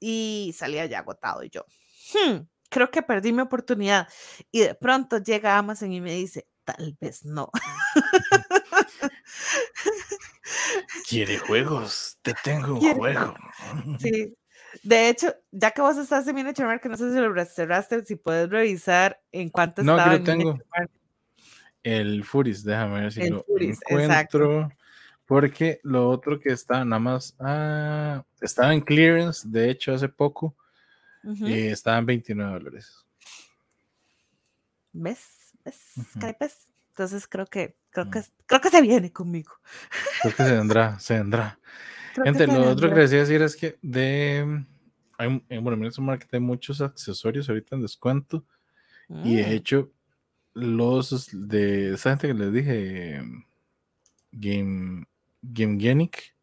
y 0.00 0.54
salía 0.56 0.86
ya 0.86 1.00
agotado 1.00 1.42
y 1.42 1.50
yo, 1.50 1.66
hmm, 2.14 2.38
creo 2.70 2.90
que 2.90 3.02
perdí 3.02 3.34
mi 3.34 3.42
oportunidad. 3.42 4.08
Y 4.50 4.60
de 4.60 4.74
pronto 4.74 5.18
llega 5.18 5.58
Amazon 5.58 5.92
y 5.92 6.00
me 6.00 6.14
dice, 6.14 6.48
tal 6.64 6.96
vez 6.98 7.26
no. 7.26 7.50
¿Quiere 11.06 11.36
juegos? 11.36 12.16
Te 12.22 12.32
tengo 12.42 12.76
un 12.76 12.94
juego. 12.94 13.34
Sí. 14.00 14.34
De 14.82 15.08
hecho, 15.08 15.34
ya 15.50 15.70
que 15.70 15.80
vos 15.80 15.96
estás 15.96 16.26
en 16.28 16.34
Miniature 16.34 16.80
que 16.80 16.88
no 16.88 16.96
sé 16.96 17.12
si 17.12 17.18
lo 17.18 17.44
cerraste, 17.44 18.04
si 18.04 18.16
puedes 18.16 18.48
revisar 18.48 19.20
en 19.32 19.50
cuánto 19.50 19.82
no, 19.82 19.96
estaba. 19.96 20.18
No, 20.18 20.24
tengo. 20.24 20.58
El 21.82 22.24
Furis, 22.24 22.64
déjame 22.64 23.02
ver 23.02 23.12
si 23.12 23.28
lo 23.28 23.44
encuentro. 23.58 24.68
Porque 25.26 25.80
lo 25.82 26.08
otro 26.08 26.38
que 26.38 26.50
está 26.50 26.84
nada 26.84 27.00
más, 27.00 27.34
ah, 27.40 28.24
estaba 28.40 28.72
en 28.72 28.80
clearance, 28.80 29.46
de 29.48 29.70
hecho, 29.70 29.92
hace 29.92 30.08
poco, 30.08 30.54
y 31.24 31.66
estaba 31.66 31.98
en 31.98 32.06
29 32.06 32.52
dólares. 32.52 33.04
¿Ves? 34.92 35.52
¿Ves? 35.64 36.68
Entonces 36.90 37.26
creo 37.26 37.46
que, 37.46 37.76
creo 37.90 38.08
que, 38.08 38.22
creo 38.46 38.60
que 38.60 38.70
se 38.70 38.80
viene 38.80 39.12
conmigo. 39.12 39.52
Creo 40.22 40.34
que 40.34 40.44
se 40.44 40.52
vendrá, 40.52 40.98
se 41.00 41.14
vendrá. 41.14 41.58
Gente, 42.24 42.46
lo 42.46 42.70
otro 42.70 42.88
que 42.88 42.94
les 42.96 43.10
decía 43.10 43.20
decir 43.20 43.42
es 43.42 43.56
que 43.56 43.78
de, 43.82 44.64
hay, 45.18 45.44
en 45.48 45.64
bueno, 45.64 45.86
en 45.86 46.04
Market 46.04 46.34
hay 46.34 46.40
muchos 46.40 46.80
accesorios 46.80 47.48
ahorita 47.48 47.76
en 47.76 47.82
descuento. 47.82 48.44
Y 49.08 49.36
de 49.36 49.46
mm. 49.46 49.52
hecho, 49.52 49.92
los 50.54 51.28
de 51.32 51.94
esa 51.94 52.10
gente 52.10 52.28
que 52.28 52.34
les 52.34 52.52
dije, 52.52 53.22
Game, 54.32 55.06
GameGenic. 55.42 56.34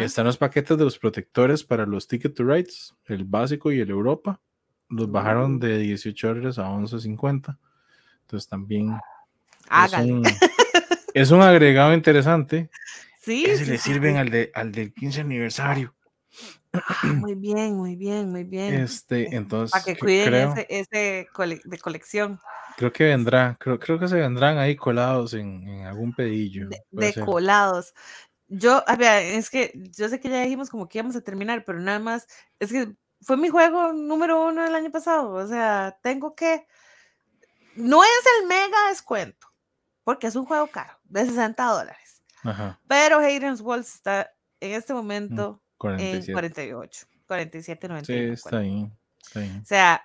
Están 0.00 0.24
los 0.24 0.38
paquetes 0.38 0.78
de 0.78 0.84
los 0.84 0.98
protectores 0.98 1.62
para 1.62 1.84
los 1.84 2.08
Ticket 2.08 2.34
to 2.34 2.44
Rides, 2.44 2.94
el 3.06 3.24
básico 3.24 3.70
y 3.72 3.80
el 3.80 3.90
Europa. 3.90 4.40
Los 4.88 5.10
bajaron 5.10 5.56
uh. 5.56 5.58
de 5.58 5.78
18 5.78 6.28
dólares 6.28 6.58
a 6.58 6.64
11.50. 6.68 7.58
Entonces 8.22 8.48
también 8.48 8.96
es 11.14 11.30
un, 11.30 11.42
agregado 11.42 11.94
interesante. 11.94 12.70
Sí. 13.26 13.44
Ese 13.44 13.66
le 13.66 13.76
sirven 13.78 14.18
al, 14.18 14.30
de, 14.30 14.52
al 14.54 14.70
del 14.70 14.94
15 14.94 15.22
aniversario. 15.22 15.96
Ah, 16.72 17.06
muy 17.06 17.34
bien, 17.34 17.74
muy 17.74 17.96
bien, 17.96 18.30
muy 18.30 18.44
bien. 18.44 18.74
Este, 18.74 19.34
entonces. 19.34 19.72
Para 19.72 19.82
que 19.82 19.98
cuiden 19.98 20.52
ese, 20.52 20.66
ese 20.70 21.28
de 21.64 21.78
colección. 21.78 22.38
Creo 22.76 22.92
que 22.92 23.06
vendrá, 23.06 23.56
creo, 23.58 23.80
creo 23.80 23.98
que 23.98 24.06
se 24.06 24.14
vendrán 24.14 24.58
ahí 24.58 24.76
colados 24.76 25.34
en, 25.34 25.66
en 25.66 25.86
algún 25.86 26.14
pedillo. 26.14 26.68
De, 26.92 27.14
colados. 27.24 27.94
Yo, 28.46 28.84
a 28.86 28.94
ver, 28.94 29.24
es 29.24 29.50
que 29.50 29.72
yo 29.74 30.08
sé 30.08 30.20
que 30.20 30.28
ya 30.28 30.42
dijimos 30.42 30.70
como 30.70 30.88
que 30.88 30.98
íbamos 30.98 31.16
a 31.16 31.20
terminar, 31.20 31.64
pero 31.64 31.80
nada 31.80 31.98
más, 31.98 32.28
es 32.60 32.70
que 32.70 32.94
fue 33.22 33.36
mi 33.36 33.48
juego 33.48 33.92
número 33.92 34.46
uno 34.46 34.62
del 34.62 34.74
año 34.76 34.92
pasado. 34.92 35.32
O 35.32 35.48
sea, 35.48 35.98
tengo 36.00 36.36
que. 36.36 36.64
No 37.74 38.04
es 38.04 38.22
el 38.38 38.46
mega 38.46 38.88
descuento, 38.88 39.48
porque 40.04 40.28
es 40.28 40.36
un 40.36 40.46
juego 40.46 40.68
caro, 40.68 40.96
de 41.02 41.26
60 41.26 41.64
dólares. 41.64 42.15
Ajá. 42.48 42.80
Pero 42.86 43.18
Hayden's 43.18 43.60
Walls 43.60 43.94
está 43.94 44.32
en 44.60 44.72
este 44.72 44.92
mm, 44.92 44.96
momento 44.96 45.62
47. 45.78 46.30
en 46.30 46.32
48, 46.32 47.06
47, 47.26 47.88
90. 47.88 48.06
Sí, 48.06 48.18
está 48.18 48.58
ahí, 48.58 48.90
está 49.22 49.40
ahí. 49.40 49.60
O 49.62 49.66
sea, 49.66 50.02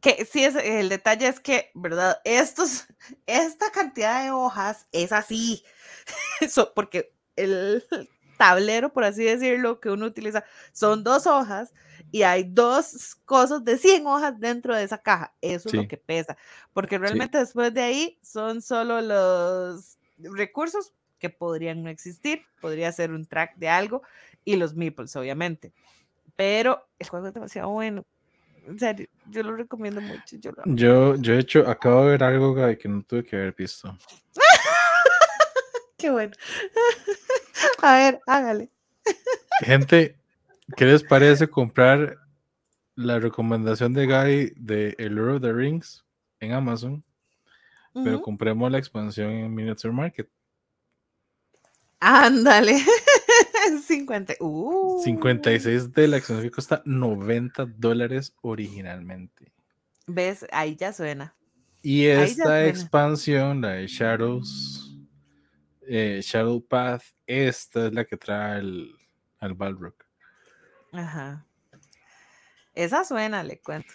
que 0.00 0.24
sí 0.24 0.44
es 0.44 0.56
el 0.56 0.88
detalle 0.88 1.28
es 1.28 1.40
que, 1.40 1.70
¿verdad? 1.74 2.20
Estos, 2.24 2.86
esta 3.26 3.70
cantidad 3.70 4.24
de 4.24 4.30
hojas 4.30 4.86
es 4.92 5.12
así, 5.12 5.64
Eso, 6.40 6.72
porque 6.74 7.12
el 7.36 7.84
tablero, 8.38 8.92
por 8.92 9.04
así 9.04 9.24
decirlo, 9.24 9.80
que 9.80 9.90
uno 9.90 10.06
utiliza 10.06 10.44
son 10.72 11.04
dos 11.04 11.26
hojas 11.26 11.72
y 12.10 12.22
hay 12.22 12.44
dos 12.44 13.16
cosas 13.24 13.64
de 13.64 13.78
100 13.78 14.06
hojas 14.06 14.38
dentro 14.38 14.74
de 14.74 14.84
esa 14.84 14.98
caja. 14.98 15.34
Eso 15.40 15.68
es 15.68 15.74
lo 15.74 15.88
que 15.88 15.96
pesa, 15.96 16.36
porque 16.72 16.98
realmente 16.98 17.38
después 17.38 17.72
de 17.72 17.82
ahí 17.82 18.18
son 18.22 18.62
solo 18.62 19.00
los 19.00 19.98
recursos 20.18 20.92
que 21.24 21.30
podrían 21.30 21.82
no 21.82 21.88
existir, 21.88 22.42
podría 22.60 22.92
ser 22.92 23.10
un 23.10 23.24
track 23.24 23.56
de 23.56 23.70
algo 23.70 24.02
y 24.44 24.56
los 24.56 24.74
meeples, 24.74 25.16
obviamente. 25.16 25.72
Pero 26.36 26.86
el 26.98 27.08
juego 27.08 27.28
es 27.28 27.32
demasiado 27.32 27.70
bueno. 27.70 28.04
En 28.66 28.78
serio, 28.78 29.08
yo 29.30 29.42
lo 29.42 29.56
recomiendo 29.56 30.02
mucho. 30.02 30.36
Yo, 30.36 30.52
yo, 30.66 31.16
yo, 31.16 31.32
he 31.32 31.38
hecho, 31.38 31.66
acabo 31.66 32.04
de 32.04 32.10
ver 32.10 32.24
algo 32.24 32.54
que 32.76 32.88
no 32.90 33.02
tuve 33.04 33.24
que 33.24 33.36
haber 33.36 33.54
visto. 33.54 33.96
Qué 35.96 36.10
bueno. 36.10 36.32
A 37.82 37.94
ver, 37.94 38.20
hágale. 38.26 38.68
Gente, 39.60 40.18
¿qué 40.76 40.84
les 40.84 41.04
parece 41.04 41.48
comprar 41.48 42.18
la 42.96 43.18
recomendación 43.18 43.94
de 43.94 44.06
Guy 44.06 44.52
de 44.56 44.94
El 44.98 45.14
Lord 45.14 45.36
of 45.36 45.40
the 45.40 45.54
Rings 45.54 46.04
en 46.40 46.52
Amazon? 46.52 47.02
Pero 47.94 48.20
compremos 48.20 48.70
la 48.70 48.78
expansión 48.78 49.30
en 49.30 49.54
Miniature 49.54 49.94
Market. 49.94 50.28
Ándale. 52.06 52.84
50. 53.86 54.34
Uh. 54.40 55.00
56 55.02 55.94
de 55.94 56.06
la 56.06 56.18
expansión 56.18 56.50
que 56.50 56.54
cuesta 56.54 56.82
90 56.84 57.64
dólares 57.78 58.34
originalmente. 58.42 59.50
¿Ves? 60.06 60.44
Ahí 60.52 60.76
ya 60.76 60.92
suena. 60.92 61.34
Y 61.80 62.04
esta 62.04 62.66
expansión, 62.66 63.62
la 63.62 63.70
de 63.70 63.86
Shadows, 63.86 64.98
eh, 65.88 66.20
Shadow 66.22 66.62
Path, 66.62 67.04
esta 67.26 67.86
es 67.86 67.94
la 67.94 68.04
que 68.04 68.18
trae 68.18 68.58
el, 68.58 68.94
al 69.38 69.54
Balrog. 69.54 69.94
Ajá. 70.92 71.46
Esa 72.74 73.04
suena, 73.04 73.42
le 73.42 73.60
cuento. 73.60 73.94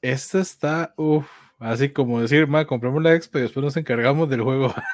Esta 0.00 0.40
está, 0.40 0.94
uff, 0.96 1.28
así 1.58 1.90
como 1.90 2.22
decir, 2.22 2.46
ma, 2.46 2.66
compramos 2.66 3.02
la 3.02 3.14
expo 3.14 3.38
y 3.38 3.42
después 3.42 3.62
nos 3.62 3.76
encargamos 3.76 4.30
del 4.30 4.40
juego. 4.40 4.74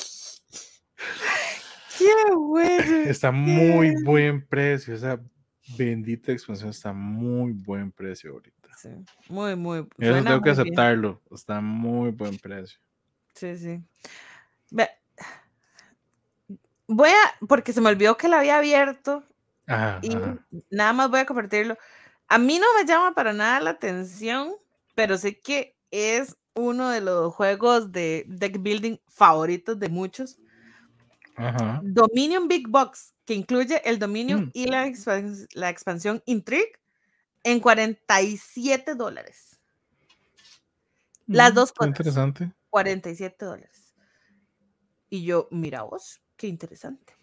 Está 3.06 3.32
muy 3.32 4.02
buen 4.04 4.46
precio, 4.46 4.94
esa 4.94 5.20
bendita 5.78 6.32
expansión 6.32 6.70
está 6.70 6.94
muy 6.94 7.54
buen 7.54 7.92
precio 7.92 8.32
ahorita. 8.32 8.70
Sí, 8.78 8.90
muy, 9.30 9.56
muy. 9.56 9.88
Eso 9.98 10.24
tengo 10.24 10.42
que 10.42 10.50
aceptarlo, 10.50 11.22
está 11.32 11.62
muy 11.62 12.12
buen 12.12 12.38
precio. 12.38 12.80
Sí, 13.34 13.58
sí. 13.58 13.82
Voy 16.88 17.10
a, 17.10 17.46
porque 17.48 17.72
se 17.72 17.82
me 17.82 17.90
olvidó 17.90 18.18
que 18.18 18.28
la 18.28 18.40
había 18.40 18.58
abierto 18.58 19.24
y 20.02 20.10
nada 20.70 20.94
más 20.94 21.10
voy 21.10 21.22
a 21.22 21.26
compartirlo. 21.26 21.78
A 22.28 22.38
mí 22.38 22.60
no 22.60 22.68
me 22.78 22.86
llama 22.86 23.14
para 23.16 23.32
nada 23.32 23.62
la 23.62 23.72
atención, 23.72 24.54
pero 24.94 25.18
sé 25.18 25.40
que 25.40 25.78
es 25.92 26.36
uno 26.56 26.90
de 26.90 27.02
los 27.02 27.34
juegos 27.34 27.92
de 27.92 28.26
deck 28.28 28.62
building 28.62 28.98
favoritos 29.08 29.80
de 29.80 29.90
muchos. 29.90 30.38
Dominion 31.84 32.48
Big 32.48 32.68
Box, 32.68 33.14
que 33.26 33.34
incluye 33.34 33.82
el 33.86 34.00
Dominion 34.00 34.46
mm. 34.46 34.52
y 34.54 34.66
la, 34.66 34.92
la, 35.54 35.70
expansión 35.70 36.22
Intrigue, 36.26 36.74
en 37.44 37.60
47 37.60 38.96
dólares. 38.96 39.60
Las 41.28 41.52
mm, 41.52 41.56
dos 41.56 41.72
cosas. 41.72 41.90
Interesante. 41.90 42.52
47 42.70 43.46
dólares. 43.46 43.94
Y 45.10 45.24
yo, 45.24 45.48
mira 45.52 45.84
vos, 45.84 46.22
qué 46.38 46.48
interesante. 46.48 47.14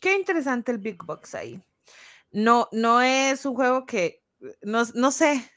Qué 0.00 0.14
interesante 0.16 0.72
el 0.72 0.78
Big 0.78 1.02
Box 1.02 1.34
ahí. 1.34 1.62
No, 2.30 2.68
no 2.72 3.00
es 3.00 3.44
un 3.46 3.54
juego 3.54 3.86
que, 3.86 4.22
no, 4.62 4.82
no 4.94 5.10
sé, 5.10 5.50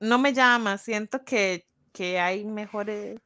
no 0.00 0.18
me 0.18 0.32
llama. 0.32 0.78
Siento 0.78 1.24
que, 1.24 1.68
que 1.92 2.18
hay 2.18 2.44
mejores 2.44 3.20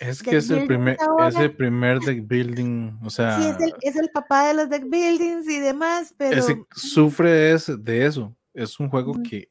es 0.00 0.22
que 0.22 0.36
es 0.36 0.50
el, 0.50 0.66
primer, 0.66 0.96
es 1.28 1.36
el 1.36 1.54
primer 1.54 2.00
deck 2.00 2.26
building, 2.26 2.98
o 3.02 3.10
sea. 3.10 3.38
Sí, 3.38 3.48
es 3.48 3.60
el, 3.60 3.74
es 3.82 3.96
el, 3.96 4.10
papá 4.10 4.48
de 4.48 4.54
los 4.54 4.68
deck 4.68 4.84
buildings 4.84 5.48
y 5.48 5.60
demás, 5.60 6.14
pero. 6.16 6.42
sufre 6.72 7.30
de, 7.30 7.76
de, 7.78 8.06
eso. 8.06 8.36
Es 8.52 8.78
un 8.80 8.88
juego 8.88 9.14
que 9.22 9.50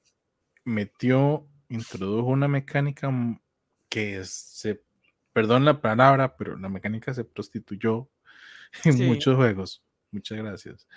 metió, 0.63 1.47
introdujo 1.69 2.29
una 2.29 2.47
mecánica 2.47 3.11
que 3.89 4.21
se, 4.23 4.81
perdón 5.33 5.65
la 5.65 5.81
palabra, 5.81 6.35
pero 6.37 6.57
la 6.57 6.69
mecánica 6.69 7.13
se 7.13 7.23
prostituyó 7.23 8.09
en 8.83 9.05
muchos 9.07 9.35
juegos. 9.35 9.83
Muchas 10.11 10.37
gracias. 10.37 10.87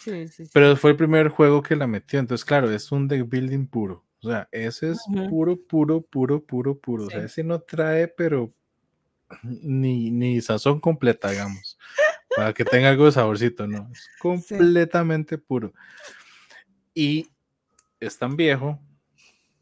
Sí, 0.00 0.28
sí, 0.28 0.44
pero 0.52 0.76
fue 0.76 0.92
el 0.92 0.96
primer 0.96 1.28
juego 1.28 1.62
que 1.62 1.76
la 1.76 1.86
metió. 1.86 2.18
Entonces, 2.18 2.44
claro, 2.44 2.70
es 2.70 2.90
un 2.90 3.06
deck 3.06 3.28
building 3.28 3.66
puro. 3.66 4.06
O 4.22 4.28
sea, 4.28 4.48
ese 4.52 4.90
es 4.90 5.02
puro, 5.28 5.56
puro, 5.56 6.02
puro, 6.02 6.44
puro, 6.44 6.78
puro. 6.78 7.04
O 7.04 7.10
sea, 7.10 7.24
ese 7.24 7.42
no 7.42 7.60
trae, 7.60 8.06
pero 8.08 8.54
ni, 9.42 10.10
ni 10.10 10.40
sazón 10.40 10.80
completa, 10.80 11.30
digamos, 11.30 11.78
para 12.34 12.52
que 12.52 12.64
tenga 12.64 12.90
algo 12.90 13.06
de 13.06 13.12
saborcito, 13.12 13.66
¿no? 13.66 13.88
Es 13.92 14.08
completamente 14.18 15.38
puro. 15.38 15.72
Y 16.94 17.28
es 17.98 18.18
tan 18.18 18.36
viejo. 18.36 18.80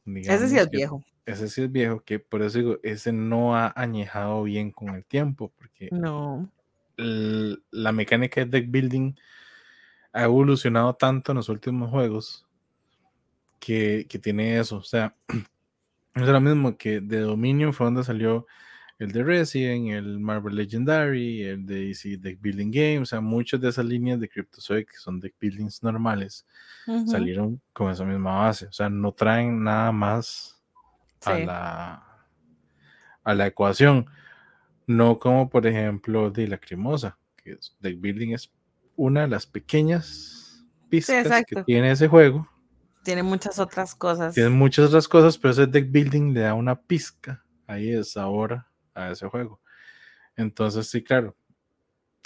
Ese 0.07 0.49
sí 0.49 0.59
es 0.59 0.71
viejo. 0.71 1.05
Ese 1.27 1.49
sí 1.49 1.63
es 1.63 1.71
viejo, 1.71 2.01
que 2.01 2.19
por 2.19 2.43
eso 2.43 2.59
digo, 2.59 2.79
ese 2.83 3.13
no 3.13 3.55
ha 3.55 3.73
añejado 3.77 4.45
bien 4.45 4.71
con 4.71 4.95
el 4.95 5.05
tiempo, 5.05 5.53
porque 5.59 5.91
no. 5.93 6.51
la 6.97 7.93
mecánica 7.93 8.41
de 8.41 8.47
deck 8.47 8.71
building 8.71 9.15
ha 10.13 10.25
evolucionado 10.25 10.95
tanto 10.95 11.33
en 11.33 11.37
los 11.37 11.51
últimos 11.51 11.91
juegos 11.91 12.47
que, 13.61 14.07
que 14.09 14.19
tiene 14.19 14.59
eso. 14.59 14.79
O 14.79 14.83
sea, 14.83 15.15
es 16.15 16.23
lo 16.23 16.41
mismo 16.41 16.79
que 16.79 17.01
de 17.01 17.21
Dominion 17.21 17.75
fue 17.75 17.87
donde 17.87 18.05
salió 18.05 18.47
el 18.99 19.13
de 19.13 19.23
Resident, 19.23 19.91
el 19.91 20.19
Marvel 20.19 20.57
Legendary, 20.57 21.45
el 21.45 21.65
de 21.65 21.89
Easy 21.89 22.17
Deck 22.17 22.41
Building 22.41 22.71
Games, 22.71 23.03
o 23.03 23.07
sea, 23.07 23.21
muchas 23.21 23.61
de 23.61 23.69
esas 23.69 23.85
líneas 23.85 24.19
de 24.19 24.29
CryptoZoic 24.29 24.91
que 24.91 24.99
son 24.99 25.21
deck 25.21 25.35
buildings 25.41 25.83
normales 25.83 26.45
salieron 27.07 27.61
con 27.73 27.91
esa 27.93 28.05
misma 28.05 28.41
base, 28.41 28.67
o 28.67 28.73
sea, 28.73 28.89
no 28.89 29.13
traen 29.13 29.63
nada 29.63 29.93
más 29.93 30.61
a, 31.25 31.39
la, 31.39 32.03
a 33.23 33.35
la 33.35 33.47
ecuación, 33.47 34.07
no 34.87 35.19
como 35.19 35.49
por 35.49 35.67
ejemplo 35.67 36.31
de 36.31 36.49
Lacrimosa, 36.49 37.19
que 37.37 37.53
es, 37.53 37.77
deck 37.81 38.01
building 38.01 38.33
es 38.33 38.51
una 38.97 39.23
de 39.23 39.29
las 39.29 39.47
pequeñas 39.47 40.67
pistas 40.89 41.45
que 41.47 41.63
tiene 41.63 41.93
ese 41.93 42.09
juego. 42.09 42.49
Tiene 43.05 43.23
muchas 43.23 43.59
otras 43.61 43.95
cosas. 43.95 44.35
Tiene 44.35 44.51
muchas 44.51 44.87
otras 44.87 45.07
cosas, 45.07 45.39
pero 45.39 45.53
ese 45.53 45.67
deck 45.67 45.91
building 45.91 46.33
le 46.33 46.41
da 46.41 46.55
una 46.55 46.75
pizca. 46.75 47.45
Ahí 47.67 47.91
es 47.91 48.17
ahora 48.17 48.68
a 48.99 49.11
ese 49.11 49.27
juego. 49.29 49.61
Entonces, 50.37 50.89
sí, 50.89 51.03
claro. 51.03 51.37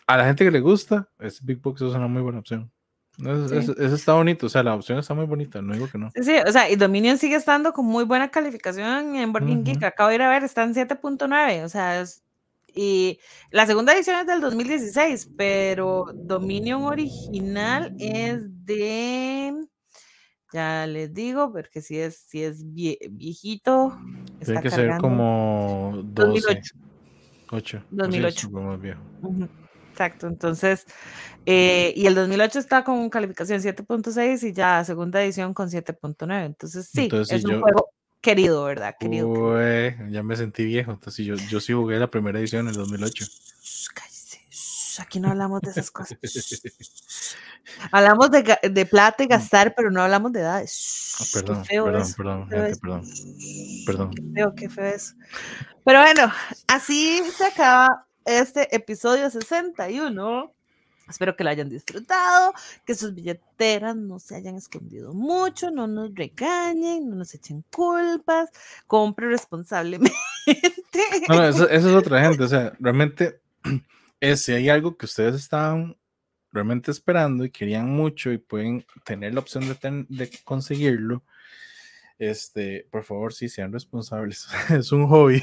A 0.06 0.16
la 0.16 0.24
gente 0.24 0.44
que 0.44 0.50
le 0.50 0.60
gusta, 0.60 1.08
ese 1.18 1.40
Big 1.42 1.60
Box 1.60 1.82
es 1.82 1.94
una 1.94 2.08
muy 2.08 2.22
buena 2.22 2.40
opción. 2.40 2.70
Eso, 3.18 3.76
está 3.78 4.14
bonito, 4.14 4.46
o 4.46 4.48
sea, 4.48 4.62
la 4.62 4.74
opción 4.74 4.98
está 4.98 5.12
muy 5.12 5.26
bonita, 5.26 5.60
no 5.60 5.74
digo 5.74 5.86
que 5.86 5.98
no. 5.98 6.10
Sí, 6.14 6.34
o 6.46 6.50
sea, 6.50 6.70
y 6.70 6.76
Dominion 6.76 7.18
sigue 7.18 7.36
estando 7.36 7.72
con 7.72 7.84
muy 7.84 8.04
buena 8.04 8.30
calificación 8.30 9.14
en 9.16 9.32
Board 9.32 9.64
Geek. 9.64 9.82
Acabo 9.84 10.08
de 10.08 10.14
ir 10.14 10.22
a 10.22 10.30
ver, 10.30 10.44
está 10.44 10.62
en 10.62 10.74
7.9, 10.74 11.64
o 11.64 11.68
sea, 11.68 12.04
y 12.74 13.20
la 13.50 13.66
segunda 13.66 13.94
edición 13.94 14.18
es 14.20 14.26
del 14.26 14.40
2016, 14.40 15.30
pero 15.36 16.06
Dominion 16.14 16.84
original 16.84 17.94
es 17.98 18.40
de, 18.64 19.66
ya 20.52 20.86
les 20.86 21.12
digo, 21.14 21.52
porque 21.52 21.80
si 21.80 21.98
es, 21.98 22.16
si 22.16 22.42
es 22.42 22.72
viejito, 22.72 23.98
tiene 24.44 24.60
que 24.60 24.70
ser 24.70 24.98
como 24.98 26.02
12, 26.04 26.28
2008. 26.48 26.74
8. 27.50 27.84
2008. 27.90 28.78
viejo. 28.78 29.00
Exacto, 29.90 30.26
entonces, 30.26 30.86
eh, 31.44 31.92
y 31.94 32.06
el 32.06 32.14
2008 32.14 32.58
está 32.58 32.82
con 32.82 33.10
calificación 33.10 33.60
7.6 33.60 34.48
y 34.48 34.52
ya 34.52 34.82
segunda 34.84 35.22
edición 35.22 35.52
con 35.52 35.68
7.9. 35.68 36.46
Entonces, 36.46 36.88
sí, 36.90 37.10
es 37.12 37.44
un 37.44 37.60
juego 37.60 37.90
querido, 38.22 38.64
¿verdad? 38.64 38.94
Querido, 38.98 39.54
ya 40.10 40.22
me 40.22 40.36
sentí 40.36 40.64
viejo. 40.64 40.92
Entonces, 40.92 41.26
yo, 41.26 41.34
yo 41.34 41.60
sí 41.60 41.74
jugué 41.74 41.98
la 41.98 42.10
primera 42.10 42.38
edición 42.38 42.62
en 42.62 42.70
el 42.70 42.76
2008. 42.76 43.26
Cállese, 43.94 45.02
aquí 45.02 45.20
no 45.20 45.28
hablamos 45.28 45.60
de 45.60 45.72
esas 45.72 45.90
cosas. 45.90 46.18
hablamos 47.90 48.30
de, 48.30 48.58
de, 48.70 48.86
plata 48.86 49.22
y 49.22 49.26
gastar, 49.26 49.74
pero 49.74 49.90
no 49.90 50.02
hablamos 50.02 50.32
de 50.32 50.40
edades. 50.40 51.14
Ah, 51.20 51.24
perdón, 51.32 51.64
perdón, 51.68 52.14
perdón, 52.16 52.48
gente, 52.48 52.80
perdón, 52.80 53.04
perdón. 53.86 54.10
Qué 54.14 54.22
feo, 54.34 54.54
qué 54.54 54.68
feo 54.68 54.86
eso. 54.86 55.14
Pero 55.84 56.00
bueno, 56.00 56.32
así 56.68 57.22
se 57.36 57.46
acaba 57.46 58.06
este 58.24 58.74
episodio 58.74 59.28
61. 59.30 60.52
Espero 61.08 61.36
que 61.36 61.44
lo 61.44 61.50
hayan 61.50 61.68
disfrutado, 61.68 62.54
que 62.86 62.94
sus 62.94 63.14
billeteras 63.14 63.96
no 63.96 64.18
se 64.18 64.36
hayan 64.36 64.56
escondido 64.56 65.12
mucho, 65.12 65.70
no 65.70 65.86
nos 65.86 66.14
regañen, 66.14 67.10
no 67.10 67.16
nos 67.16 67.34
echen 67.34 67.64
culpas, 67.70 68.48
compre 68.86 69.28
responsablemente. 69.28 70.16
No, 71.28 71.44
eso, 71.44 71.68
es 71.68 71.84
otra 71.84 72.22
gente, 72.22 72.44
o 72.44 72.48
sea, 72.48 72.72
realmente 72.80 73.40
es, 74.20 74.44
si 74.44 74.52
hay 74.52 74.68
algo 74.68 74.96
que 74.96 75.06
ustedes 75.06 75.34
estaban 75.34 75.96
realmente 76.52 76.90
esperando 76.90 77.44
y 77.44 77.50
querían 77.50 77.90
mucho 77.90 78.30
y 78.30 78.38
pueden 78.38 78.84
tener 79.04 79.34
la 79.34 79.40
opción 79.40 79.64
de, 79.66 80.06
de 80.08 80.30
conseguirlo, 80.44 81.24
este, 82.18 82.86
por 82.90 83.04
favor, 83.04 83.32
sí, 83.32 83.48
sean 83.48 83.72
responsables. 83.72 84.48
es 84.70 84.92
un 84.92 85.08
hobby 85.08 85.42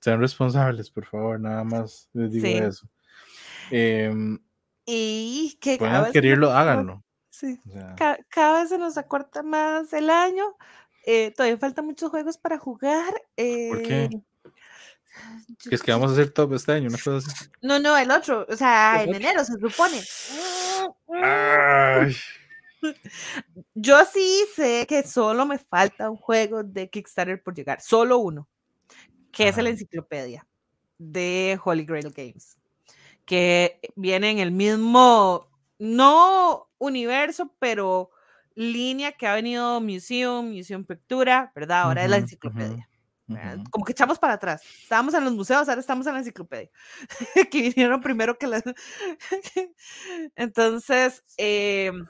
sean 0.00 0.20
responsables, 0.20 0.90
por 0.90 1.06
favor, 1.06 1.40
nada 1.40 1.64
más 1.64 2.08
les 2.12 2.32
digo 2.32 2.46
eso. 2.46 2.88
Em, 3.70 4.38
y 4.86 5.58
que 5.60 5.76
pueden 5.76 5.94
adquirirlo, 5.94 6.50
háganlo. 6.50 7.04
Sí. 7.30 7.60
cada, 7.96 8.60
vez 8.60 8.68
se 8.68 8.78
nos 8.78 8.96
acorta 8.96 9.42
más 9.42 9.92
el 9.92 10.10
año. 10.10 10.56
Eh, 11.06 11.32
todavía 11.32 11.58
faltan 11.58 11.86
muchos 11.86 12.10
juegos 12.10 12.38
para 12.38 12.58
jugar. 12.58 13.12
¿Por 13.36 13.82
qué? 13.82 14.10
Eh, 15.64 15.68
es 15.70 15.82
que 15.82 15.92
vamos 15.92 16.10
a 16.10 16.12
hacer 16.14 16.30
top 16.30 16.54
este 16.54 16.72
año, 16.72 16.88
¿no? 16.90 16.98
No, 17.62 17.78
no, 17.78 17.96
el 17.96 18.10
otro, 18.10 18.46
o 18.48 18.56
sea, 18.56 19.02
en 19.02 19.14
enero 19.14 19.44
se 19.44 19.54
supone. 19.54 20.00
Yo 23.74 24.04
sí 24.04 24.44
sé 24.54 24.86
que 24.88 25.02
solo 25.02 25.46
me 25.46 25.58
falta 25.58 26.08
un 26.10 26.16
juego 26.16 26.62
de 26.62 26.88
Kickstarter 26.88 27.42
por 27.42 27.54
llegar, 27.54 27.80
solo 27.80 28.18
uno 28.18 28.48
que 29.38 29.48
es 29.48 29.56
la 29.56 29.68
enciclopedia 29.68 30.46
de 30.98 31.58
Holy 31.62 31.84
Grail 31.84 32.10
Games, 32.10 32.58
que 33.24 33.80
viene 33.94 34.30
en 34.30 34.38
el 34.38 34.50
mismo, 34.50 35.48
no 35.78 36.68
universo, 36.78 37.54
pero 37.58 38.10
línea 38.54 39.12
que 39.12 39.26
ha 39.26 39.34
venido 39.34 39.80
Museum, 39.80 40.52
Museum 40.52 40.84
Pictura, 40.84 41.52
¿verdad? 41.54 41.82
Ahora 41.82 42.02
es 42.02 42.10
la 42.10 42.16
enciclopedia. 42.16 42.87
Como 43.70 43.84
que 43.84 43.92
echamos 43.92 44.18
para 44.18 44.34
atrás. 44.34 44.62
Estábamos 44.82 45.14
en 45.14 45.24
los 45.24 45.34
museos, 45.34 45.68
ahora 45.68 45.80
estamos 45.80 46.06
en 46.06 46.14
la 46.14 46.20
enciclopedia. 46.20 46.70
que 47.50 47.62
vinieron 47.62 48.00
primero 48.00 48.38
que 48.38 48.46
las. 48.46 48.62
Entonces, 50.36 51.22
em, 51.36 52.06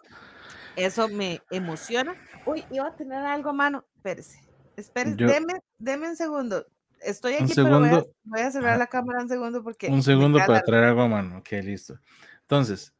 eso 0.76 1.08
me 1.08 1.42
emociona. 1.50 2.14
Uy, 2.46 2.64
iba 2.70 2.86
a 2.86 2.96
tener 2.96 3.18
algo 3.18 3.50
a 3.50 3.52
mano. 3.52 3.84
Espérese, 3.96 4.40
espérese, 4.76 5.16
deme, 5.16 5.54
deme 5.78 6.08
un 6.08 6.16
segundo. 6.16 6.66
Estoy 7.00 7.34
aquí, 7.34 7.52
pero 7.54 7.80
voy 8.24 8.40
a, 8.40 8.50
cerrar 8.50 8.78
la 8.78 8.86
cámara 8.86 9.22
un 9.22 9.28
segundo 9.28 9.62
porque. 9.62 9.88
Un 9.88 10.02
segundo 10.02 10.38
para 10.38 10.62
traer 10.62 10.84
algo 10.84 11.02
a 11.02 11.08
mano. 11.08 11.38
Ok, 11.38 11.50
listo. 11.62 11.98
Entonces, 12.42 12.94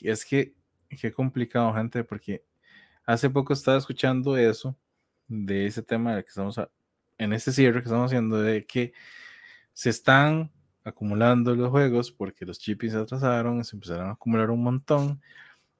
es 0.00 0.24
que 0.24 0.54
qué 0.88 1.12
complicado, 1.12 1.72
gente, 1.74 2.04
porque 2.04 2.44
hace 3.04 3.30
poco 3.30 3.52
estaba 3.52 3.78
escuchando 3.78 4.36
eso, 4.36 4.76
de 5.30 5.66
ese 5.66 5.82
tema 5.82 6.14
de 6.14 6.24
que 6.24 6.28
estamos 6.28 6.60
en 7.16 7.32
este 7.32 7.52
cierre 7.52 7.80
que 7.80 7.88
estamos 7.88 8.10
haciendo, 8.10 8.42
de 8.42 8.66
que 8.66 8.92
se 9.72 9.90
están 9.90 10.50
acumulando 10.84 11.54
los 11.54 11.70
juegos 11.70 12.10
porque 12.10 12.44
los 12.44 12.58
chips 12.58 12.92
se 12.92 12.98
atrasaron, 12.98 13.64
se 13.64 13.76
empezaron 13.76 14.08
a 14.08 14.12
acumular 14.12 14.50
un 14.50 14.62
montón 14.62 15.22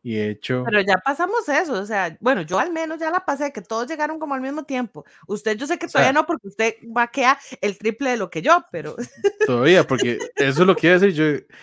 y 0.03 0.19
hecho. 0.19 0.63
Pero 0.65 0.81
ya 0.81 0.99
pasamos 0.99 1.49
eso, 1.49 1.75
o 1.75 1.85
sea, 1.85 2.17
bueno, 2.21 2.43
yo 2.43 2.59
al 2.59 2.73
menos 2.73 2.99
ya 3.01 3.11
la 3.11 3.25
pasé, 3.25 3.53
que 3.53 3.61
todos 3.61 3.89
llegaron 3.89 4.19
como 4.19 4.35
al 4.35 4.41
mismo 4.41 4.65
tiempo. 4.65 5.05
Usted, 5.27 5.57
yo 5.57 5.67
sé 5.67 5.79
que 5.79 5.89
todavía 5.89 6.13
no, 6.13 6.27
porque 6.27 6.49
usted 6.49 6.75
vaquea 6.83 7.39
el 7.61 7.77
triple 7.77 8.11
de 8.11 8.17
lo 8.17 8.31
que 8.31 8.43
yo, 8.43 8.65
pero. 8.71 8.97
Todavía, 9.47 9.87
porque 9.87 10.19
eso 10.37 10.61
es 10.63 10.67
lo 10.67 10.77
que 10.77 10.87
iba 10.87 10.97
a 10.97 10.99
decir. 11.01 11.15
Yo, 11.15 11.57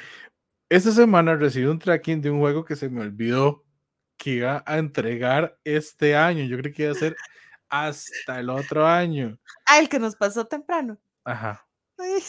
esta 0.70 0.92
semana 0.92 1.36
recibí 1.36 1.66
un 1.66 1.80
tracking 1.80 2.22
de 2.22 2.30
un 2.30 2.40
juego 2.40 2.66
que 2.66 2.76
se 2.76 2.90
me 2.90 3.02
olvidó 3.02 3.64
que 4.18 4.32
iba 4.32 4.64
a 4.66 4.78
entregar 4.78 5.58
este 5.64 6.16
año. 6.16 6.44
Yo 6.44 6.58
creo 6.58 6.74
que 6.74 6.84
iba 6.84 6.92
a 6.92 6.96
ser 6.96 7.16
hasta 7.70 8.40
el 8.40 8.50
otro 8.50 8.86
año. 8.86 9.38
Ah, 9.66 9.80
el 9.80 9.90
que 9.90 10.00
nos 10.00 10.16
pasó 10.16 10.46
temprano. 10.46 10.98
Ajá. 11.24 11.68
Ay, 11.98 12.24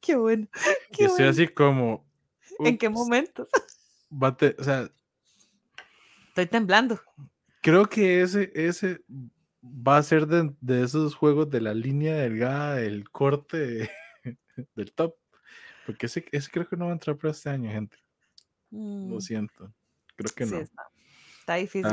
qué 0.00 0.16
bueno. 0.16 0.48
Qué 0.92 1.04
estoy 1.04 1.26
así 1.26 1.48
como. 1.48 2.04
¿En 2.60 2.78
qué 2.78 2.88
momento? 2.88 3.46
Bate, 4.08 4.56
o 4.58 4.64
sea, 4.64 4.88
Estoy 6.36 6.48
temblando. 6.48 7.00
Creo 7.62 7.86
que 7.86 8.20
ese, 8.20 8.52
ese 8.54 9.02
va 9.64 9.96
a 9.96 10.02
ser 10.02 10.26
de, 10.26 10.82
esos 10.84 11.14
juegos 11.14 11.48
de 11.48 11.62
la 11.62 11.72
línea 11.72 12.14
delgada 12.14 12.74
del 12.74 13.08
corte 13.08 13.90
del 14.74 14.92
top. 14.92 15.14
Porque 15.86 16.04
ese, 16.04 16.26
ese, 16.32 16.50
creo 16.50 16.68
que 16.68 16.76
no 16.76 16.84
va 16.84 16.90
a 16.90 16.92
entrar 16.92 17.16
para 17.16 17.30
este 17.30 17.48
año, 17.48 17.70
gente. 17.70 17.96
Lo 18.70 19.16
mm. 19.16 19.20
siento. 19.22 19.72
Creo 20.14 20.34
que 20.34 20.44
no. 20.44 20.58
Está, 20.58 20.82
difícil. 21.54 21.90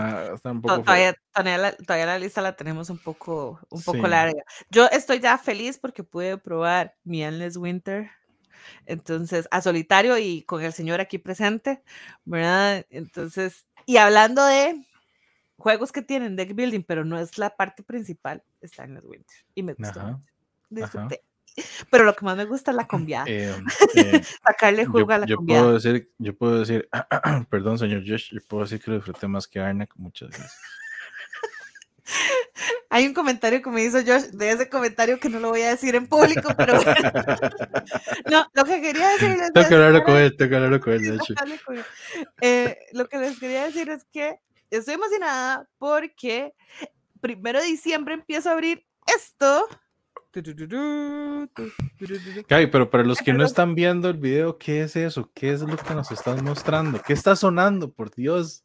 todavía, 0.61 1.15
la, 1.35 2.19
lista 2.19 2.41
la 2.41 2.55
tenemos 2.55 2.89
un 2.89 2.97
poco, 2.97 3.59
un 3.69 3.81
poco 3.81 4.07
larga. 4.07 4.43
Yo 4.69 4.87
estoy 4.87 5.19
ya 5.19 5.37
feliz 5.37 5.77
porque 5.77 6.03
pude 6.03 6.37
probar 6.37 6.95
mi 7.03 7.23
Endless 7.23 7.57
Winter. 7.57 8.09
Entonces, 8.85 9.47
a 9.51 9.61
solitario 9.61 10.17
y 10.17 10.43
con 10.43 10.61
el 10.61 10.73
señor 10.73 11.01
aquí 11.01 11.17
presente, 11.17 11.83
¿verdad? 12.25 12.85
Entonces, 12.89 13.65
y 13.85 13.97
hablando 13.97 14.45
de 14.45 14.85
juegos 15.57 15.91
que 15.91 16.01
tienen 16.01 16.35
deck 16.35 16.55
building, 16.55 16.81
pero 16.81 17.05
no 17.05 17.19
es 17.19 17.37
la 17.37 17.55
parte 17.55 17.83
principal, 17.83 18.43
está 18.61 18.83
en 18.83 18.97
el 18.97 19.05
Winter. 19.05 19.37
Y 19.55 19.63
me 19.63 19.73
gustó. 19.73 20.21
Pero 21.89 22.03
lo 22.03 22.15
que 22.15 22.25
más 22.25 22.35
me 22.35 22.45
gusta 22.45 22.71
es 22.71 22.77
la 22.77 22.87
combiada. 22.87 23.25
Eh, 23.27 23.55
eh, 23.95 24.23
Sacarle 24.43 24.85
juego 24.85 25.11
a 25.11 25.19
la 25.19 25.25
yo 25.25 25.37
Puedo 25.37 25.73
decir, 25.73 26.11
yo 26.17 26.35
puedo 26.35 26.59
decir, 26.59 26.89
perdón, 27.49 27.77
señor 27.77 28.03
Josh, 28.07 28.33
yo 28.33 28.39
puedo 28.47 28.63
decir 28.63 28.81
que 28.81 28.91
lo 28.91 28.97
disfruté 28.97 29.27
más 29.27 29.47
que 29.47 29.59
Arnak 29.59 29.93
muchas 29.95 30.29
veces. 30.29 30.51
Hay 32.89 33.07
un 33.07 33.13
comentario 33.13 33.61
que 33.61 33.69
me 33.69 33.83
hizo 33.83 33.99
Josh 33.99 34.25
de 34.31 34.51
ese 34.51 34.69
comentario 34.69 35.19
que 35.19 35.29
no 35.29 35.39
lo 35.39 35.49
voy 35.49 35.61
a 35.61 35.69
decir 35.69 35.95
en 35.95 36.05
público, 36.05 36.53
pero 36.55 36.73
no, 38.29 38.45
lo 38.53 38.65
que 38.65 38.81
quería 38.81 39.09
decir 39.09 39.31
es 39.31 39.51
tengo 39.51 39.67
que 39.67 39.75
hablarlo 39.75 40.03
con 40.03 40.15
él, 40.17 40.35
tengo 40.37 40.49
que 40.49 40.55
hablarlo 40.55 40.79
con 40.79 40.93
él, 40.93 41.01
de 41.01 41.15
hecho. 41.15 41.33
Eh, 42.41 42.77
lo 42.91 43.07
que 43.07 43.17
les 43.17 43.39
quería 43.39 43.65
decir 43.65 43.89
es 43.89 44.05
que 44.11 44.37
estoy 44.69 44.95
emocionada 44.95 45.67
porque 45.79 46.53
primero 47.19 47.59
de 47.59 47.65
diciembre 47.65 48.13
empiezo 48.13 48.49
a 48.49 48.53
abrir 48.53 48.85
esto. 49.07 49.67
Gaby, 52.47 52.67
pero 52.67 52.89
para 52.89 53.03
los 53.03 53.19
que 53.19 53.33
no 53.33 53.45
están 53.45 53.75
viendo 53.75 54.09
el 54.09 54.17
video, 54.17 54.57
¿qué 54.57 54.81
es 54.81 54.95
eso? 54.95 55.31
¿Qué 55.33 55.53
es 55.53 55.61
lo 55.61 55.77
que 55.77 55.93
nos 55.93 56.11
estás 56.11 56.41
mostrando? 56.41 57.01
¿Qué 57.01 57.13
está 57.13 57.35
sonando? 57.35 57.91
Por 57.91 58.13
Dios. 58.13 58.63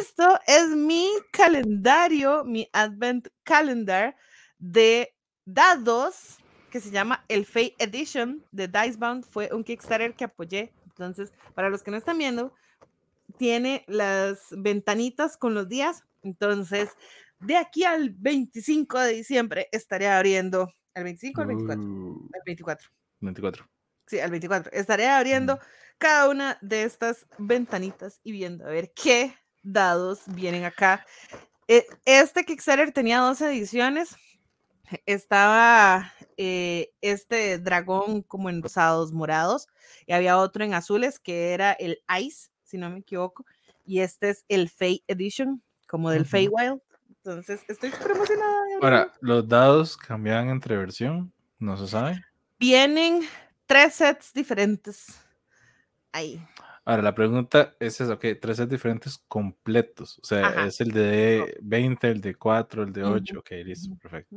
Esto 0.00 0.38
es 0.46 0.68
mi 0.68 1.08
calendario, 1.32 2.44
mi 2.44 2.68
Advent 2.72 3.28
Calendar 3.44 4.16
de 4.58 5.14
dados 5.44 6.38
que 6.70 6.80
se 6.80 6.90
llama 6.90 7.24
el 7.28 7.44
Fate 7.46 7.74
Edition 7.78 8.44
de 8.52 8.68
Dicebound. 8.68 9.24
Fue 9.24 9.50
un 9.52 9.64
Kickstarter 9.64 10.14
que 10.14 10.24
apoyé. 10.24 10.72
Entonces, 10.86 11.32
para 11.54 11.68
los 11.68 11.82
que 11.82 11.90
no 11.90 11.96
están 11.96 12.18
viendo, 12.18 12.54
tiene 13.38 13.84
las 13.88 14.38
ventanitas 14.50 15.36
con 15.36 15.54
los 15.54 15.68
días. 15.68 16.04
Entonces, 16.22 16.90
de 17.40 17.56
aquí 17.56 17.84
al 17.84 18.10
25 18.10 18.98
de 19.00 19.12
diciembre 19.14 19.68
estaré 19.72 20.08
abriendo. 20.08 20.72
¿El 20.94 21.04
25 21.04 21.40
o 21.40 21.42
el 21.42 21.48
24? 21.48 21.82
el 21.82 22.42
24. 22.46 22.90
24. 23.20 23.68
Sí, 24.06 24.18
el 24.18 24.30
24. 24.30 24.72
Estaré 24.72 25.08
abriendo 25.08 25.58
cada 25.98 26.28
una 26.28 26.58
de 26.60 26.82
estas 26.82 27.26
ventanitas 27.38 28.20
y 28.24 28.32
viendo 28.32 28.66
a 28.66 28.70
ver 28.70 28.92
qué 28.92 29.34
dados 29.62 30.22
vienen 30.26 30.64
acá. 30.64 31.06
E, 31.68 31.86
este 32.04 32.44
Kickstarter 32.44 32.92
tenía 32.92 33.18
dos 33.20 33.40
ediciones. 33.40 34.16
Estaba 35.06 36.12
eh, 36.36 36.90
este 37.00 37.58
dragón 37.58 38.22
como 38.22 38.50
en 38.50 38.62
rosados 38.62 39.12
morados 39.12 39.68
y 40.06 40.12
había 40.12 40.38
otro 40.38 40.64
en 40.64 40.74
azules 40.74 41.20
que 41.20 41.52
era 41.52 41.72
el 41.72 42.02
Ice, 42.20 42.50
si 42.64 42.78
no 42.78 42.90
me 42.90 42.98
equivoco. 42.98 43.44
Y 43.86 44.00
este 44.00 44.30
es 44.30 44.44
el 44.48 44.68
Fate 44.68 45.04
Edition, 45.06 45.62
como 45.86 46.10
del 46.10 46.22
uh 46.22 46.48
Wild. 46.50 46.80
Entonces, 47.22 47.60
estoy 47.68 47.90
súper 47.90 48.12
emocionada. 48.12 48.50
Ahora, 48.80 49.12
¿los 49.20 49.46
dados 49.46 49.96
cambian 49.96 50.48
entre 50.48 50.76
versión? 50.76 51.32
¿No 51.58 51.76
se 51.76 51.86
sabe? 51.86 52.24
Vienen 52.58 53.20
tres 53.66 53.94
sets 53.96 54.32
diferentes. 54.32 55.20
Ahí. 56.12 56.42
Ahora, 56.84 57.02
la 57.02 57.14
pregunta 57.14 57.76
es 57.78 58.00
esa, 58.00 58.14
ok, 58.14 58.24
tres 58.40 58.56
sets 58.56 58.70
diferentes 58.70 59.18
completos. 59.28 60.18
O 60.22 60.26
sea, 60.26 60.48
Ajá. 60.48 60.66
es 60.66 60.80
el 60.80 60.92
de 60.92 61.58
20, 61.60 62.08
el 62.08 62.22
de 62.22 62.34
4, 62.34 62.84
el 62.84 62.92
de 62.92 63.04
Ujú, 63.04 63.14
8. 63.14 63.38
Ok, 63.40 63.50
listo, 63.64 63.94
perfecto. 63.96 64.36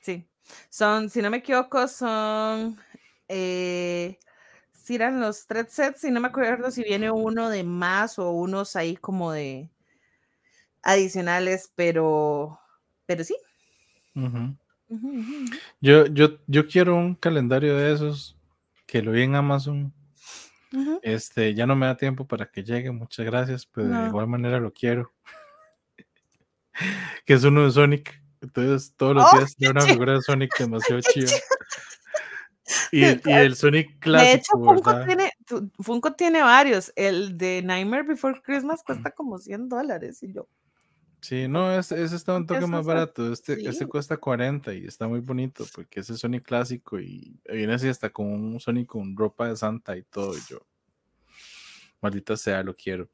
Sí. 0.00 0.28
Son, 0.70 1.10
si 1.10 1.20
no 1.20 1.30
me 1.30 1.38
equivoco, 1.38 1.88
son. 1.88 2.78
Eh, 3.26 4.16
si 4.72 4.94
eran 4.94 5.20
los 5.20 5.46
tres 5.46 5.72
sets, 5.72 6.04
y 6.04 6.12
no 6.12 6.20
me 6.20 6.28
acuerdo 6.28 6.70
si 6.70 6.84
viene 6.84 7.10
uno 7.10 7.50
de 7.50 7.64
más 7.64 8.18
o 8.18 8.30
unos 8.30 8.76
ahí 8.76 8.96
como 8.96 9.32
de 9.32 9.68
adicionales, 10.82 11.72
pero, 11.74 12.58
pero 13.06 13.24
sí. 13.24 13.36
Yo, 15.80 16.06
yo, 16.06 16.38
yo 16.46 16.66
quiero 16.66 16.96
un 16.96 17.14
calendario 17.14 17.76
de 17.76 17.92
esos 17.92 18.36
que 18.86 19.02
lo 19.02 19.12
vi 19.12 19.22
en 19.22 19.34
Amazon. 19.34 19.92
Este, 21.02 21.54
ya 21.54 21.66
no 21.66 21.76
me 21.76 21.86
da 21.86 21.96
tiempo 21.96 22.26
para 22.26 22.50
que 22.50 22.62
llegue, 22.62 22.90
muchas 22.90 23.24
gracias, 23.24 23.66
pero 23.66 23.88
de 23.88 24.06
igual 24.06 24.26
manera 24.26 24.58
lo 24.60 24.72
quiero. 24.72 25.12
que 27.24 27.34
es 27.34 27.44
uno 27.44 27.64
de 27.64 27.70
Sonic. 27.70 28.22
Entonces, 28.40 28.94
todos 28.96 29.16
los 29.16 29.24
¡Oh, 29.32 29.36
días 29.36 29.56
tiene 29.56 29.72
una 29.72 29.80
chido! 29.80 29.92
figura 29.94 30.12
de 30.14 30.22
Sonic 30.22 30.58
demasiado 30.58 31.00
chiva. 31.12 31.30
Y, 32.92 33.02
el- 33.02 33.22
y 33.24 33.32
el 33.32 33.56
Sonic 33.56 33.88
De 34.04 34.32
hecho, 34.34 34.52
clásico, 34.52 34.62
Funko 34.62 35.04
tiene, 35.06 35.32
Funko 35.80 36.12
tiene 36.12 36.42
varios. 36.42 36.92
El 36.96 37.38
de 37.38 37.62
Nightmare 37.62 38.02
Before 38.02 38.42
Christmas 38.42 38.82
cuesta 38.82 39.10
como 39.10 39.38
100 39.38 39.70
dólares. 39.70 40.22
Y 40.22 40.34
yo, 40.34 40.48
Sí, 41.20 41.48
no, 41.48 41.72
ese, 41.76 42.02
ese 42.02 42.14
está 42.16 42.36
un 42.36 42.46
¿qué 42.46 42.54
toque 42.54 42.66
más 42.68 42.86
barato. 42.86 43.32
Este, 43.32 43.54
este 43.54 43.72
Sí. 43.72 43.84
cuesta 43.86 44.16
40 44.16 44.72
y 44.74 44.84
está 44.86 45.08
muy 45.08 45.20
bonito 45.20 45.64
porque 45.74 46.00
ese 46.00 46.12
es 46.12 46.20
Sonic 46.20 46.44
clásico 46.44 46.98
y 47.00 47.36
viene 47.50 47.74
así 47.74 47.88
hasta 47.88 48.10
con 48.10 48.26
un 48.26 48.60
Sonic 48.60 48.86
con 48.86 49.16
ropa 49.16 49.48
de 49.48 49.56
Santa 49.56 49.96
y 49.96 50.02
todo. 50.04 50.36
Y 50.36 50.40
yo, 50.48 50.58
maldita 52.00 52.36
sea, 52.36 52.62
lo 52.62 52.74
quiero. 52.74 53.08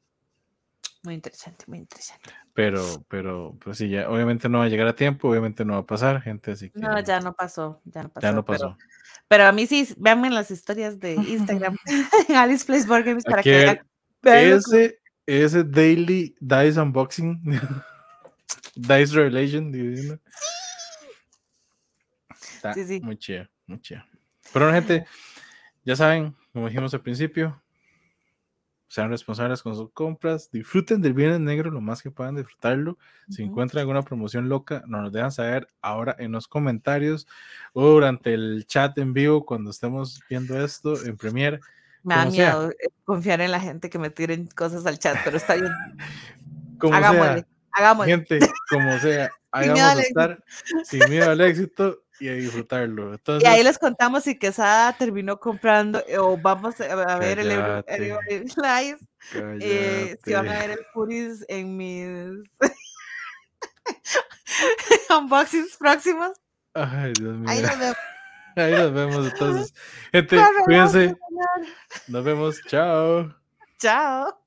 Muy 1.03 1.13
interesante, 1.15 1.65
muy 1.67 1.77
interesante. 1.79 2.31
Pero, 2.53 2.83
pero, 3.07 3.55
pues 3.63 3.77
sí, 3.77 3.89
ya, 3.89 4.09
obviamente 4.09 4.49
no 4.49 4.59
va 4.59 4.65
a 4.65 4.69
llegar 4.69 4.87
a 4.87 4.95
tiempo, 4.95 5.29
obviamente 5.29 5.63
no 5.63 5.73
va 5.73 5.79
a 5.79 5.85
pasar, 5.85 6.19
gente, 6.21 6.51
así 6.51 6.71
que 6.71 6.79
No, 6.79 6.99
ya 6.99 7.19
no 7.19 7.33
pasó, 7.33 7.79
ya 7.85 8.01
no 8.03 8.09
pasó. 8.09 8.25
ya 8.27 8.31
no 8.33 8.43
pero- 8.45 8.57
pasó. 8.59 8.77
Pero, 9.27 9.45
a 9.45 9.51
mí 9.51 9.65
sí, 9.67 9.87
véanme 9.97 10.27
en 10.27 10.33
las 10.35 10.49
historias 10.51 10.99
de 10.99 11.13
Instagram, 11.13 11.75
Alice 12.35 12.65
Plays 12.65 12.87
Board 12.87 13.05
Games, 13.05 13.23
para 13.23 13.41
que 13.43 13.79
vean. 14.23 14.57
ese, 14.57 14.99
ese 15.27 15.63
Daily 15.63 16.35
Dice 16.39 16.79
Unboxing, 16.79 17.41
Dice 18.75 19.15
Revelation, 19.15 19.71
divino. 19.71 20.19
Está 22.29 22.73
Sí, 22.73 22.85
sí. 22.85 23.01
muy 23.01 23.17
chido, 23.17 23.47
muy 23.67 23.79
chido. 23.79 24.03
Pero 24.53 24.65
bueno, 24.65 24.79
gente, 24.79 25.05
ya 25.83 25.95
saben, 25.95 26.35
como 26.53 26.67
dijimos 26.67 26.93
al 26.93 27.01
principio, 27.01 27.61
sean 28.87 29.09
responsables 29.09 29.61
con 29.61 29.75
sus 29.75 29.91
compras, 29.91 30.49
disfruten 30.51 31.01
del 31.01 31.13
Viernes 31.13 31.39
Negro 31.39 31.71
lo 31.71 31.81
más 31.81 32.01
que 32.01 32.11
puedan 32.11 32.35
disfrutarlo. 32.35 32.97
Si 33.29 33.41
Ujú. 33.43 33.51
encuentran 33.51 33.81
alguna 33.81 34.03
promoción 34.03 34.47
loca, 34.47 34.83
nos 34.87 35.03
lo 35.03 35.09
dejan 35.09 35.31
saber 35.31 35.67
ahora 35.81 36.15
en 36.19 36.31
los 36.31 36.47
comentarios 36.47 37.27
o 37.73 37.87
durante 37.89 38.33
el 38.33 38.65
chat 38.67 38.97
en 38.97 39.13
vivo 39.13 39.45
cuando 39.45 39.71
estemos 39.71 40.21
viendo 40.29 40.63
esto 40.63 41.03
en 41.05 41.17
Premiere. 41.17 41.59
Me 42.03 42.15
da 42.15 42.29
sea. 42.31 42.51
miedo 42.55 42.71
eh, 42.71 42.75
confiar 43.03 43.41
en 43.41 43.51
la 43.51 43.59
gente 43.59 43.89
que 43.89 43.99
me 43.99 44.09
tiren 44.11 44.47
cosas 44.47 44.85
al 44.85 44.99
chat, 44.99 45.17
pero 45.23 45.37
está 45.37 45.55
bien. 45.55 45.71
Como 46.77 46.93
hagámosle, 46.93 47.41
sea, 47.41 47.47
hagámosle. 47.75 48.11
gente, 48.11 48.39
como 48.69 48.97
sea, 48.99 49.29
al 49.51 49.99
estar 49.99 50.43
sin 50.83 51.09
miedo 51.09 51.31
al 51.31 51.41
éxito 51.41 52.05
y 52.19 52.29
a 52.29 52.33
disfrutarlo. 52.33 53.17
Y 53.41 53.45
ahí 53.45 53.63
les 53.63 53.77
contamos 53.77 54.23
si 54.23 54.37
Quesada 54.37 54.93
terminó 54.97 55.39
comprando 55.39 56.03
eh, 56.07 56.17
o 56.17 56.37
vamos 56.37 56.79
a, 56.81 56.85
a 56.85 57.19
ver 57.19 57.39
el 57.39 57.51
el 57.51 58.45
Live, 58.55 58.97
eh, 59.61 60.17
si 60.23 60.33
van 60.33 60.47
a 60.47 60.59
ver 60.59 60.71
el 60.71 60.79
Puris 60.93 61.45
en 61.47 61.77
mis 61.77 62.49
unboxings 65.09 65.77
próximos. 65.77 66.31
Ay, 66.73 67.13
Dios 67.19 67.35
mío. 67.35 67.49
Ahí 67.49 67.61
nos 67.61 67.79
vemos. 67.79 67.97
Ahí 68.57 68.71
nos 68.71 68.93
vemos 68.93 69.27
entonces. 69.27 69.73
Gente, 70.11 70.37
cuídense. 70.65 71.15
Nos 72.07 72.23
vemos. 72.23 72.61
Chao. 72.67 73.33
Chao. 73.79 74.39